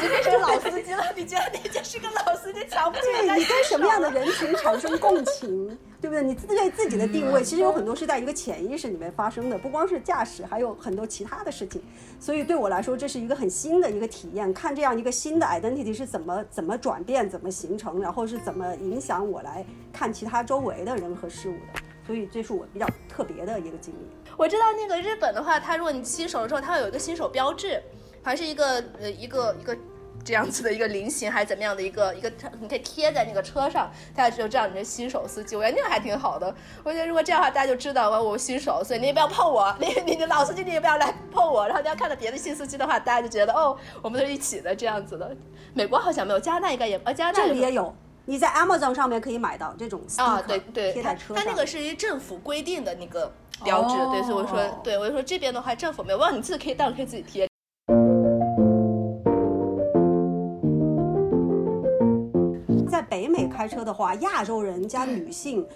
[0.00, 1.04] 你变成老司机了。
[1.14, 6.22] 你觉得你就是个老司机，瞧不起对，你跟什么样的人群产生共情， 对不对？
[6.22, 11.82] 你对自己的定位，其实有很多是在一个潜意识里面发生的，不光是驾驶，还有很多其他的事情。
[12.18, 21.82] 所以对我来说，这是一个很新的一个体验，看这样一个新的 identity 是怎么怎么转变、怎么形成，然后是怎么影响我来看其他周围的人和事物的。
[22.06, 24.21] 所以这是我比较特别的一个经历。
[24.36, 27.82] 我知道那个日本的话，它如果你新手的时候，它会有一个新手标志，
[28.22, 29.76] 还是一个呃一个一个
[30.24, 32.30] 这样子的一个菱形还是怎么样的一个一个，
[32.60, 35.56] 你可以贴在那个车上，大家就知道你是新手司机。
[35.56, 36.54] 我觉得那个还挺好的。
[36.84, 41.66] 我觉得如果这样的话，大家就知道我我新手，所以你也不要碰我，你你的老司机你也不要来碰我。
[41.66, 45.36] 然后你要看到别的新司机的话，大家就觉得哦，我们都是一起的这样子的。
[45.74, 47.94] 美国好像没有， 加拿大应该也呃加拿大这里也有。
[48.24, 51.36] 你在 Amazon 上面可以买到这种啊，对对，贴在车上。
[51.36, 53.32] 它那个是一政府规定的那个
[53.64, 57.48] 标志，对，所以我说，对我就说这边的话政府没有，我你自己可以当然可以自己贴。
[62.90, 65.66] 在北美开车的话，亚洲人加女性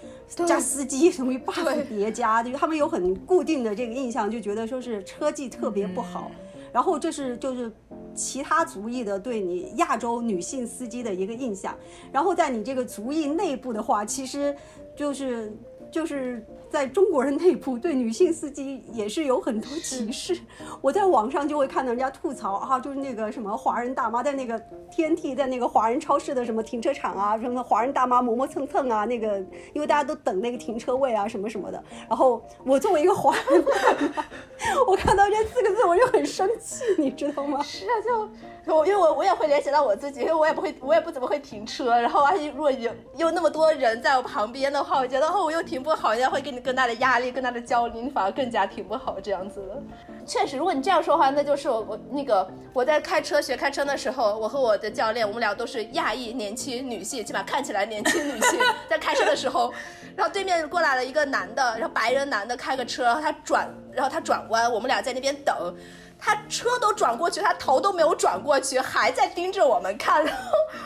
[0.45, 6.29] 加司机容易 buff 叠加，就他们有很固定的这个印象，就觉得说是车技特别不好。
[6.71, 7.71] 然后这是就是
[8.13, 11.75] 其他族裔的对你亚洲女性司机的一个印象，
[12.11, 14.55] 然后在你这个族裔内部的话，其实
[14.95, 15.51] 就是
[15.89, 16.45] 就是。
[16.69, 20.37] 在中国人内部，对女性司机也是有很多歧视。
[20.81, 24.61] 我在网上就会看到人家吐槽啊，就是那个什么华人大妈在那个
[24.91, 29.39] 天梯，在那个华人超市的什么停车场啊，什么华人大妈磨磨蹭蹭啊，那个
[29.73, 31.83] 因为大家都等那个停车位啊，什么什么的。
[32.09, 33.71] 然后我作为一个华人大
[34.15, 34.25] 妈，
[34.87, 37.61] 我看到这四个字我就很生气，你知道吗？
[37.63, 38.29] 是啊，就
[38.75, 41.99] 我因为我我也会联想到我自己，因为我也不会，我也不怎么会停车。
[41.99, 46.57] 然后而且如果有有那么多人在我旁边的话，我觉得哦我又停不好，人家会给你。
[46.67, 49.81] 更大的压力，更大的焦虑，你反而更加停不好这样子的。
[50.25, 59.71] 确实，如果你这样说话，那就是我我那个我在开车学开车的时候，我和我的教练，我们俩都是亚裔年轻女性，起码看起来年轻女性， 在开车的时候，
[60.13, 65.73] 然后对面过来了一个男的，然后白人男的开个车，然后他转，然后他转弯，我们俩在那边等。
[66.19, 70.41] 他车都转过去，他头都没有转过去，还在盯着我们看，然后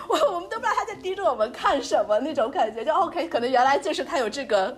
[0.10, 4.78] 我我们都不知道他在盯着我们看什么那种感觉，就 OK，可能原来就是他有这个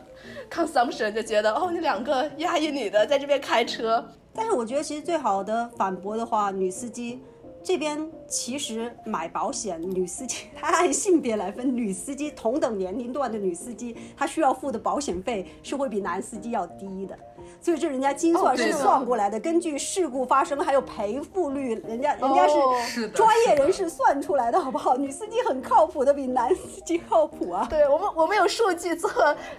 [0.51, 7.23] consumption，就觉得哦，你两个亚裔女的在这边开车，但是我觉得其实最好的反驳的话，女司机
[7.63, 17.17] 这边其实买保险，女司机她按性别来分，女司机同等年龄段的女司机，她需要付的保险费是会比男司机要低的。
[17.61, 22.47] 所以这人家精算是算过来的，根据事故发生还有赔付率，人家人家
[22.85, 24.97] 是专业人士算出来的，好不好？
[24.97, 27.67] 女司机很靠谱的，比男司机靠谱啊。
[27.69, 29.09] 对我们，我们有数据做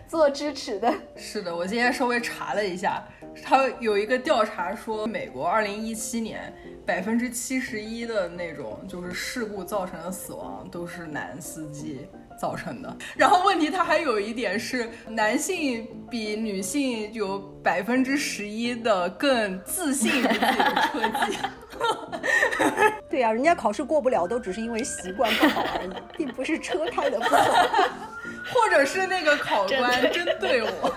[0.06, 0.92] 做支持的。
[1.16, 3.06] 是的，我今天稍微查了一下，
[3.42, 6.52] 他有一个调查说，美国二零一七年
[6.86, 12.06] 百分之七十一一的那种就是事故造成的死亡都是男司机。
[12.36, 12.96] 造成的。
[13.16, 21.38] 然后问题，他还有一点是，男性比女性有百分之十一的更自信于自己的车技。
[23.10, 27.68] 对呀，人家考试过不了，都只是因为习惯不好而已，并不是车开的不好。
[28.46, 30.94] 或者是那个考官针对我。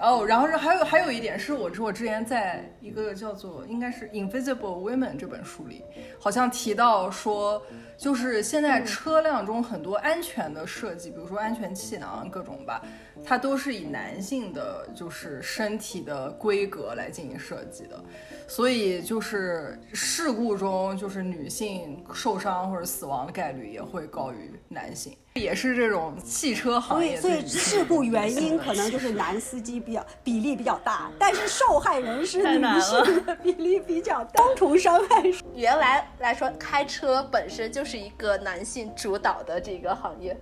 [0.00, 5.84] 哦，然后是还有还有一点是，我是我之前在一个叫做应该是《Invisible Women》这本书里，
[6.18, 7.62] 好像提到说。
[7.98, 12.82] 就是现在车辆中很多安全的设计，比如说安全气囊各种吧，
[13.24, 18.02] 它都是以男性的就是身体的规格来进行设计的，
[18.48, 27.20] 所以就是事故中就是女性受伤或者死亡的概率也会高于男性，也是这种汽车行业。
[27.20, 35.22] 所以事故原因可能就是男司机比较比例比较大，但是受害人是女性的比例比较大，双重伤害。
[35.54, 37.92] 原来来说，开车本身就是。
[37.92, 40.34] 是一个男性主导的这个行业，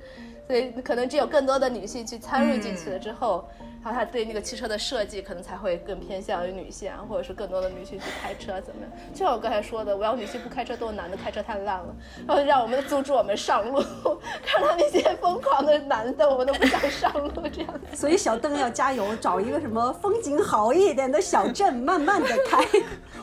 [0.51, 3.44] 所以可能只有更多的女性去参与进去了之后。
[3.82, 8.90] 然后他对那个汽车的设计可能才会更偏向于女性，或者是更多的女性去开车怎么样？
[9.15, 11.94] 就像我刚才说的，我要女性不开车，都是男的开车太烂了，
[12.27, 13.82] 然后让我们阻止我们上路，
[14.44, 17.74] 看到那些疯狂的男的，我们都不想上路这样。
[17.97, 22.62] 所以小邓要加油，找一个什么风景好一点的小镇，慢慢的开。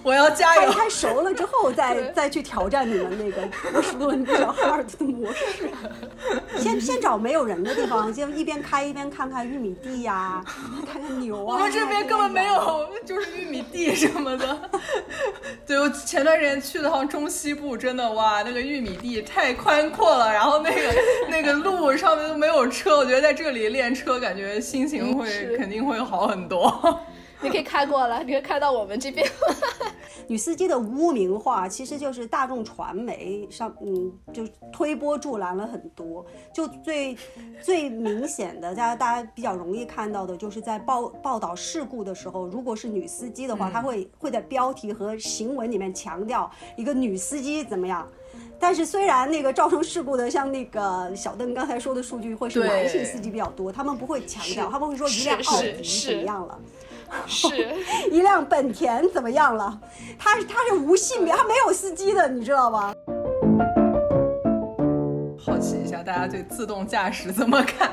[0.01, 5.69] 我要加油，开熟了之后再 再去挑战你们那个波士顿比较 hard 的模式。
[6.57, 10.43] 先先找没有人的地方，就一边开一边看看玉米地呀。
[10.46, 10.46] 看
[10.85, 11.55] 看牛啊！
[11.55, 14.69] 我们这边根本没有，就是玉米地什么的。
[15.67, 20.95] 对我前段时间去了趟中西部，真的哇，那个玉米地太宽阔了，然后那个
[21.29, 27.01] 那个路上面都没有车，我觉得在这里练车，感觉心情会肯定会好很多。
[27.41, 29.27] 你可以开过来，你可以开到我们这边。
[30.27, 36.25] 女司机的污名化，其实就是大众传媒上，嗯，就推波助澜了很多。
[36.53, 37.15] 就最
[37.61, 48.07] 最明显的，大家大家比较容易看到的，就是在报报道事故的时候，如果是女司机的话，她会会在标题和行文里面强调一个女司机怎么样。
[48.59, 55.73] 但是虽然那个造成事故的，像那个小邓刚才说的数据，会是男性司机比较多，他们不会强调，他们会说一辆奥迪
[56.05, 56.59] 怎么样了。
[56.81, 56.86] 是
[58.11, 59.79] 一辆本田怎么样了？
[60.17, 62.93] 它它是无性别，它没有司机的，你知道吗？
[65.39, 67.89] 好奇一下，大家对自动驾驶怎么看？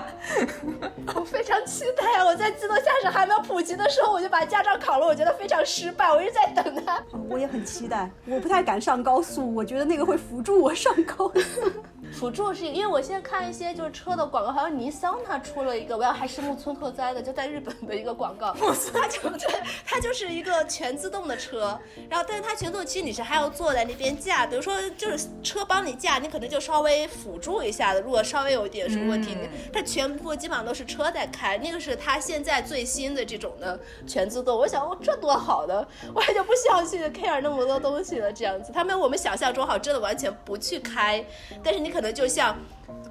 [1.14, 2.24] 我非常期待啊！
[2.24, 7.00] 我在自动驾驶还没有普及的时候，我就把驾照考了，我觉得非常失败，我一直在等它。
[7.30, 11.70] 我也很期待，我不太敢上高速，我觉得那个会辅助我上高速。
[12.14, 18.54] 辅助是因为我现在看一些就是车的广告，好像尼桑它出了一个我要还是木村拓哉的，就在日本的一个广告，
[18.92, 21.78] 它就对，它就是一个全自动的车，
[22.08, 29.36] 然后但是它全自动其实你是还要坐在那边驾，比如说就是车帮你驾，你可能就稍微辅助一下的，如果稍微有一点什么问题，
[29.72, 41.22] 它全部基本上都是车在开，那个是它现在最新的这种的全自动，我想哦这多好的，我也就不需要去 care 那么多东西了，这样子，它没有我们想象中好，真的完全不去开，
[41.62, 42.03] 但是你可能。
[42.04, 42.54] 可能就像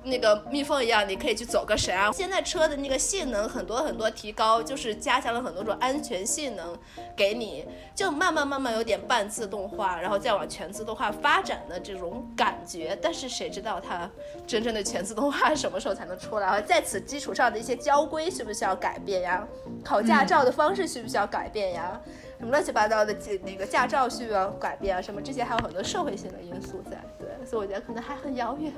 [0.04, 2.12] 那个蜜蜂一样，你可以去走个神啊！
[2.12, 6.78] 现在车的那个性能很多很多提高，就是加强了很多种安全性能
[7.16, 7.66] 给你，
[7.96, 12.96] 就慢慢慢慢有点半自动化，然后再往全自动化发展的这种感觉。
[13.02, 14.08] 但是谁知道它
[14.46, 16.62] 真正的全自动化什么时候才能出来？
[16.62, 19.44] 在此基础上的一些交规需不需要改变呀？
[19.84, 22.00] 考驾照的方式需不需要改变呀？
[22.44, 25.02] 什么乱七八糟的这那个驾照需要改变啊？
[25.02, 28.74] 什么这些还有很多社会性的因素在，对，所以我觉得可能还很遥远，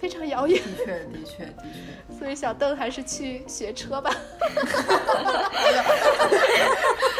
[0.00, 0.56] 非常遥远。
[0.62, 1.52] 的确，的确，的
[2.08, 2.16] 确。
[2.16, 4.08] 所以小邓还是去学车吧。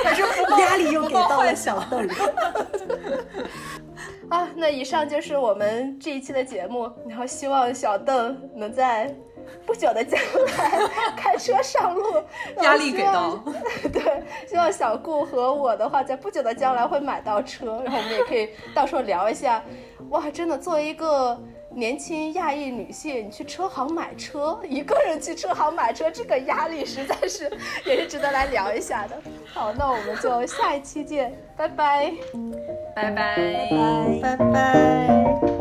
[0.04, 0.22] 还是
[0.60, 2.08] 压力又给到了小邓。
[4.30, 9.12] 啊，那以上就是我们这一期的节目，然后希望小邓能在
[9.64, 12.22] 不久的将来开车上路，
[12.62, 13.38] 压力给到。
[13.92, 19.62] 对，希望小顾和我的话，在不久的将来会买到车，然后我们也可以到时候聊一下。
[20.10, 21.38] 哇，真的，作为一个
[21.70, 27.50] 年轻亚裔女性，你去车行买车，一个人去车行买车，这个压力实在是
[27.84, 29.16] 也是值得来聊一下的。
[29.52, 32.12] 好，那我们就下一期见，拜拜，
[32.94, 33.36] 拜拜，
[34.22, 34.36] 拜拜。
[34.36, 35.55] 拜拜。